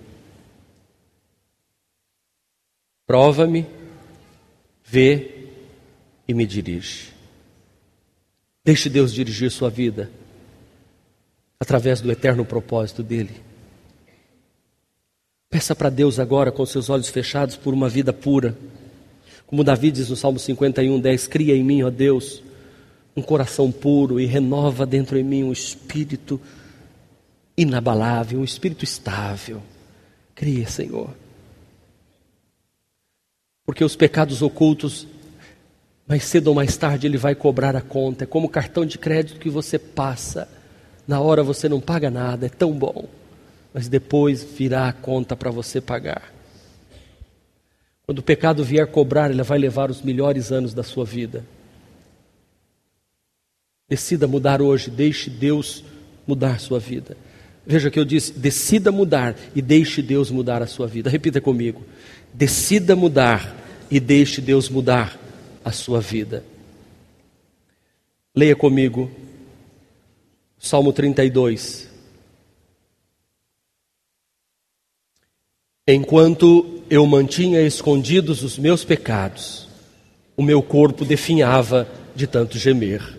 Prova-me, 3.05 3.63
vê 4.83 5.49
e 6.27 6.33
me 6.33 6.43
dirige. 6.47 7.13
Deixe 8.65 8.89
Deus 8.89 9.13
dirigir 9.13 9.51
sua 9.51 9.69
vida 9.69 10.09
através 11.59 12.01
do 12.01 12.11
eterno 12.11 12.43
propósito 12.43 13.03
dele. 13.03 13.39
Peça 15.47 15.75
para 15.75 15.91
Deus 15.91 16.17
agora, 16.17 16.51
com 16.51 16.65
seus 16.65 16.89
olhos 16.89 17.09
fechados, 17.09 17.55
por 17.55 17.71
uma 17.71 17.87
vida 17.87 18.11
pura 18.11 18.57
como 19.45 19.63
Davi 19.63 19.91
diz 19.91 20.09
no 20.09 20.15
Salmo 20.17 20.37
51, 20.37 20.99
10: 20.99 21.27
Cria 21.27 21.55
em 21.55 21.63
mim, 21.63 21.81
ó 21.81 21.89
Deus, 21.89 22.43
um 23.15 23.21
coração 23.21 23.71
puro 23.71 24.19
e 24.19 24.25
renova 24.25 24.85
dentro 24.85 25.17
em 25.17 25.23
mim 25.23 25.43
um 25.43 25.53
espírito 25.53 26.39
inabalável, 27.57 28.39
um 28.39 28.43
espírito 28.43 28.83
estável. 28.83 29.61
Cria, 30.35 30.67
Senhor. 30.67 31.09
Porque 33.65 33.83
os 33.83 33.95
pecados 33.95 34.41
ocultos, 34.41 35.07
mais 36.07 36.23
cedo 36.23 36.49
ou 36.49 36.55
mais 36.55 36.77
tarde, 36.77 37.07
Ele 37.07 37.17
vai 37.17 37.33
cobrar 37.33 37.75
a 37.75 37.81
conta. 37.81 38.23
É 38.23 38.27
como 38.27 38.47
o 38.47 38.49
cartão 38.49 38.85
de 38.85 38.97
crédito 38.97 39.39
que 39.39 39.49
você 39.49 39.79
passa. 39.79 40.47
Na 41.07 41.19
hora 41.19 41.41
você 41.41 41.67
não 41.67 41.81
paga 41.81 42.11
nada, 42.11 42.45
é 42.45 42.49
tão 42.49 42.71
bom. 42.71 43.09
Mas 43.73 43.87
depois 43.87 44.43
virá 44.43 44.87
a 44.87 44.93
conta 44.93 45.35
para 45.35 45.49
você 45.49 45.81
pagar. 45.81 46.31
Quando 48.05 48.19
o 48.19 48.23
pecado 48.23 48.63
vier 48.63 48.87
cobrar, 48.87 49.29
ele 49.29 49.43
vai 49.43 49.57
levar 49.57 49.91
os 49.91 50.01
melhores 50.01 50.51
anos 50.51 50.73
da 50.73 50.83
sua 50.83 51.03
vida. 51.03 51.43
Decida 53.89 54.27
mudar 54.27 54.61
hoje, 54.61 54.89
deixe 54.89 55.29
Deus 55.29 55.83
mudar 56.25 56.59
sua 56.59 56.79
vida. 56.79 57.17
Veja 57.67 57.91
que 57.91 57.99
eu 57.99 58.05
disse: 58.05 58.31
decida 58.31 58.93
mudar 58.93 59.35
e 59.53 59.61
deixe 59.61 60.01
Deus 60.01 60.31
mudar 60.31 60.63
a 60.63 60.67
sua 60.67 60.87
vida. 60.87 61.09
Repita 61.09 61.41
comigo: 61.41 61.83
decida 62.33 62.95
mudar 62.95 63.53
e 63.91 63.99
deixe 63.99 64.39
Deus 64.39 64.69
mudar 64.69 65.19
a 65.65 65.71
sua 65.73 65.99
vida. 65.99 66.45
Leia 68.33 68.55
comigo 68.55 69.11
Salmo 70.57 70.93
32. 70.93 71.89
Enquanto 75.85 76.83
eu 76.89 77.05
mantinha 77.05 77.61
escondidos 77.61 78.43
os 78.43 78.57
meus 78.57 78.85
pecados, 78.85 79.67
o 80.37 80.43
meu 80.43 80.61
corpo 80.61 81.03
definhava 81.03 81.87
de 82.15 82.27
tanto 82.27 82.57
gemer, 82.57 83.16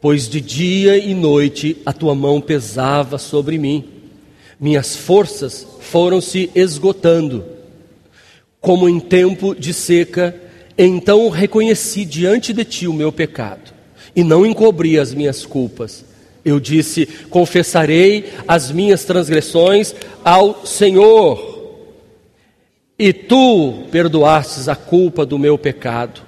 pois 0.00 0.28
de 0.28 0.40
dia 0.40 0.96
e 0.96 1.14
noite 1.14 1.76
a 1.84 1.92
tua 1.92 2.14
mão 2.14 2.40
pesava 2.40 3.18
sobre 3.18 3.58
mim, 3.58 3.84
minhas 4.60 4.96
forças 4.96 5.66
foram 5.80 6.20
se 6.20 6.50
esgotando, 6.54 7.44
como 8.60 8.88
em 8.88 8.98
tempo 9.00 9.54
de 9.54 9.72
seca, 9.72 10.34
então 10.76 11.28
reconheci 11.28 12.04
diante 12.04 12.52
de 12.52 12.64
ti 12.64 12.86
o 12.86 12.92
meu 12.92 13.10
pecado 13.10 13.72
e 14.14 14.22
não 14.22 14.44
encobri 14.44 14.98
as 14.98 15.14
minhas 15.14 15.46
culpas. 15.46 16.04
Eu 16.44 16.58
disse: 16.58 17.06
confessarei 17.30 18.32
as 18.46 18.70
minhas 18.70 19.04
transgressões 19.04 19.94
ao 20.24 20.66
Senhor 20.66 21.48
e 22.98 23.12
tu 23.12 23.84
perdoastes 23.92 24.68
a 24.68 24.74
culpa 24.74 25.24
do 25.24 25.38
meu 25.38 25.56
pecado. 25.56 26.22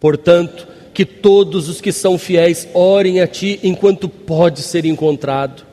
Portanto, 0.00 0.66
que 0.96 1.04
todos 1.04 1.68
os 1.68 1.78
que 1.78 1.92
são 1.92 2.16
fiéis 2.16 2.66
orem 2.72 3.20
a 3.20 3.26
ti 3.26 3.60
enquanto 3.62 4.08
pode 4.08 4.62
ser 4.62 4.86
encontrado. 4.86 5.66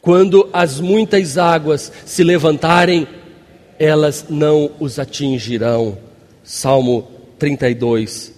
Quando 0.00 0.48
as 0.52 0.78
muitas 0.78 1.36
águas 1.36 1.90
se 2.06 2.22
levantarem, 2.22 3.04
elas 3.80 4.26
não 4.30 4.70
os 4.78 5.00
atingirão. 5.00 5.98
Salmo 6.44 7.10
32, 7.36 8.32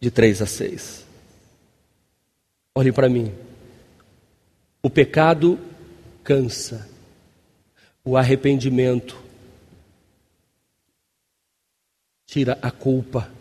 de 0.00 0.10
3 0.10 0.42
a 0.42 0.46
6. 0.46 1.06
Olhem 2.74 2.92
para 2.92 3.08
mim. 3.08 3.32
O 4.82 4.90
pecado 4.90 5.60
cansa, 6.24 6.88
o 8.04 8.16
arrependimento 8.16 9.16
tira 12.26 12.58
a 12.60 12.72
culpa 12.72 13.35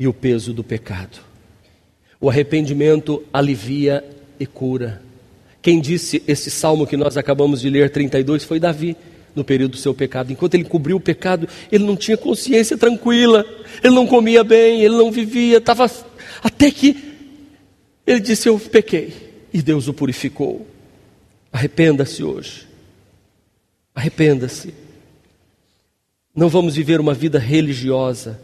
e 0.00 0.08
o 0.08 0.14
peso 0.14 0.54
do 0.54 0.64
pecado. 0.64 1.20
O 2.18 2.30
arrependimento 2.30 3.22
alivia 3.30 4.02
e 4.40 4.46
cura. 4.46 5.02
Quem 5.60 5.78
disse 5.78 6.22
esse 6.26 6.50
salmo 6.50 6.86
que 6.86 6.96
nós 6.96 7.18
acabamos 7.18 7.60
de 7.60 7.68
ler, 7.68 7.90
32, 7.90 8.42
foi 8.42 8.58
Davi, 8.58 8.96
no 9.36 9.44
período 9.44 9.72
do 9.72 9.76
seu 9.76 9.94
pecado. 9.94 10.32
Enquanto 10.32 10.54
ele 10.54 10.64
cobriu 10.64 10.96
o 10.96 11.00
pecado, 11.00 11.46
ele 11.70 11.84
não 11.84 11.96
tinha 11.96 12.16
consciência 12.16 12.78
tranquila, 12.78 13.44
ele 13.84 13.94
não 13.94 14.06
comia 14.06 14.42
bem, 14.42 14.80
ele 14.80 14.96
não 14.96 15.12
vivia, 15.12 15.58
estava. 15.58 15.88
Até 16.42 16.70
que 16.70 16.96
ele 18.06 18.20
disse: 18.20 18.48
Eu 18.48 18.58
pequei, 18.58 19.12
e 19.52 19.60
Deus 19.60 19.86
o 19.86 19.92
purificou. 19.92 20.66
Arrependa-se 21.52 22.24
hoje. 22.24 22.66
Arrependa-se. 23.94 24.72
Não 26.34 26.48
vamos 26.48 26.74
viver 26.74 27.00
uma 27.00 27.12
vida 27.12 27.38
religiosa. 27.38 28.40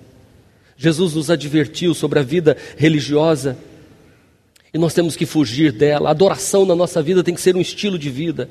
Jesus 0.76 1.14
nos 1.14 1.30
advertiu 1.30 1.94
sobre 1.94 2.18
a 2.18 2.22
vida 2.22 2.56
religiosa 2.76 3.56
e 4.72 4.78
nós 4.78 4.92
temos 4.92 5.16
que 5.16 5.24
fugir 5.24 5.72
dela. 5.72 6.08
A 6.08 6.10
adoração 6.10 6.66
na 6.66 6.74
nossa 6.74 7.00
vida 7.00 7.24
tem 7.24 7.34
que 7.34 7.40
ser 7.40 7.56
um 7.56 7.60
estilo 7.60 7.98
de 7.98 8.10
vida. 8.10 8.48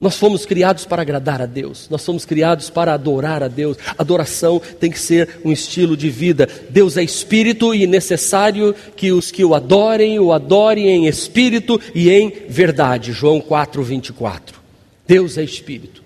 Nós 0.00 0.16
fomos 0.16 0.46
criados 0.46 0.86
para 0.86 1.02
agradar 1.02 1.42
a 1.42 1.46
Deus, 1.46 1.86
nós 1.90 2.02
fomos 2.02 2.24
criados 2.24 2.70
para 2.70 2.94
adorar 2.94 3.42
a 3.42 3.48
Deus. 3.48 3.76
Adoração 3.98 4.62
tem 4.78 4.90
que 4.90 4.98
ser 4.98 5.40
um 5.44 5.52
estilo 5.52 5.94
de 5.94 6.08
vida. 6.08 6.48
Deus 6.70 6.96
é 6.96 7.02
espírito 7.02 7.74
e 7.74 7.86
necessário 7.86 8.74
que 8.96 9.12
os 9.12 9.30
que 9.30 9.44
o 9.44 9.54
adorem, 9.54 10.18
o 10.18 10.32
adorem 10.32 10.88
em 10.88 11.06
espírito 11.06 11.78
e 11.94 12.08
em 12.08 12.32
verdade. 12.48 13.12
João 13.12 13.42
4, 13.42 13.82
24. 13.82 14.58
Deus 15.06 15.36
é 15.36 15.42
espírito. 15.42 15.99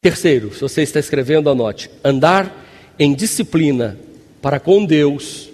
Terceiro, 0.00 0.54
se 0.54 0.60
você 0.60 0.82
está 0.82 1.00
escrevendo, 1.00 1.50
anote: 1.50 1.90
andar 2.04 2.66
em 2.98 3.14
disciplina 3.14 3.98
para 4.40 4.60
com 4.60 4.84
Deus, 4.84 5.50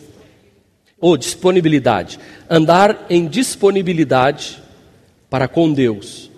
ou 1.00 1.16
disponibilidade, 1.16 2.18
andar 2.48 3.06
em 3.08 3.26
disponibilidade 3.26 4.62
para 5.30 5.48
com 5.48 5.72
Deus. 5.72 6.30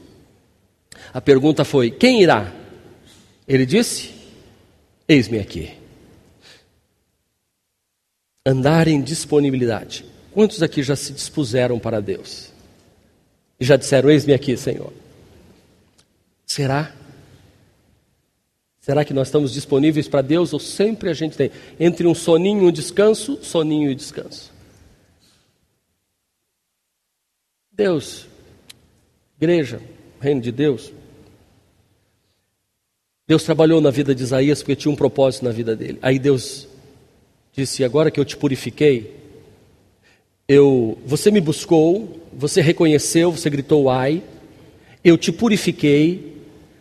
A 1.13 1.21
pergunta 1.21 1.65
foi: 1.65 1.91
quem 1.91 2.23
irá? 2.23 2.53
Ele 3.47 3.67
disse: 3.67 4.15
Eis-me 5.09 5.39
aqui. 5.39 5.73
Andar 8.45 8.87
em 8.87 9.01
disponibilidade. 9.03 10.05
Quantos 10.33 10.63
aqui 10.63 10.83
já 10.83 10.95
se 10.95 11.13
dispuseram 11.13 11.79
para 11.79 12.01
Deus? 12.01 12.53
E 13.59 13.65
já 13.65 13.77
disseram: 13.77 14.11
Eis-me 14.11 14.33
aqui, 14.33 14.57
Senhor. 14.57 14.93
Será? 16.45 16.93
Será 18.87 19.05
que 19.05 19.13
nós 19.13 19.27
estamos 19.27 19.53
disponíveis 19.53 20.07
para 20.07 20.23
Deus 20.23 20.53
ou 20.53 20.61
sempre 20.61 21.11
a 21.11 21.13
gente 21.13 21.37
tem 21.37 21.51
entre 21.81 22.07
um 22.07 22.15
soninho 22.15 22.63
e 22.63 22.67
um 22.69 22.71
descanso, 22.71 23.37
soninho 23.43 23.91
e 23.91 23.97
descanso? 23.97 24.53
Deus, 27.73 28.29
igreja, 29.37 29.81
reino 30.21 30.41
de 30.41 30.53
Deus. 30.53 30.93
Deus 33.27 33.43
trabalhou 33.43 33.81
na 33.81 33.91
vida 33.91 34.15
de 34.15 34.23
Isaías 34.23 34.63
porque 34.63 34.77
tinha 34.77 34.93
um 34.93 34.97
propósito 34.97 35.45
na 35.45 35.51
vida 35.51 35.75
dele. 35.75 35.99
Aí 36.01 36.17
Deus 36.17 36.69
disse: 37.53 37.83
Agora 37.83 38.09
que 38.09 38.21
eu 38.21 38.25
te 38.25 38.37
purifiquei, 38.37 39.17
eu, 40.47 40.97
você 41.05 41.33
me 41.33 41.41
buscou, 41.41 42.25
você 42.33 42.61
reconheceu, 42.61 43.33
você 43.33 43.51
gritou 43.51 43.91
ai, 43.91 44.23
eu 45.03 45.19
te 45.19 45.33
purifiquei, 45.33 46.36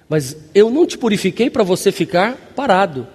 mas 0.08 0.38
eu 0.54 0.70
não 0.70 0.86
te 0.86 0.98
purifiquei 0.98 1.50
para 1.50 1.64
você 1.64 1.92
ficar 1.92 2.36
parado. 2.56 3.08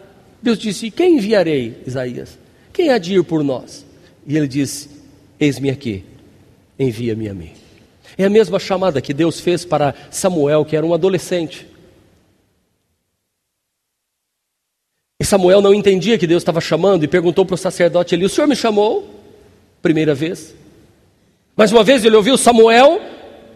Deus 0.43 0.59
disse: 0.59 0.87
e 0.87 0.91
Quem 0.91 1.17
enviarei, 1.17 1.83
Isaías? 1.87 2.39
Quem 2.73 2.91
há 2.91 2.99
de 2.99 3.15
ir 3.15 3.25
por 3.25 3.45
nós? 3.45 3.85
E 4.27 4.37
ele 4.37 4.49
disse: 4.49 4.89
Eis-me 5.39 5.71
aqui, 5.71 6.05
envia-me 6.79 7.29
a 7.29 7.35
mim. 7.35 7.53
É 8.19 8.25
a 8.25 8.31
mesma 8.31 8.59
chamada 8.59 9.01
que 9.01 9.15
Deus 9.15 9.41
fez 9.41 9.65
para 9.65 9.95
Samuel, 10.11 10.65
que 10.65 10.77
era 10.77 10.85
um 10.85 10.93
adolescente. 10.93 11.67
E 15.21 15.25
Samuel 15.25 15.61
não 15.61 15.75
entendia 15.75 16.19
que 16.19 16.27
Deus 16.27 16.43
estava 16.43 16.61
chamando 16.61 17.05
e 17.05 17.09
perguntou 17.09 17.45
para 17.45 17.55
o 17.55 17.59
sacerdote 17.59 18.15
ali: 18.15 18.25
O 18.25 18.29
senhor 18.29 18.47
me 18.47 18.57
chamou? 18.57 19.09
Primeira 19.81 20.15
vez. 20.15 20.55
Mais 21.57 21.71
uma 21.71 21.85
vez 21.85 22.05
ele 22.05 22.17
ouviu 22.17 22.37
Samuel 22.37 23.01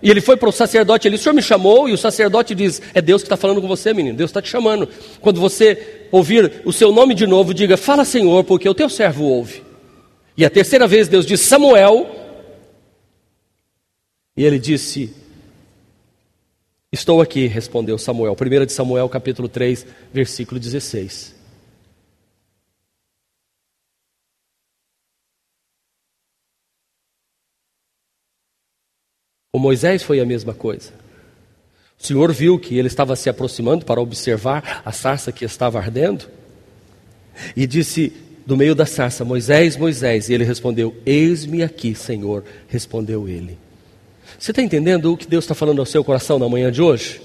e 0.02 0.10
ele 0.10 0.20
foi 0.20 0.36
para 0.36 0.48
o 0.48 0.52
sacerdote 0.52 1.08
ali, 1.08 1.16
o 1.16 1.18
senhor 1.18 1.34
me 1.34 1.42
chamou, 1.42 1.88
e 1.88 1.92
o 1.92 1.98
sacerdote 1.98 2.54
diz: 2.54 2.80
É 2.92 3.00
Deus 3.00 3.22
que 3.22 3.26
está 3.26 3.36
falando 3.36 3.60
com 3.60 3.68
você, 3.68 3.94
menino, 3.94 4.16
Deus 4.16 4.30
está 4.30 4.42
te 4.42 4.48
chamando. 4.48 4.88
Quando 5.20 5.40
você 5.40 6.06
ouvir 6.10 6.62
o 6.64 6.72
seu 6.72 6.92
nome 6.92 7.14
de 7.14 7.26
novo, 7.26 7.54
diga: 7.54 7.76
Fala, 7.76 8.04
Senhor, 8.04 8.44
porque 8.44 8.68
o 8.68 8.74
teu 8.74 8.88
servo 8.88 9.24
ouve. 9.24 9.62
E 10.36 10.44
a 10.44 10.50
terceira 10.50 10.86
vez 10.86 11.08
Deus 11.08 11.26
diz: 11.26 11.40
Samuel. 11.40 12.22
E 14.36 14.44
ele 14.44 14.58
disse: 14.58 15.14
Estou 16.92 17.20
aqui, 17.20 17.46
respondeu 17.46 17.96
Samuel. 17.98 18.36
1 18.40 18.66
de 18.66 18.72
Samuel, 18.72 19.08
capítulo 19.08 19.48
3, 19.48 19.86
versículo 20.12 20.60
16. 20.60 21.34
O 29.54 29.58
Moisés 29.60 30.02
foi 30.02 30.18
a 30.18 30.26
mesma 30.26 30.52
coisa. 30.52 30.90
O 31.96 32.04
Senhor 32.04 32.32
viu 32.32 32.58
que 32.58 32.76
ele 32.76 32.88
estava 32.88 33.14
se 33.14 33.30
aproximando 33.30 33.84
para 33.84 34.00
observar 34.00 34.82
a 34.84 34.90
sarça 34.90 35.30
que 35.30 35.44
estava 35.44 35.78
ardendo 35.78 36.24
e 37.54 37.64
disse 37.64 38.12
do 38.44 38.56
meio 38.56 38.74
da 38.74 38.84
sarça: 38.84 39.24
Moisés, 39.24 39.76
Moisés. 39.76 40.28
E 40.28 40.34
ele 40.34 40.42
respondeu: 40.42 40.92
Eis-me 41.06 41.62
aqui, 41.62 41.94
Senhor. 41.94 42.42
Respondeu 42.66 43.28
ele. 43.28 43.56
Você 44.36 44.50
está 44.50 44.60
entendendo 44.60 45.12
o 45.12 45.16
que 45.16 45.28
Deus 45.28 45.44
está 45.44 45.54
falando 45.54 45.78
ao 45.78 45.86
seu 45.86 46.02
coração 46.02 46.36
na 46.36 46.48
manhã 46.48 46.72
de 46.72 46.82
hoje? 46.82 47.22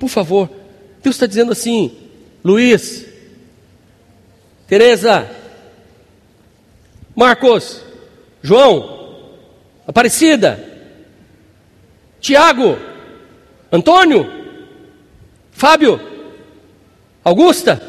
Por 0.00 0.08
favor, 0.08 0.48
Deus 1.02 1.16
está 1.16 1.26
dizendo 1.26 1.52
assim: 1.52 1.94
Luiz, 2.42 3.04
Teresa, 4.66 5.30
Marcos, 7.14 7.82
João, 8.42 8.96
Aparecida, 9.86 10.67
Tiago, 12.20 12.78
Antônio, 13.70 14.30
Fábio, 15.52 16.00
Augusta, 17.24 17.80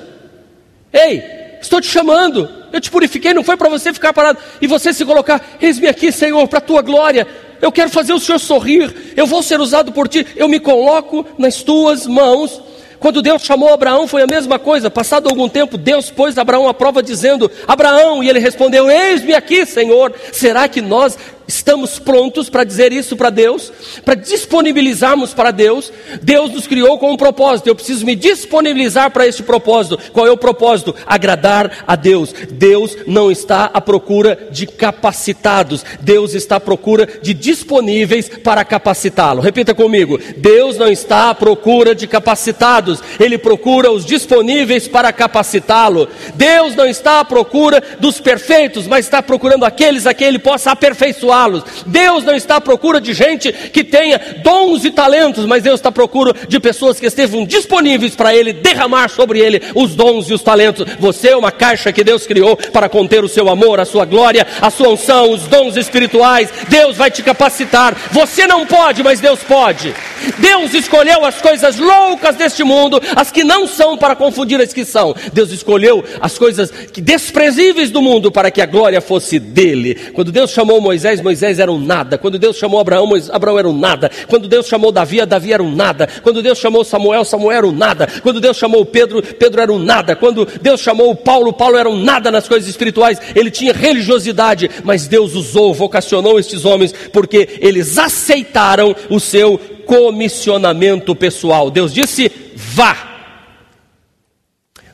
ei, 0.91 1.23
estou 1.61 1.80
te 1.82 1.88
chamando, 1.88 2.49
eu 2.71 2.82
te 2.82 2.91
purifiquei, 2.91 3.34
não 3.34 3.43
foi 3.43 3.57
para 3.57 3.69
você 3.69 3.93
ficar 3.93 4.13
parado 4.13 4.39
e 4.61 4.67
você 4.67 4.93
se 4.93 5.05
colocar, 5.05 5.57
eis-me 5.61 5.88
aqui, 5.88 6.11
Senhor, 6.11 6.47
para 6.47 6.59
a 6.59 6.61
tua 6.61 6.82
glória, 6.82 7.27
eu 7.61 7.71
quero 7.71 7.89
fazer 7.89 8.13
o 8.13 8.19
Senhor 8.19 8.39
sorrir, 8.39 9.13
eu 9.15 9.25
vou 9.25 9.43
ser 9.43 9.59
usado 9.59 9.91
por 9.91 10.07
ti, 10.07 10.25
eu 10.36 10.47
me 10.47 10.59
coloco 10.59 11.25
nas 11.38 11.61
tuas 11.61 12.07
mãos. 12.07 12.61
Quando 12.99 13.21
Deus 13.21 13.43
chamou 13.43 13.73
Abraão, 13.73 14.07
foi 14.07 14.21
a 14.21 14.27
mesma 14.27 14.59
coisa. 14.59 14.91
Passado 14.91 15.30
algum 15.30 15.47
tempo, 15.47 15.77
Deus 15.77 16.09
pôs 16.09 16.38
Abraão 16.38 16.67
à 16.67 16.73
prova, 16.73 17.01
dizendo: 17.01 17.49
Abraão, 17.65 18.21
e 18.21 18.30
ele 18.30 18.39
respondeu: 18.39 18.89
Eis-me 18.91 19.34
aqui, 19.34 19.65
Senhor. 19.65 20.13
Será 20.34 20.67
que 20.67 20.82
nós 20.82 21.17
Estamos 21.49 21.97
prontos 21.97 22.47
para 22.47 22.63
dizer 22.63 22.93
isso 22.93 23.17
para 23.17 23.31
Deus, 23.31 23.73
para 24.05 24.13
disponibilizarmos 24.13 25.33
para 25.33 25.49
Deus. 25.49 25.91
Deus 26.21 26.51
nos 26.51 26.67
criou 26.67 26.99
com 26.99 27.11
um 27.11 27.17
propósito. 27.17 27.65
Eu 27.65 27.73
preciso 27.73 28.05
me 28.05 28.15
disponibilizar 28.15 29.09
para 29.09 29.25
este 29.25 29.41
propósito. 29.41 29.97
Qual 30.13 30.27
é 30.27 30.31
o 30.31 30.37
propósito? 30.37 30.93
Agradar 31.07 31.85
a 31.87 31.95
Deus. 31.95 32.35
Deus 32.51 32.95
não 33.07 33.31
está 33.31 33.65
à 33.73 33.81
procura 33.81 34.47
de 34.51 34.67
capacitados. 34.67 35.83
Deus 35.99 36.35
está 36.35 36.57
à 36.57 36.59
procura 36.59 37.09
de 37.19 37.33
disponíveis 37.33 38.29
para 38.29 38.63
capacitá-lo. 38.63 39.41
Repita 39.41 39.73
comigo. 39.73 40.19
Deus 40.37 40.77
não 40.77 40.87
está 40.87 41.31
à 41.31 41.33
procura 41.33 41.95
de 41.95 42.05
capacitados. 42.05 42.99
Ele 43.19 43.39
procura 43.39 43.91
os 43.91 44.05
disponíveis 44.05 44.87
para 44.87 45.11
capacitá-lo. 45.11 46.07
Deus 46.35 46.75
não 46.75 46.85
está 46.85 47.21
à 47.21 47.25
procura 47.25 47.81
dos 47.99 48.21
perfeitos, 48.21 48.85
mas 48.85 49.05
está 49.05 49.23
procurando 49.23 49.65
aqueles 49.65 50.05
a 50.05 50.13
quem 50.13 50.27
ele 50.27 50.37
possa 50.37 50.69
aperfeiçoar 50.69 51.38
los 51.47 51.63
Deus 51.85 52.23
não 52.23 52.35
está 52.35 52.57
à 52.57 52.61
procura 52.61 52.99
de 52.99 53.13
gente 53.13 53.51
que 53.51 53.83
tenha 53.83 54.19
dons 54.43 54.85
e 54.85 54.91
talentos, 54.91 55.45
mas 55.45 55.63
Deus 55.63 55.79
está 55.79 55.89
à 55.89 55.91
procura 55.91 56.33
de 56.47 56.59
pessoas 56.59 56.99
que 56.99 57.05
estejam 57.05 57.45
disponíveis 57.45 58.15
para 58.15 58.35
Ele 58.35 58.53
derramar 58.53 59.09
sobre 59.09 59.39
Ele 59.39 59.61
os 59.75 59.95
dons 59.95 60.29
e 60.29 60.33
os 60.33 60.41
talentos. 60.41 60.85
Você 60.99 61.29
é 61.29 61.37
uma 61.37 61.51
caixa 61.51 61.91
que 61.91 62.03
Deus 62.03 62.25
criou 62.25 62.55
para 62.55 62.89
conter 62.89 63.23
o 63.23 63.29
seu 63.29 63.49
amor, 63.49 63.79
a 63.79 63.85
sua 63.85 64.05
glória, 64.05 64.45
a 64.61 64.69
sua 64.69 64.89
unção, 64.89 65.31
os 65.31 65.43
dons 65.43 65.75
espirituais. 65.75 66.49
Deus 66.67 66.95
vai 66.95 67.11
te 67.11 67.23
capacitar. 67.23 67.95
Você 68.11 68.47
não 68.47 68.65
pode, 68.65 69.03
mas 69.03 69.19
Deus 69.19 69.39
pode. 69.43 69.93
Deus 70.37 70.73
escolheu 70.73 71.25
as 71.25 71.41
coisas 71.41 71.77
loucas 71.77 72.35
deste 72.35 72.63
mundo, 72.63 73.01
as 73.15 73.31
que 73.31 73.43
não 73.43 73.67
são 73.67 73.97
para 73.97 74.15
confundir 74.15 74.59
as 74.59 74.73
que 74.73 74.85
são. 74.85 75.15
Deus 75.33 75.51
escolheu 75.51 76.03
as 76.19 76.37
coisas 76.37 76.71
desprezíveis 76.95 77.89
do 77.89 78.01
mundo 78.01 78.31
para 78.31 78.51
que 78.51 78.61
a 78.61 78.65
glória 78.65 79.01
fosse 79.01 79.39
dele. 79.39 79.95
Quando 80.13 80.31
Deus 80.31 80.51
chamou 80.51 80.81
Moisés, 80.81 81.21
Moisés 81.30 81.59
era 81.59 81.71
um 81.71 81.77
nada. 81.77 82.17
Quando 82.17 82.39
Deus 82.39 82.57
chamou 82.57 82.80
Abraão, 82.80 83.07
Abraão 83.32 83.59
era 83.59 83.69
um 83.69 83.77
nada. 83.77 84.09
Quando 84.27 84.47
Deus 84.47 84.65
chamou 84.65 84.91
Davi, 84.91 85.23
Davi 85.27 85.53
era 85.53 85.61
um 85.61 85.75
nada. 85.75 86.07
Quando 86.23 86.41
Deus 86.41 86.57
chamou 86.57 86.84
Samuel, 86.84 87.23
Samuel 87.23 87.57
era 87.59 87.67
um 87.67 87.71
nada. 87.71 88.07
Quando 88.23 88.41
Deus 88.41 88.57
chamou 88.57 88.84
Pedro, 88.84 89.21
Pedro 89.21 89.61
era 89.61 89.71
um 89.71 89.77
nada. 89.77 90.15
Quando 90.15 90.47
Deus 90.59 90.82
chamou 90.82 91.13
Paulo, 91.15 91.53
Paulo 91.53 91.77
era 91.77 91.88
um 91.88 91.95
nada 91.95 92.32
nas 92.32 92.47
coisas 92.47 92.67
espirituais. 92.67 93.21
Ele 93.36 93.51
tinha 93.51 93.73
religiosidade, 93.73 94.71
mas 94.84 95.05
Deus 95.05 95.36
usou, 95.36 95.71
vocacionou 95.71 96.39
estes 96.39 96.65
homens 96.65 96.93
porque 97.13 97.59
eles 97.61 97.99
aceitaram 97.99 98.95
o 99.07 99.19
seu 99.19 99.59
comissionamento 99.86 101.15
pessoal. 101.15 101.69
Deus 101.69 101.93
disse: 101.93 102.32
vá. 102.55 102.97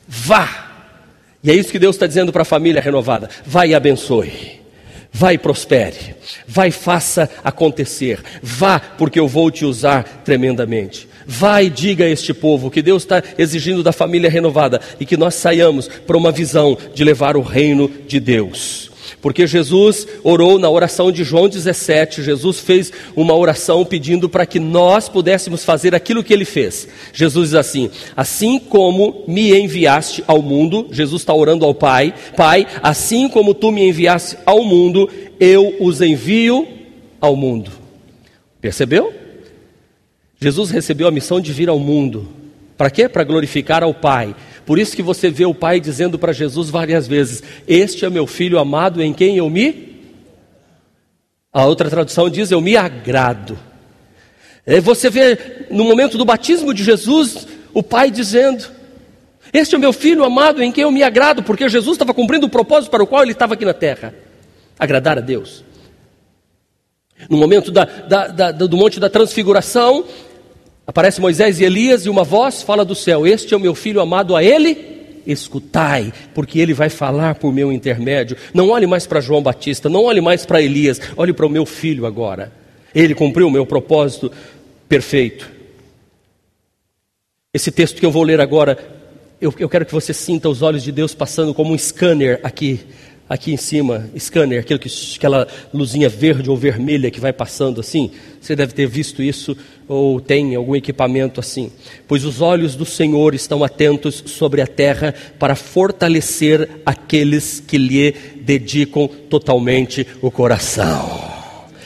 Vá. 0.05 0.65
E 1.41 1.49
é 1.49 1.53
isso 1.53 1.71
que 1.71 1.79
Deus 1.79 1.95
está 1.95 2.05
dizendo 2.05 2.33
para 2.33 2.41
a 2.41 2.45
família 2.45 2.81
renovada: 2.81 3.29
vai 3.45 3.69
e 3.69 3.73
abençoe. 3.73 4.64
Vai 5.17 5.35
e 5.35 5.37
prospere, 5.37 6.13
vai 6.45 6.71
faça 6.71 7.29
acontecer, 7.41 8.21
vá 8.43 8.81
porque 8.81 9.17
eu 9.17 9.29
vou 9.29 9.49
te 9.49 9.63
usar 9.63 10.03
tremendamente. 10.25 11.07
Vai 11.25 11.67
e 11.67 11.69
diga 11.69 12.03
a 12.03 12.09
este 12.09 12.33
povo 12.33 12.69
que 12.69 12.81
Deus 12.81 13.03
está 13.03 13.23
exigindo 13.37 13.81
da 13.81 13.93
família 13.93 14.29
renovada 14.29 14.81
e 14.99 15.05
que 15.05 15.15
nós 15.15 15.35
saiamos 15.35 15.87
para 15.87 16.17
uma 16.17 16.33
visão 16.33 16.77
de 16.93 17.01
levar 17.05 17.37
o 17.37 17.41
reino 17.41 17.89
de 18.05 18.19
Deus. 18.19 18.91
Porque 19.25 19.47
Jesus 19.47 20.05
orou 20.23 20.59
na 20.59 20.69
oração 20.69 21.11
de 21.11 21.23
João 21.23 21.49
17, 21.49 22.21
Jesus 22.21 22.59
fez 22.59 22.93
uma 23.15 23.35
oração 23.35 23.83
pedindo 23.83 24.29
para 24.29 24.45
que 24.45 24.59
nós 24.59 25.09
pudéssemos 25.09 25.65
fazer 25.65 25.95
aquilo 25.95 26.23
que 26.23 26.31
ele 26.31 26.45
fez. 26.45 26.87
Jesus 27.11 27.49
diz 27.49 27.55
assim: 27.55 27.89
Assim 28.15 28.59
como 28.59 29.23
me 29.27 29.51
enviaste 29.59 30.23
ao 30.27 30.43
mundo, 30.43 30.89
Jesus 30.91 31.23
está 31.23 31.33
orando 31.33 31.65
ao 31.65 31.73
Pai, 31.73 32.13
Pai, 32.37 32.67
assim 32.83 33.27
como 33.27 33.55
tu 33.55 33.71
me 33.71 33.89
enviaste 33.89 34.37
ao 34.45 34.63
mundo, 34.63 35.09
eu 35.39 35.75
os 35.79 36.01
envio 36.01 36.67
ao 37.19 37.35
mundo. 37.35 37.71
Percebeu? 38.61 39.11
Jesus 40.39 40.69
recebeu 40.69 41.07
a 41.07 41.11
missão 41.11 41.41
de 41.41 41.51
vir 41.51 41.67
ao 41.67 41.79
mundo 41.79 42.27
Para 42.77 42.89
quê? 42.89 43.07
Para 43.07 43.23
glorificar 43.23 43.83
ao 43.83 43.93
Pai. 43.93 44.35
Por 44.65 44.79
isso 44.79 44.95
que 44.95 45.03
você 45.03 45.29
vê 45.29 45.45
o 45.45 45.53
Pai 45.53 45.79
dizendo 45.79 46.17
para 46.17 46.33
Jesus 46.33 46.69
várias 46.69 47.07
vezes: 47.07 47.43
Este 47.67 48.05
é 48.05 48.09
meu 48.09 48.25
filho 48.25 48.57
amado 48.57 49.01
em 49.01 49.13
quem 49.13 49.37
eu 49.37 49.49
me. 49.49 49.95
A 51.53 51.65
outra 51.65 51.89
tradução 51.89 52.29
diz: 52.29 52.51
Eu 52.51 52.61
me 52.61 52.75
agrado. 52.75 53.57
É, 54.65 54.81
você 54.81 55.09
vê 55.09 55.67
no 55.69 55.83
momento 55.83 56.17
do 56.17 56.25
batismo 56.25 56.73
de 56.73 56.83
Jesus, 56.83 57.47
o 57.73 57.83
Pai 57.83 58.09
dizendo: 58.09 58.65
Este 59.53 59.75
é 59.75 59.77
meu 59.77 59.93
filho 59.93 60.23
amado 60.23 60.63
em 60.63 60.71
quem 60.71 60.83
eu 60.83 60.91
me 60.91 61.03
agrado, 61.03 61.43
porque 61.43 61.69
Jesus 61.69 61.95
estava 61.95 62.13
cumprindo 62.13 62.47
o 62.47 62.49
propósito 62.49 62.89
para 62.89 63.03
o 63.03 63.07
qual 63.07 63.21
ele 63.21 63.33
estava 63.33 63.53
aqui 63.53 63.65
na 63.65 63.73
terra 63.73 64.13
agradar 64.79 65.17
a 65.17 65.21
Deus. 65.21 65.63
No 67.29 67.37
momento 67.37 67.71
da, 67.71 67.85
da, 67.85 68.27
da, 68.27 68.51
do 68.51 68.75
Monte 68.75 68.99
da 68.99 69.09
Transfiguração, 69.09 70.03
aparece 70.85 71.21
Moisés 71.21 71.59
e 71.59 71.63
Elias 71.63 72.05
e 72.05 72.09
uma 72.09 72.23
voz 72.23 72.61
fala 72.61 72.85
do 72.85 72.95
céu: 72.95 73.25
Este 73.25 73.53
é 73.53 73.57
o 73.57 73.59
meu 73.59 73.75
filho 73.75 74.01
amado, 74.01 74.35
a 74.35 74.43
ele 74.43 74.95
escutai, 75.25 76.13
porque 76.33 76.59
ele 76.59 76.73
vai 76.73 76.89
falar 76.89 77.35
por 77.35 77.51
meu 77.51 77.71
intermédio. 77.71 78.37
Não 78.53 78.69
olhe 78.69 78.85
mais 78.85 79.07
para 79.07 79.21
João 79.21 79.41
Batista, 79.41 79.89
não 79.89 80.03
olhe 80.03 80.21
mais 80.21 80.45
para 80.45 80.61
Elias, 80.61 81.01
olhe 81.17 81.33
para 81.33 81.45
o 81.45 81.49
meu 81.49 81.65
filho 81.65 82.05
agora. 82.05 82.51
Ele 82.93 83.15
cumpriu 83.15 83.47
o 83.47 83.51
meu 83.51 83.65
propósito 83.65 84.31
perfeito. 84.87 85.51
Esse 87.53 87.71
texto 87.71 87.99
que 87.99 88.05
eu 88.05 88.11
vou 88.11 88.23
ler 88.23 88.39
agora, 88.39 88.77
eu, 89.41 89.53
eu 89.57 89.69
quero 89.69 89.85
que 89.85 89.93
você 89.93 90.13
sinta 90.13 90.49
os 90.49 90.61
olhos 90.61 90.83
de 90.83 90.91
Deus 90.91 91.15
passando 91.15 91.53
como 91.53 91.73
um 91.73 91.77
scanner 91.77 92.39
aqui, 92.43 92.85
aqui 93.27 93.51
em 93.51 93.57
cima, 93.57 94.09
scanner, 94.17 94.59
aquilo 94.59 94.79
que, 94.79 94.89
aquela 95.15 95.47
luzinha 95.73 96.07
verde 96.07 96.49
ou 96.49 96.55
vermelha 96.55 97.09
que 97.09 97.19
vai 97.19 97.33
passando 97.33 97.81
assim. 97.81 98.11
Você 98.39 98.55
deve 98.55 98.73
ter 98.73 98.87
visto 98.87 99.21
isso 99.21 99.57
ou 99.87 100.19
tem 100.19 100.55
algum 100.55 100.75
equipamento 100.75 101.39
assim. 101.39 101.71
Pois 102.07 102.23
os 102.23 102.41
olhos 102.41 102.75
do 102.75 102.85
Senhor 102.85 103.33
estão 103.33 103.63
atentos 103.63 104.23
sobre 104.27 104.61
a 104.61 104.67
terra 104.67 105.13
para 105.39 105.55
fortalecer 105.55 106.69
aqueles 106.85 107.59
que 107.59 107.77
lhe 107.77 108.11
dedicam 108.41 109.07
totalmente 109.07 110.05
o 110.21 110.29
coração. 110.29 111.35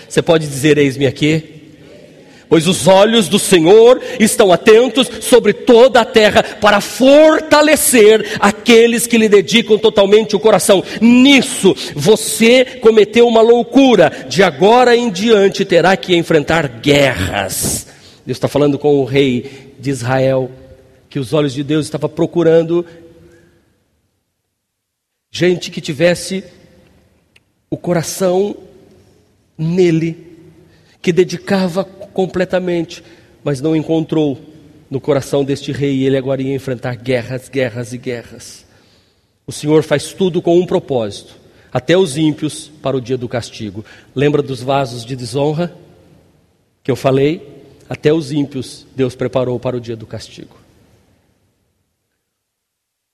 Você 0.08 0.22
pode 0.22 0.48
dizer: 0.48 0.78
Eis-me 0.78 1.08
aqui? 1.08 1.59
Pois 2.50 2.68
os 2.68 2.88
olhos 2.88 3.30
do 3.30 3.38
Senhor 3.38 4.02
estão 4.20 4.52
atentos 4.52 5.08
sobre 5.22 5.54
toda 5.54 6.02
a 6.02 6.06
terra 6.06 6.42
para 6.42 6.82
fortalecer 6.82 8.38
aqueles 8.40 9.06
que 9.06 9.20
lhe 9.20 9.30
dedicam 9.30 9.78
totalmente 9.78 10.36
o 10.36 10.40
coração. 10.40 10.84
Nisso 11.00 11.76
você 11.96 12.66
cometeu 12.66 13.28
uma 13.28 13.42
loucura, 13.42 14.26
de 14.28 14.42
agora 14.42 14.98
em 14.98 15.12
diante 15.12 15.64
terá 15.64 15.96
que 15.96 16.16
enfrentar 16.16 16.68
guerras. 16.68 17.86
Deus 18.26 18.38
está 18.38 18.48
falando 18.48 18.80
com 18.80 19.00
o 19.00 19.06
rei 19.06 19.76
de 19.80 19.92
Israel, 19.92 20.50
que 21.08 21.20
os 21.20 21.34
olhos 21.34 21.54
de 21.54 21.64
Deus 21.64 21.86
estavam 21.86 22.10
procurando 22.10 22.84
gente 25.32 25.70
que 25.70 25.82
tivesse 25.82 26.44
o 27.70 27.78
coração 27.78 28.56
nele, 29.56 30.18
que 31.00 31.14
dedicava 31.14 31.84
completamente, 32.20 33.02
mas 33.42 33.62
não 33.62 33.74
encontrou 33.74 34.38
no 34.90 35.00
coração 35.00 35.42
deste 35.42 35.72
rei 35.72 36.04
ele 36.04 36.18
agora 36.18 36.42
ia 36.42 36.54
enfrentar 36.54 36.98
guerras, 36.98 37.48
guerras 37.48 37.94
e 37.94 37.98
guerras. 37.98 38.66
O 39.48 39.54
Senhor 39.54 39.84
faz 39.84 40.12
tudo 40.12 40.42
com 40.42 40.60
um 40.60 40.66
propósito, 40.66 41.38
até 41.72 41.98
os 41.98 42.18
ímpios 42.18 42.70
para 42.82 42.98
o 42.98 43.00
dia 43.00 43.18
do 43.18 43.30
castigo. 43.30 43.86
Lembra 44.14 44.42
dos 44.42 44.62
vasos 44.62 45.06
de 45.06 45.16
desonra 45.16 45.74
que 46.84 46.92
eu 46.92 46.96
falei? 46.98 47.64
Até 47.88 48.12
os 48.12 48.34
ímpios 48.34 48.86
Deus 48.94 49.16
preparou 49.16 49.58
para 49.58 49.78
o 49.78 49.80
dia 49.80 49.96
do 49.96 50.06
castigo. 50.06 50.58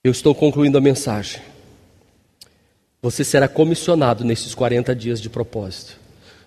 Eu 0.04 0.12
estou 0.12 0.34
concluindo 0.34 0.80
a 0.80 0.82
mensagem. 0.82 1.42
Você 3.04 3.24
será 3.24 3.48
comissionado 3.48 4.24
nesses 4.24 4.56
40 4.56 4.96
dias 4.96 5.22
de 5.22 5.30
propósito 5.30 5.96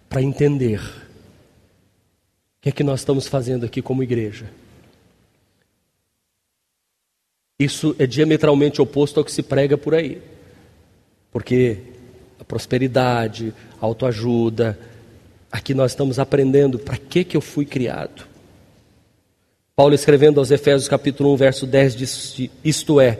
para 0.08 0.20
entender 0.20 1.07
o 2.58 2.62
que 2.62 2.68
é 2.70 2.72
que 2.72 2.82
nós 2.82 3.00
estamos 3.00 3.28
fazendo 3.28 3.64
aqui 3.64 3.80
como 3.80 4.02
igreja. 4.02 4.46
Isso 7.58 7.94
é 7.98 8.06
diametralmente 8.06 8.80
oposto 8.80 9.18
ao 9.18 9.24
que 9.24 9.32
se 9.32 9.42
prega 9.42 9.76
por 9.76 9.94
aí. 9.94 10.20
Porque 11.30 11.78
a 12.38 12.44
prosperidade, 12.44 13.52
a 13.80 13.86
autoajuda, 13.86 14.78
aqui 15.50 15.74
nós 15.74 15.92
estamos 15.92 16.18
aprendendo 16.18 16.78
para 16.78 16.96
que, 16.96 17.24
que 17.24 17.36
eu 17.36 17.40
fui 17.40 17.64
criado. 17.64 18.26
Paulo 19.74 19.94
escrevendo 19.94 20.40
aos 20.40 20.50
Efésios 20.50 20.88
capítulo 20.88 21.32
1, 21.34 21.36
verso 21.36 21.66
10 21.66 21.96
diz, 21.96 22.50
isto 22.64 23.00
é, 23.00 23.18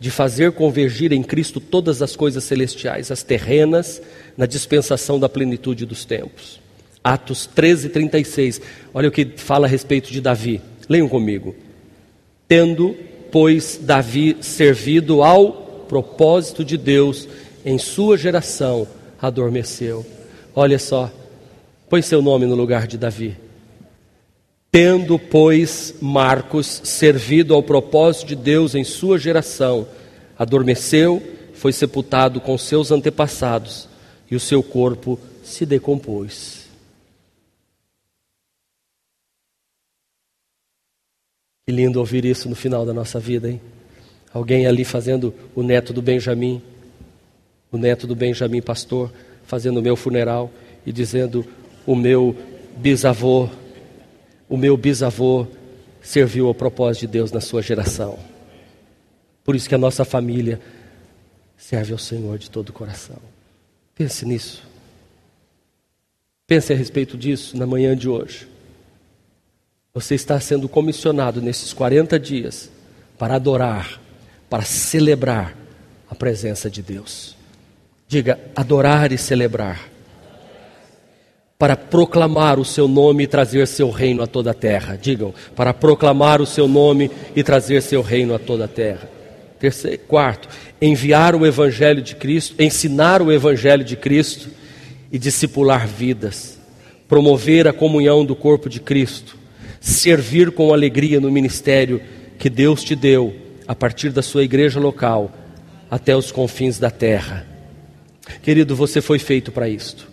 de 0.00 0.10
fazer 0.10 0.52
convergir 0.52 1.12
em 1.12 1.22
Cristo 1.22 1.60
todas 1.60 2.00
as 2.00 2.16
coisas 2.16 2.44
celestiais, 2.44 3.10
as 3.10 3.22
terrenas, 3.22 4.00
na 4.36 4.46
dispensação 4.46 5.18
da 5.18 5.28
plenitude 5.28 5.84
dos 5.84 6.04
tempos. 6.04 6.60
Atos 7.02 7.46
13, 7.46 7.88
36. 7.88 8.60
Olha 8.92 9.08
o 9.08 9.12
que 9.12 9.24
fala 9.36 9.66
a 9.66 9.70
respeito 9.70 10.10
de 10.10 10.20
Davi. 10.20 10.60
Leiam 10.88 11.08
comigo. 11.08 11.54
Tendo, 12.46 12.96
pois, 13.30 13.78
Davi 13.82 14.36
servido 14.40 15.22
ao 15.22 15.52
propósito 15.88 16.64
de 16.64 16.76
Deus 16.76 17.28
em 17.64 17.78
sua 17.78 18.16
geração, 18.16 18.86
adormeceu. 19.20 20.04
Olha 20.54 20.78
só, 20.78 21.10
põe 21.88 22.02
seu 22.02 22.22
nome 22.22 22.46
no 22.46 22.54
lugar 22.54 22.86
de 22.86 22.96
Davi. 22.96 23.36
Tendo, 24.70 25.18
pois, 25.18 25.94
Marcos 26.00 26.82
servido 26.84 27.54
ao 27.54 27.62
propósito 27.62 28.28
de 28.28 28.36
Deus 28.36 28.74
em 28.74 28.84
sua 28.84 29.18
geração, 29.18 29.86
adormeceu, 30.38 31.22
foi 31.54 31.72
sepultado 31.72 32.40
com 32.40 32.56
seus 32.56 32.92
antepassados 32.92 33.88
e 34.30 34.36
o 34.36 34.40
seu 34.40 34.62
corpo 34.62 35.18
se 35.42 35.64
decompôs. 35.64 36.57
Que 41.68 41.72
lindo 41.72 41.98
ouvir 41.98 42.24
isso 42.24 42.48
no 42.48 42.54
final 42.54 42.86
da 42.86 42.94
nossa 42.94 43.20
vida, 43.20 43.50
hein? 43.50 43.60
Alguém 44.32 44.66
ali 44.66 44.86
fazendo 44.86 45.34
o 45.54 45.62
neto 45.62 45.92
do 45.92 46.00
Benjamim, 46.00 46.62
o 47.70 47.76
neto 47.76 48.06
do 48.06 48.16
Benjamim 48.16 48.62
pastor, 48.62 49.12
fazendo 49.44 49.76
o 49.76 49.82
meu 49.82 49.94
funeral 49.94 50.50
e 50.86 50.90
dizendo: 50.90 51.46
o 51.86 51.94
meu 51.94 52.34
bisavô 52.74 53.50
o 54.48 54.56
meu 54.56 54.78
bisavô 54.78 55.46
serviu 56.00 56.46
ao 56.46 56.54
propósito 56.54 57.02
de 57.02 57.08
Deus 57.08 57.30
na 57.30 57.40
sua 57.42 57.60
geração. 57.60 58.18
Por 59.44 59.54
isso 59.54 59.68
que 59.68 59.74
a 59.74 59.78
nossa 59.78 60.06
família 60.06 60.58
serve 61.54 61.92
ao 61.92 61.98
Senhor 61.98 62.38
de 62.38 62.50
todo 62.50 62.70
o 62.70 62.72
coração. 62.72 63.18
Pense 63.94 64.24
nisso. 64.24 64.62
Pense 66.46 66.72
a 66.72 66.76
respeito 66.76 67.14
disso 67.14 67.58
na 67.58 67.66
manhã 67.66 67.94
de 67.94 68.08
hoje. 68.08 68.48
Você 69.98 70.14
está 70.14 70.38
sendo 70.38 70.68
comissionado 70.68 71.42
nesses 71.42 71.72
40 71.72 72.20
dias 72.20 72.70
para 73.18 73.34
adorar, 73.34 74.00
para 74.48 74.62
celebrar 74.62 75.56
a 76.08 76.14
presença 76.14 76.70
de 76.70 76.80
Deus. 76.80 77.34
Diga, 78.06 78.38
adorar 78.54 79.10
e 79.10 79.18
celebrar 79.18 79.90
para 81.58 81.76
proclamar 81.76 82.60
o 82.60 82.64
seu 82.64 82.86
nome 82.86 83.24
e 83.24 83.26
trazer 83.26 83.66
seu 83.66 83.90
reino 83.90 84.22
a 84.22 84.28
toda 84.28 84.52
a 84.52 84.54
terra. 84.54 84.96
Digam, 84.96 85.34
para 85.56 85.74
proclamar 85.74 86.40
o 86.40 86.46
seu 86.46 86.68
nome 86.68 87.10
e 87.34 87.42
trazer 87.42 87.82
seu 87.82 88.00
reino 88.00 88.36
a 88.36 88.38
toda 88.38 88.66
a 88.66 88.68
terra. 88.68 89.10
Terceiro, 89.58 89.98
quarto, 90.06 90.48
enviar 90.80 91.34
o 91.34 91.44
evangelho 91.44 92.00
de 92.00 92.14
Cristo, 92.14 92.54
ensinar 92.62 93.20
o 93.20 93.32
evangelho 93.32 93.82
de 93.82 93.96
Cristo 93.96 94.48
e 95.10 95.18
discipular 95.18 95.88
vidas, 95.88 96.56
promover 97.08 97.66
a 97.66 97.72
comunhão 97.72 98.24
do 98.24 98.36
corpo 98.36 98.68
de 98.68 98.78
Cristo, 98.78 99.37
servir 99.80 100.50
com 100.50 100.72
alegria 100.72 101.20
no 101.20 101.30
ministério 101.30 102.00
que 102.38 102.48
Deus 102.48 102.82
te 102.82 102.94
deu 102.94 103.34
a 103.66 103.74
partir 103.74 104.10
da 104.10 104.22
sua 104.22 104.44
igreja 104.44 104.80
local 104.80 105.30
até 105.90 106.16
os 106.16 106.30
confins 106.30 106.78
da 106.78 106.90
terra. 106.90 107.46
Querido, 108.42 108.76
você 108.76 109.00
foi 109.00 109.18
feito 109.18 109.50
para 109.50 109.68
isto 109.68 110.08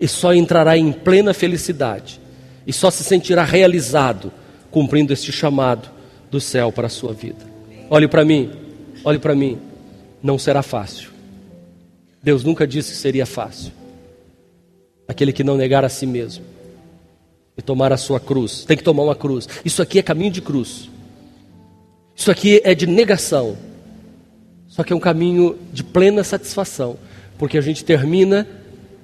e 0.00 0.06
só 0.06 0.32
entrará 0.32 0.76
em 0.76 0.92
plena 0.92 1.34
felicidade 1.34 2.20
e 2.66 2.72
só 2.72 2.90
se 2.90 3.02
sentirá 3.02 3.44
realizado 3.44 4.32
cumprindo 4.70 5.12
este 5.12 5.32
chamado 5.32 5.88
do 6.30 6.40
céu 6.40 6.70
para 6.70 6.86
a 6.86 6.90
sua 6.90 7.12
vida. 7.12 7.46
Olhe 7.90 8.06
para 8.06 8.24
mim, 8.24 8.50
olhe 9.04 9.18
para 9.18 9.34
mim, 9.34 9.58
não 10.22 10.38
será 10.38 10.62
fácil. 10.62 11.10
Deus 12.22 12.44
nunca 12.44 12.66
disse 12.66 12.90
que 12.92 12.96
seria 12.98 13.24
fácil. 13.24 13.72
Aquele 15.06 15.32
que 15.32 15.42
não 15.42 15.56
negar 15.56 15.84
a 15.84 15.88
si 15.88 16.06
mesmo 16.06 16.44
e 17.58 17.62
tomar 17.62 17.92
a 17.92 17.96
sua 17.96 18.20
cruz, 18.20 18.64
tem 18.64 18.76
que 18.76 18.84
tomar 18.84 19.02
uma 19.02 19.16
cruz. 19.16 19.48
Isso 19.64 19.82
aqui 19.82 19.98
é 19.98 20.02
caminho 20.02 20.30
de 20.30 20.40
cruz. 20.40 20.88
Isso 22.14 22.30
aqui 22.30 22.60
é 22.64 22.72
de 22.72 22.86
negação. 22.86 23.56
Só 24.68 24.84
que 24.84 24.92
é 24.92 24.96
um 24.96 25.00
caminho 25.00 25.58
de 25.72 25.82
plena 25.82 26.22
satisfação, 26.22 26.96
porque 27.36 27.58
a 27.58 27.60
gente 27.60 27.84
termina 27.84 28.46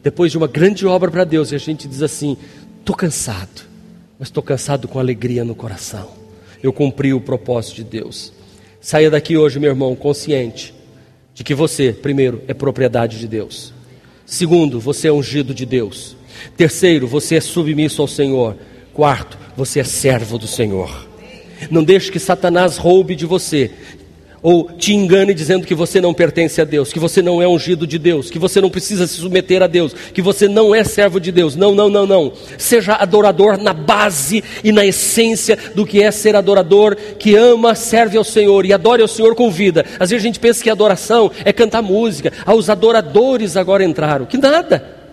depois 0.05 0.31
de 0.31 0.39
uma 0.39 0.47
grande 0.47 0.87
obra 0.87 1.11
para 1.11 1.25
Deus, 1.25 1.51
e 1.51 1.55
a 1.57 1.59
gente 1.59 1.89
diz 1.89 2.01
assim: 2.01 2.37
estou 2.79 2.95
cansado, 2.95 3.63
mas 4.19 4.29
estou 4.29 4.43
cansado 4.43 4.87
com 4.87 5.01
alegria 5.01 5.45
no 5.45 5.55
coração. 5.55 6.11
eu 6.63 6.73
cumpri 6.73 7.13
o 7.13 7.21
propósito 7.21 7.77
de 7.77 7.85
Deus. 7.85 8.33
Saia 8.81 9.11
daqui 9.11 9.37
hoje, 9.37 9.59
meu 9.59 9.71
irmão, 9.71 9.97
consciente 9.97 10.75
de 11.35 11.43
que 11.43 11.55
você, 11.55 11.93
primeiro, 11.93 12.43
é 12.47 12.55
propriedade 12.55 13.19
de 13.19 13.27
Deus. 13.27 13.73
Segundo, 14.25 14.79
você 14.79 15.09
é 15.09 15.13
ungido 15.13 15.53
de 15.53 15.67
Deus. 15.67 16.17
Terceiro, 16.57 17.07
você 17.07 17.37
é 17.37 17.41
submisso 17.41 18.03
ao 18.03 18.09
Senhor. 18.09 18.57
Quarto, 18.93 19.39
você 19.57 19.81
é 19.81 19.85
servo 19.85 20.39
do 20.39 20.47
Senhor. 20.47 21.09
Não 21.71 21.83
deixe 21.83 22.11
que 22.11 22.19
Satanás 22.19 22.77
roube 22.77 23.15
de 23.15 23.27
você 23.27 23.71
ou 24.45 24.71
te 24.71 24.93
engane 24.93 25.33
dizendo 25.33 25.67
que 25.67 25.75
você 25.75 26.03
não 26.03 26.13
pertence 26.13 26.61
a 26.61 26.67
Deus, 26.67 26.93
que 26.93 26.99
você 26.99 27.23
não 27.23 27.41
é 27.41 27.49
ungido 27.49 27.87
de 27.87 27.99
Deus, 27.99 28.29
que 28.29 28.39
você 28.39 28.61
não 28.61 28.69
precisa 28.69 29.07
se 29.07 29.15
submeter 29.15 29.63
a 29.63 29.67
Deus, 29.67 29.95
que 29.95 30.21
você 30.21 30.47
não 30.47 30.75
é 30.75 30.85
servo 30.85 31.19
de 31.19 31.33
Deus. 31.33 31.57
Não, 31.57 31.75
não, 31.75 31.89
não, 31.89 32.07
não. 32.07 32.31
Seja 32.59 32.93
adorador 32.93 33.57
na 33.57 33.73
base 33.73 34.45
e 34.63 34.71
na 34.71 34.85
essência 34.85 35.59
do 35.75 35.87
que 35.87 36.03
é 36.03 36.11
ser 36.11 36.37
adorador, 36.37 36.95
que 37.19 37.35
ama, 37.35 37.75
serve 37.75 38.19
ao 38.19 38.25
Senhor 38.25 38.67
e 38.67 38.73
adore 38.75 39.01
ao 39.01 39.09
Senhor 39.09 39.35
com 39.35 39.51
vida. 39.51 39.83
Às 39.99 40.11
vezes 40.11 40.23
a 40.23 40.29
gente 40.29 40.39
pensa 40.39 40.63
que 40.63 40.69
adoração 40.69 41.31
é 41.43 41.51
cantar 41.51 41.81
música. 41.81 42.31
Ah, 42.45 42.55
os 42.55 42.69
adoradores 42.69 43.57
agora 43.57 43.83
entraram. 43.83 44.27
Que 44.27 44.37
nada. 44.37 45.04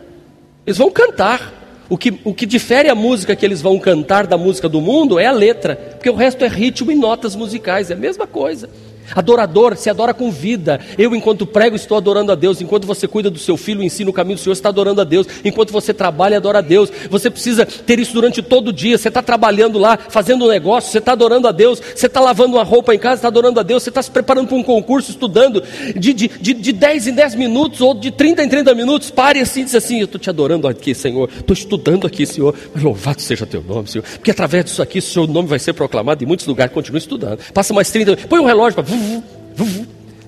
Eles 0.66 0.78
vão 0.78 0.92
cantar. 0.92 1.60
O 1.90 1.98
que, 1.98 2.22
o 2.24 2.34
que 2.34 2.46
difere 2.46 2.88
a 2.88 2.96
música 2.96 3.36
que 3.36 3.46
eles 3.46 3.62
vão 3.62 3.78
cantar 3.78 4.26
da 4.26 4.38
música 4.38 4.70
do 4.70 4.80
mundo 4.80 5.20
é 5.20 5.26
a 5.26 5.32
letra, 5.32 5.76
porque 5.76 6.10
o 6.10 6.16
resto 6.16 6.46
é 6.46 6.48
ritmo 6.48 6.90
e 6.90 6.96
notas 6.96 7.36
musicais, 7.36 7.92
é 7.92 7.94
a 7.94 7.98
mesma 7.98 8.26
coisa. 8.26 8.70
Adorador 9.16 9.76
se 9.76 9.90
adora 9.90 10.14
com 10.14 10.32
vida. 10.32 10.80
Eu, 10.98 11.16
enquanto 11.16 11.46
prego, 11.46 11.76
estou 11.76 11.98
adorando 11.98 12.32
a 12.32 12.36
Deus. 12.36 12.62
Enquanto 12.62 12.86
você 12.86 13.08
cuida 13.08 13.30
do 13.30 13.40
seu 13.40 13.58
filho, 13.58 13.84
ensina 13.84 14.10
o 14.10 14.14
caminho 14.14 14.36
do 14.36 14.42
Senhor, 14.42 14.54
está 14.54 14.70
adorando 14.70 15.02
a 15.02 15.04
Deus. 15.04 15.28
Enquanto 15.44 15.72
você 15.72 15.94
trabalha, 15.94 16.38
adora 16.38 16.60
a 16.60 16.62
Deus. 16.62 16.92
Você 17.10 17.30
precisa 17.30 17.66
ter 17.66 18.00
isso 18.00 18.14
durante 18.14 18.42
todo 18.42 18.70
o 18.70 18.74
dia. 18.74 18.98
Você 18.98 19.08
está 19.08 19.22
trabalhando 19.22 19.78
lá, 19.78 19.98
fazendo 19.98 20.46
um 20.46 20.48
negócio, 20.48 20.92
você 20.92 20.98
está 20.98 21.12
adorando 21.14 21.48
a 21.48 21.52
Deus. 21.52 21.82
Você 21.96 22.08
está 22.08 22.20
lavando 22.20 22.58
uma 22.58 22.64
roupa 22.64 22.94
em 22.96 23.00
casa, 23.00 23.16
está 23.16 23.28
adorando 23.28 23.60
a 23.60 23.64
Deus. 23.64 23.84
Você 23.84 23.90
está 23.90 24.02
se 24.02 24.12
preparando 24.12 24.48
para 24.48 24.58
um 24.58 24.64
concurso, 24.64 25.12
estudando 25.12 25.64
de, 25.96 26.14
de, 26.14 26.28
de, 26.28 26.54
de 26.54 26.72
10 26.72 27.08
em 27.08 27.14
10 27.14 27.36
minutos 27.36 27.82
ou 27.82 27.94
de 27.94 28.12
30 28.12 28.44
em 28.44 28.50
30 28.50 28.74
minutos. 28.76 29.12
Pare 29.12 29.40
assim 29.40 29.62
e 29.62 29.66
diz 29.66 29.76
assim: 29.76 30.00
Eu 30.00 30.06
estou 30.06 30.20
te 30.20 30.30
adorando 30.30 30.68
aqui, 30.68 30.96
Senhor. 30.96 31.30
Estou 31.38 31.54
estudando 31.54 32.08
aqui, 32.08 32.26
Senhor. 32.26 32.56
Louvado 32.76 33.22
seja 33.22 33.46
teu 33.46 33.62
nome, 33.62 33.88
Senhor. 33.88 34.04
Porque 34.04 34.32
através 34.32 34.66
disso 34.66 34.82
aqui, 34.82 35.00
o 35.00 35.02
seu 35.02 35.28
nome 35.28 35.48
vai 35.48 35.60
ser 35.60 35.74
proclamado 35.74 36.24
em 36.24 36.28
muitos 36.28 36.46
lugares. 36.46 36.74
Continue 36.74 37.00
estudando. 37.00 37.40
Passa 37.54 37.74
mais 37.74 37.90
30. 37.92 38.18
Põe 38.28 38.40
um 38.40 38.46
relógio 38.46 38.76
para 38.76 38.84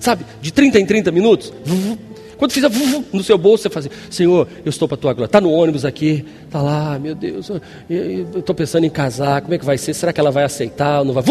sabe, 0.00 0.24
de 0.40 0.52
30 0.52 0.80
em 0.80 0.86
30 0.86 1.10
minutos. 1.10 1.52
Quando 2.36 2.52
fizer 2.52 2.68
no 3.12 3.22
seu 3.22 3.38
bolso, 3.38 3.62
você 3.62 3.70
faz 3.70 3.86
assim, 3.86 3.96
Senhor, 4.10 4.46
eu 4.64 4.70
estou 4.70 4.88
para 4.88 4.96
a 4.96 4.98
tua 4.98 5.12
glória. 5.12 5.28
Está 5.28 5.40
no 5.40 5.50
ônibus 5.50 5.84
aqui, 5.84 6.24
está 6.44 6.60
lá, 6.60 6.98
meu 6.98 7.14
Deus, 7.14 7.48
eu 7.88 8.38
estou 8.38 8.54
pensando 8.54 8.84
em 8.84 8.90
casar, 8.90 9.40
como 9.40 9.54
é 9.54 9.58
que 9.58 9.64
vai 9.64 9.78
ser? 9.78 9.94
Será 9.94 10.12
que 10.12 10.20
ela 10.20 10.30
vai 10.30 10.44
aceitar 10.44 10.98
ou 10.98 11.04
não 11.04 11.14
vai? 11.14 11.24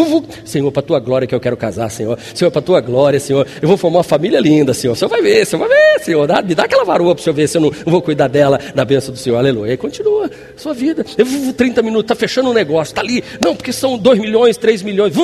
Senhor, 0.44 0.70
para 0.72 0.80
a 0.80 0.82
tua 0.82 0.98
glória 0.98 1.26
que 1.26 1.34
eu 1.34 1.40
quero 1.40 1.56
casar, 1.56 1.90
Senhor. 1.90 2.18
Senhor, 2.34 2.50
para 2.50 2.60
a 2.60 2.62
tua 2.62 2.80
glória, 2.80 3.20
Senhor. 3.20 3.46
Eu 3.60 3.68
vou 3.68 3.76
formar 3.76 3.98
uma 3.98 4.04
família 4.04 4.40
linda, 4.40 4.72
Senhor. 4.74 4.94
O 4.94 4.96
Senhor 4.96 5.08
vai 5.08 5.22
ver, 5.22 5.46
Senhor 5.46 5.66
vai 5.66 5.68
ver, 5.68 6.04
Senhor. 6.04 6.26
Dá, 6.26 6.42
me 6.42 6.54
dá 6.54 6.64
aquela 6.64 6.84
varoa 6.84 7.14
para 7.14 7.20
o 7.20 7.24
Senhor 7.24 7.34
ver 7.34 7.48
se 7.48 7.58
eu 7.58 7.60
não 7.60 7.68
eu 7.68 7.92
vou 7.92 8.02
cuidar 8.02 8.28
dela 8.28 8.58
na 8.74 8.84
bênção 8.84 9.12
do 9.12 9.18
Senhor. 9.18 9.36
Aleluia. 9.36 9.72
E 9.72 9.76
continua 9.76 10.30
sua 10.56 10.72
vida. 10.72 11.04
Eu 11.16 11.26
vou 11.26 11.52
30 11.52 11.82
minutos, 11.82 12.04
está 12.04 12.14
fechando 12.14 12.50
um 12.50 12.54
negócio, 12.54 12.92
está 12.92 13.02
ali. 13.02 13.22
Não, 13.44 13.54
porque 13.54 13.72
são 13.72 13.98
2 13.98 14.18
milhões, 14.18 14.56
3 14.56 14.82
milhões. 14.82 15.14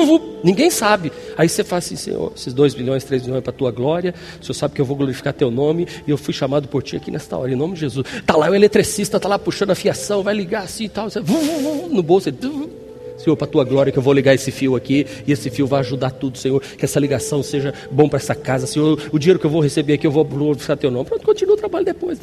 Ninguém 0.43 0.69
sabe. 0.69 1.11
Aí 1.37 1.47
você 1.47 1.63
fala 1.63 1.79
assim, 1.79 1.95
Senhor, 1.95 2.31
esses 2.35 2.53
2 2.53 2.75
milhões, 2.75 3.03
3 3.03 3.23
milhões 3.23 3.39
é 3.39 3.41
para 3.41 3.51
a 3.51 3.55
tua 3.55 3.71
glória. 3.71 4.13
O 4.39 4.45
Senhor 4.45 4.53
sabe 4.53 4.75
que 4.75 4.81
eu 4.81 4.85
vou 4.85 4.95
glorificar 4.95 5.33
teu 5.33 5.51
nome 5.51 5.87
e 6.07 6.11
eu 6.11 6.17
fui 6.17 6.33
chamado 6.33 6.67
por 6.67 6.83
ti 6.83 6.95
aqui 6.95 7.11
nesta 7.11 7.37
hora, 7.37 7.51
em 7.51 7.55
nome 7.55 7.73
de 7.73 7.81
Jesus. 7.81 8.05
Está 8.17 8.35
lá 8.35 8.49
o 8.49 8.55
eletricista, 8.55 9.17
está 9.17 9.29
lá 9.29 9.39
puxando 9.39 9.71
a 9.71 9.75
fiação, 9.75 10.23
vai 10.23 10.33
ligar 10.33 10.63
assim 10.63 10.85
e 10.85 10.89
tal. 10.89 11.07
no 11.89 12.03
bolso, 12.03 12.29
Senhor, 13.21 13.35
para 13.35 13.45
a 13.45 13.49
tua 13.49 13.63
glória, 13.63 13.91
que 13.91 13.99
eu 13.99 14.03
vou 14.03 14.13
ligar 14.13 14.33
esse 14.33 14.51
fio 14.51 14.75
aqui, 14.75 15.05
e 15.25 15.31
esse 15.31 15.49
fio 15.49 15.67
vai 15.67 15.79
ajudar 15.81 16.11
tudo, 16.11 16.37
Senhor. 16.37 16.59
Que 16.59 16.85
essa 16.85 16.99
ligação 16.99 17.43
seja 17.43 17.73
bom 17.91 18.09
para 18.09 18.17
essa 18.17 18.33
casa, 18.33 18.65
Senhor. 18.65 18.99
O 19.11 19.19
dinheiro 19.19 19.39
que 19.39 19.45
eu 19.45 19.49
vou 19.49 19.61
receber 19.61 19.93
aqui, 19.93 20.07
eu 20.07 20.11
vou 20.11 20.25
glorificar 20.25 20.75
teu 20.75 20.89
nome. 20.89 21.05
Pronto, 21.05 21.23
continua 21.23 21.53
o 21.53 21.57
trabalho 21.57 21.85
depois. 21.85 22.19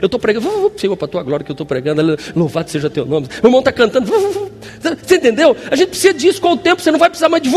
Eu 0.00 0.06
estou 0.06 0.20
pregando, 0.20 0.72
Senhor, 0.76 0.96
para 0.96 1.06
a 1.06 1.08
tua 1.08 1.22
glória 1.22 1.44
que 1.44 1.50
eu 1.50 1.54
estou 1.54 1.66
pregando, 1.66 2.16
louvado 2.34 2.70
seja 2.70 2.88
teu 2.88 3.04
nome. 3.04 3.26
O 3.42 3.46
irmão 3.46 3.60
está 3.60 3.72
cantando, 3.72 4.06
você 5.02 5.16
entendeu? 5.16 5.56
A 5.70 5.76
gente 5.76 5.88
precisa 5.88 6.14
disso 6.14 6.40
com 6.40 6.52
o 6.52 6.56
tempo, 6.56 6.82
você 6.82 6.90
não 6.90 6.98
vai 6.98 7.08
precisar 7.08 7.28
mais 7.28 7.42
de 7.42 7.50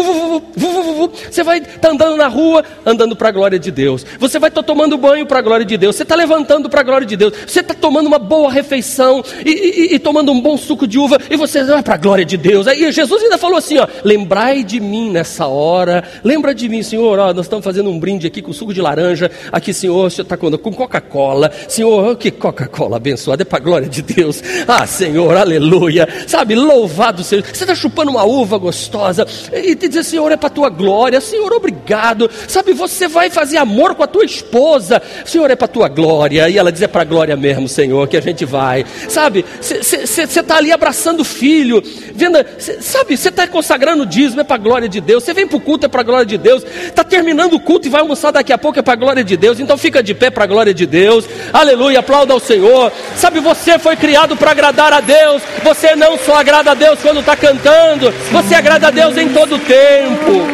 Você 1.30 1.44
vai 1.44 1.60
estar 1.60 1.80
tá 1.80 1.90
andando 1.90 2.16
na 2.16 2.28
rua, 2.28 2.64
andando 2.86 3.16
para 3.16 3.30
a 3.30 3.32
glória 3.32 3.60
de 3.60 3.72
Deus. 3.72 4.06
Você 4.20 4.40
vai 4.40 4.50
estar 4.50 4.62
tá 4.62 4.68
tomando 4.68 4.98
banho 4.98 5.26
para 5.26 5.40
a 5.40 5.42
glória 5.42 5.66
de 5.66 5.78
Deus. 5.78 5.96
Você 5.96 6.04
está 6.04 6.16
levantando 6.16 6.70
para 6.70 6.82
a 6.82 6.84
glória 6.84 7.06
de 7.06 7.16
Deus. 7.16 7.34
Você 7.48 7.60
está 7.60 7.74
tomando 7.74 8.08
uma 8.08 8.20
boa 8.20 8.52
refeição 8.52 9.24
e, 9.46 9.52
e, 9.52 9.96
e, 9.96 10.00
tomando 10.00 10.32
um 10.32 10.42
bom 10.42 10.58
suco 10.58 10.88
de 10.88 10.98
uva 10.98 11.18
e 11.30 11.36
você 11.36 11.64
vai 11.64 11.84
para 11.84 11.96
a 11.96 11.98
glória 11.98 12.26
de 12.26 12.38
Deus. 12.38 12.68
Aí 12.68 12.92
Jesus 12.92 13.24
ainda 13.24 13.38
falou 13.38 13.58
assim: 13.58 13.78
ó, 13.78 13.88
lembrai 14.04 14.64
de 14.64 14.80
mim 14.80 15.12
nessa 15.12 15.48
hora. 15.48 16.04
Lembra 16.24 16.54
de 16.54 16.68
mim, 16.70 16.84
Senhor. 16.84 17.20
Ó, 17.20 17.34
nós 17.34 17.46
estamos 17.46 17.64
fazendo 17.64 17.90
um 17.90 18.00
brinde 18.00 18.28
aqui 18.28 18.42
com 18.42 18.54
suco 18.54 18.74
de 18.74 18.82
laranja. 18.82 19.32
Aqui, 19.52 19.74
Senhor, 19.74 20.10
Senhor 20.12 20.24
está 20.24 20.38
com, 20.38 20.52
com 20.58 20.74
Coca-Cola. 20.74 21.52
Senhor, 21.68 22.16
que 22.18 22.32
Coca-Cola 22.32 22.98
abençoada, 22.98 23.42
é 23.42 23.46
para 23.46 23.58
a 23.58 23.62
glória 23.62 23.88
de 23.88 24.02
Deus. 24.02 24.42
Ah, 24.68 24.86
Senhor, 24.86 25.36
aleluia. 25.36 26.08
Sabe, 26.28 26.56
louvado 27.00 27.24
seja. 27.24 27.44
Você 27.44 27.64
está 27.64 27.74
chupando 27.74 28.12
uma 28.12 28.24
uva 28.26 28.58
gostosa 28.58 29.26
e 29.54 29.74
te 29.76 29.88
diz, 29.88 30.06
Senhor, 30.06 30.30
é 30.32 30.36
para 30.36 30.48
a 30.48 30.52
tua 30.52 30.70
glória. 30.70 31.22
Senhor, 31.22 31.52
obrigado. 31.54 32.30
Sabe, 32.48 32.74
você 32.74 33.08
vai 33.08 33.30
fazer 33.30 33.58
amor 33.58 33.96
com 33.96 34.04
a 34.04 34.08
tua 34.08 34.26
esposa. 34.26 35.02
Senhor, 35.26 35.50
é 35.50 35.56
para 35.56 35.66
a 35.66 35.70
tua 35.70 35.88
glória. 35.88 36.50
E 36.50 36.58
ela 36.58 36.72
diz, 36.72 36.82
é 36.82 36.88
para 36.88 37.04
a 37.04 37.06
glória 37.06 37.38
mesmo, 37.38 37.68
Senhor, 37.70 38.08
que 38.08 38.18
a 38.18 38.22
gente 38.22 38.44
vai. 38.44 38.86
Sabe, 39.08 39.46
você 39.62 40.24
está 40.24 40.58
ali 40.58 40.72
abraçando 40.72 41.22
o 41.22 41.24
filho, 41.24 41.82
vendo, 42.14 42.38
cê, 42.58 42.82
sabe, 42.82 43.16
você 43.16 43.30
está 43.30 43.48
consagrando 43.48 44.04
o 44.04 44.06
dízimo, 44.06 44.42
é 44.42 44.44
para 44.44 44.56
a 44.56 44.60
glória 44.60 44.90
de 44.90 45.00
Deus. 45.00 45.24
Você 45.24 45.34
vem 45.34 45.48
para 45.48 45.58
o 45.58 45.62
culto, 45.62 45.86
é 45.86 45.90
para 45.90 46.02
a 46.02 46.04
glória 46.04 46.26
de 46.26 46.38
Deus. 46.38 46.64
Está 46.86 47.04
terminando 47.04 47.54
o 47.54 47.60
culto 47.60 47.88
e 47.88 47.90
vai 47.90 48.02
almoçar 48.02 48.32
daqui 48.32 48.52
a 48.52 48.58
pouco, 48.58 48.78
é 48.78 48.82
para 48.82 48.94
a 48.94 48.98
glória 48.98 49.24
de 49.24 49.38
Deus. 49.38 49.60
Então 49.60 49.78
fica 49.78 50.04
de 50.04 50.14
pé 50.14 50.30
para 50.30 50.44
a 50.44 50.48
glória 50.48 50.74
de 50.74 50.86
Deus. 50.86 51.26
Aleluia, 51.54 52.00
aplauda 52.00 52.34
ao 52.34 52.40
Senhor. 52.40 52.92
Sabe, 53.16 53.40
você 53.40 53.80
foi 53.80 53.96
criado 53.96 54.36
para 54.36 54.52
agradar 54.52 54.92
a 54.92 55.00
Deus. 55.00 55.42
Você 55.64 55.96
não 55.96 56.18
só 56.18 56.36
agrada 56.36 56.72
a 56.72 56.74
Deus 56.74 56.89
quando 56.98 57.20
está 57.20 57.36
cantando, 57.36 58.14
você 58.32 58.56
agrada 58.56 58.88
a 58.88 58.92
Deus 58.92 59.18
em 59.18 59.30
todo 59.30 59.56
o 59.56 59.60
tempo. 59.60 60.48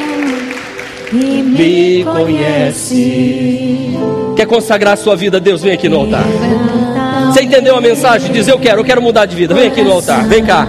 E 1.13 1.43
me 1.43 2.03
conhece. 2.03 3.97
Quer 4.35 4.45
consagrar 4.45 4.93
a 4.93 4.97
sua 4.97 5.15
vida 5.15 5.37
a 5.37 5.39
Deus? 5.39 5.61
Vem 5.61 5.73
aqui 5.73 5.87
no 5.87 5.99
altar. 5.99 6.25
Você 7.31 7.43
entendeu 7.43 7.75
a 7.77 7.81
mensagem? 7.81 8.31
Diz 8.31 8.47
eu 8.47 8.59
quero, 8.59 8.81
eu 8.81 8.85
quero 8.85 9.01
mudar 9.01 9.25
de 9.25 9.35
vida. 9.35 9.53
Vem 9.53 9.67
aqui 9.67 9.81
no 9.81 9.91
altar, 9.91 10.25
vem 10.25 10.43
cá. 10.43 10.67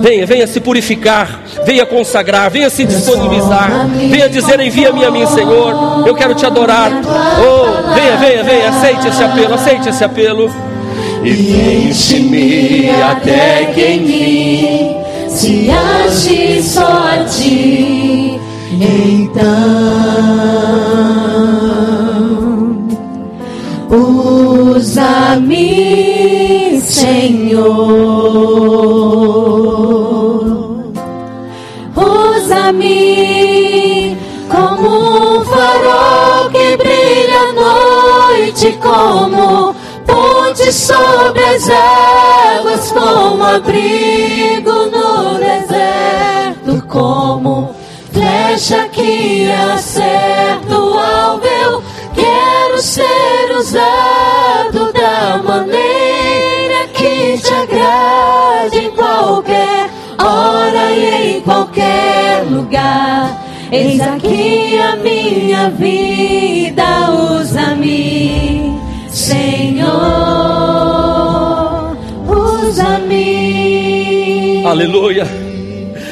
Venha, 0.00 0.26
venha 0.26 0.46
se 0.46 0.60
purificar, 0.60 1.40
venha 1.64 1.86
consagrar, 1.86 2.50
venha 2.50 2.68
se 2.68 2.84
disponibilizar, 2.84 3.88
venha 4.10 4.28
dizer: 4.28 4.60
envia-me 4.60 5.02
a 5.02 5.10
mim, 5.10 5.26
Senhor. 5.26 6.06
Eu 6.06 6.14
quero 6.14 6.34
te 6.34 6.44
adorar. 6.44 6.90
Oh, 7.40 7.94
venha, 7.94 8.16
venha, 8.18 8.44
venha, 8.44 8.68
aceite 8.68 9.08
esse 9.08 9.24
apelo, 9.24 9.54
aceite 9.54 9.88
esse 9.88 10.04
apelo. 10.04 10.54
E 11.24 11.88
enche-me 11.88 12.90
até 12.90 13.64
que 13.74 13.94
enfim 13.94 15.04
se 15.34 15.70
ache 15.70 16.62
só 16.62 16.86
a 16.86 17.24
ti. 17.24 18.38
Então, 18.72 19.44
usa-me, 24.76 25.60
Senhor. 26.80 27.64
Usa-me 31.96 32.98
como 34.48 35.38
um 35.38 35.44
farol 35.44 36.50
que 36.50 36.76
brilha 36.76 37.40
à 37.40 37.52
noite, 37.52 38.78
como 38.82 39.63
ponte 40.64 40.72
sobre 40.72 41.44
as 41.44 41.68
águas, 41.68 42.92
como 42.92 43.42
abrigo 43.42 44.72
no 44.86 45.38
deserto, 45.38 46.86
como 46.88 47.74
flecha 48.12 48.88
que 48.88 49.50
acerta 49.50 50.78
o 50.78 50.98
alvo. 50.98 51.82
Quero 52.14 52.78
ser 52.80 53.56
usado 53.58 54.92
da 54.92 55.42
maneira 55.42 56.88
que 56.94 57.38
te 57.38 57.54
agrade 57.54 58.78
em 58.78 58.90
qualquer 58.92 59.90
hora 60.18 60.92
e 60.92 61.36
em 61.36 61.40
qualquer 61.42 62.44
lugar. 62.48 63.44
Eis 63.70 64.00
aqui 64.00 64.78
a 64.78 64.96
minha 64.96 65.68
vida, 65.70 67.10
usa-me, 67.10 68.23
Aleluia. 74.84 75.26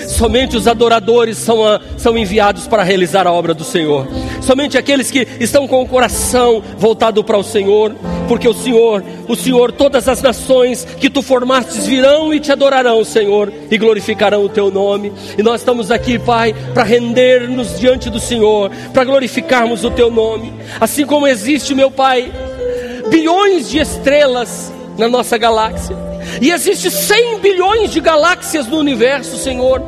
Somente 0.09 0.57
os 0.57 0.67
adoradores 0.67 1.37
são, 1.37 1.63
a, 1.63 1.79
são 1.99 2.17
enviados 2.17 2.67
para 2.67 2.83
realizar 2.83 3.27
a 3.27 3.33
obra 3.33 3.53
do 3.53 3.65
Senhor. 3.65 4.09
somente 4.41 4.79
aqueles 4.79 5.11
que 5.11 5.29
estão 5.39 5.69
com 5.69 5.83
o 5.83 5.87
coração 5.87 6.63
voltado 6.79 7.23
para 7.23 7.37
o 7.37 7.43
Senhor, 7.43 7.95
porque 8.27 8.49
o 8.49 8.55
Senhor, 8.55 9.05
o 9.29 9.37
Senhor, 9.37 9.73
todas 9.73 10.09
as 10.09 10.23
nações 10.23 10.87
que 10.99 11.11
tu 11.11 11.21
formastes 11.21 11.87
virão 11.87 12.33
e 12.33 12.41
te 12.41 12.51
adorarão, 12.51 13.05
Senhor, 13.05 13.53
e 13.71 13.77
glorificarão 13.77 14.43
o 14.43 14.49
teu 14.49 14.71
nome. 14.71 15.13
E 15.37 15.43
nós 15.43 15.61
estamos 15.61 15.91
aqui, 15.91 16.19
Pai, 16.19 16.55
para 16.73 16.83
render-nos 16.83 17.79
diante 17.79 18.09
do 18.09 18.19
Senhor, 18.19 18.71
para 18.95 19.05
glorificarmos 19.05 19.85
o 19.85 19.91
teu 19.91 20.11
nome. 20.11 20.51
Assim 20.81 21.05
como 21.05 21.27
existe, 21.27 21.75
meu 21.75 21.91
Pai, 21.91 22.33
bilhões 23.11 23.69
de 23.69 23.79
estrelas 23.79 24.73
na 24.97 25.09
nossa 25.09 25.37
galáxia. 25.37 26.12
E 26.41 26.51
existe 26.51 26.91
100 26.91 27.39
bilhões 27.41 27.91
de 27.91 28.01
galáxias 28.01 28.67
no 28.67 28.79
universo, 28.79 29.37
Senhor. 29.37 29.83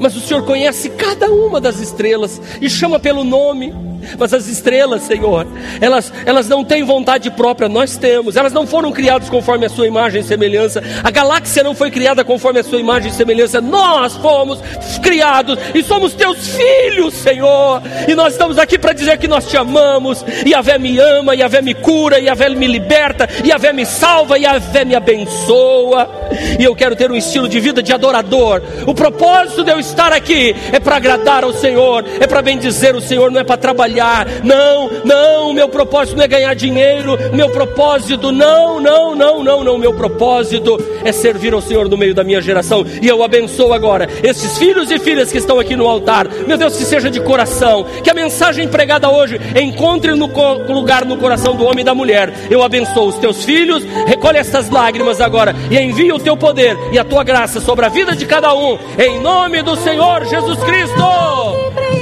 Mas 0.00 0.16
o 0.16 0.20
Senhor 0.20 0.44
conhece 0.44 0.90
cada 0.90 1.30
uma 1.30 1.60
das 1.60 1.80
estrelas 1.80 2.40
e 2.60 2.68
chama 2.68 2.98
pelo 2.98 3.24
nome. 3.24 3.72
Mas 4.18 4.32
as 4.32 4.46
estrelas, 4.46 5.02
Senhor, 5.02 5.46
elas, 5.80 6.12
elas 6.24 6.48
não 6.48 6.64
têm 6.64 6.82
vontade 6.82 7.30
própria, 7.30 7.68
nós 7.68 7.96
temos. 7.96 8.36
Elas 8.36 8.52
não 8.52 8.66
foram 8.66 8.92
criadas 8.92 9.28
conforme 9.28 9.66
a 9.66 9.68
sua 9.68 9.86
imagem 9.86 10.20
e 10.20 10.24
semelhança. 10.24 10.82
A 11.02 11.10
galáxia 11.10 11.62
não 11.62 11.74
foi 11.74 11.90
criada 11.90 12.24
conforme 12.24 12.60
a 12.60 12.64
sua 12.64 12.80
imagem 12.80 13.10
e 13.10 13.14
semelhança. 13.14 13.60
Nós 13.60 14.16
fomos 14.16 14.60
criados 15.02 15.58
e 15.74 15.82
somos 15.82 16.14
teus 16.14 16.48
filhos, 16.48 17.14
Senhor. 17.14 17.82
E 18.08 18.14
nós 18.14 18.32
estamos 18.32 18.58
aqui 18.58 18.78
para 18.78 18.92
dizer 18.92 19.18
que 19.18 19.28
nós 19.28 19.46
te 19.46 19.56
amamos. 19.56 20.24
E 20.44 20.54
a 20.54 20.60
vé 20.60 20.78
me 20.78 20.98
ama, 20.98 21.34
e 21.34 21.42
a 21.42 21.48
vé 21.48 21.62
me 21.62 21.74
cura, 21.74 22.18
e 22.18 22.28
a 22.28 22.34
vé 22.34 22.48
me 22.48 22.66
liberta, 22.66 23.28
e 23.44 23.52
a 23.52 23.58
vé 23.58 23.72
me 23.72 23.86
salva, 23.86 24.38
e 24.38 24.46
a 24.46 24.58
vé 24.58 24.84
me 24.84 24.94
abençoa. 24.94 26.08
E 26.58 26.64
eu 26.64 26.74
quero 26.74 26.96
ter 26.96 27.10
um 27.10 27.16
estilo 27.16 27.48
de 27.48 27.60
vida 27.60 27.82
de 27.82 27.92
adorador. 27.92 28.62
O 28.86 28.94
propósito 28.94 29.64
de 29.64 29.70
eu 29.70 29.78
estar 29.78 30.12
aqui 30.12 30.54
é 30.72 30.80
para 30.80 30.96
agradar 30.96 31.44
ao 31.44 31.52
Senhor, 31.52 32.04
é 32.20 32.26
para 32.26 32.42
bendizer 32.42 32.96
o 32.96 33.00
Senhor, 33.00 33.30
não 33.30 33.40
é 33.40 33.44
para 33.44 33.56
trabalhar 33.56 33.91
trabalhar. 33.92 34.26
Não, 34.42 34.90
não, 35.04 35.52
meu 35.52 35.68
propósito 35.68 36.16
não 36.16 36.24
é 36.24 36.28
ganhar 36.28 36.54
dinheiro. 36.54 37.18
Meu 37.32 37.50
propósito, 37.50 38.32
não, 38.32 38.80
não, 38.80 39.14
não, 39.14 39.44
não, 39.44 39.64
não. 39.64 39.78
Meu 39.78 39.92
propósito 39.92 40.78
é 41.04 41.12
servir 41.12 41.52
ao 41.52 41.60
Senhor 41.60 41.88
no 41.88 41.96
meio 41.96 42.14
da 42.14 42.24
minha 42.24 42.40
geração. 42.40 42.84
E 43.00 43.06
eu 43.06 43.22
abençoo 43.22 43.72
agora 43.72 44.08
esses 44.22 44.56
filhos 44.58 44.90
e 44.90 44.98
filhas 44.98 45.30
que 45.30 45.38
estão 45.38 45.58
aqui 45.58 45.76
no 45.76 45.86
altar. 45.86 46.26
Meu 46.46 46.56
Deus, 46.56 46.76
que 46.76 46.84
seja 46.84 47.10
de 47.10 47.20
coração. 47.20 47.84
Que 48.02 48.10
a 48.10 48.14
mensagem 48.14 48.66
pregada 48.66 49.10
hoje 49.10 49.38
encontre 49.60 50.12
no 50.14 50.30
lugar 50.72 51.04
no 51.04 51.16
coração 51.16 51.54
do 51.54 51.64
homem 51.64 51.82
e 51.82 51.84
da 51.84 51.94
mulher. 51.94 52.32
Eu 52.50 52.62
abençoo 52.62 53.08
os 53.08 53.18
teus 53.18 53.44
filhos. 53.44 53.84
Recolhe 54.06 54.38
essas 54.38 54.70
lágrimas 54.70 55.20
agora 55.20 55.54
e 55.70 55.78
envia 55.78 56.14
o 56.14 56.18
teu 56.18 56.36
poder 56.36 56.76
e 56.92 56.98
a 56.98 57.04
tua 57.04 57.22
graça 57.22 57.60
sobre 57.60 57.84
a 57.84 57.88
vida 57.88 58.16
de 58.16 58.26
cada 58.26 58.54
um. 58.54 58.78
Em 58.98 59.20
nome 59.20 59.62
do 59.62 59.76
Senhor 59.76 60.24
Jesus 60.24 60.58
Cristo. 60.64 62.01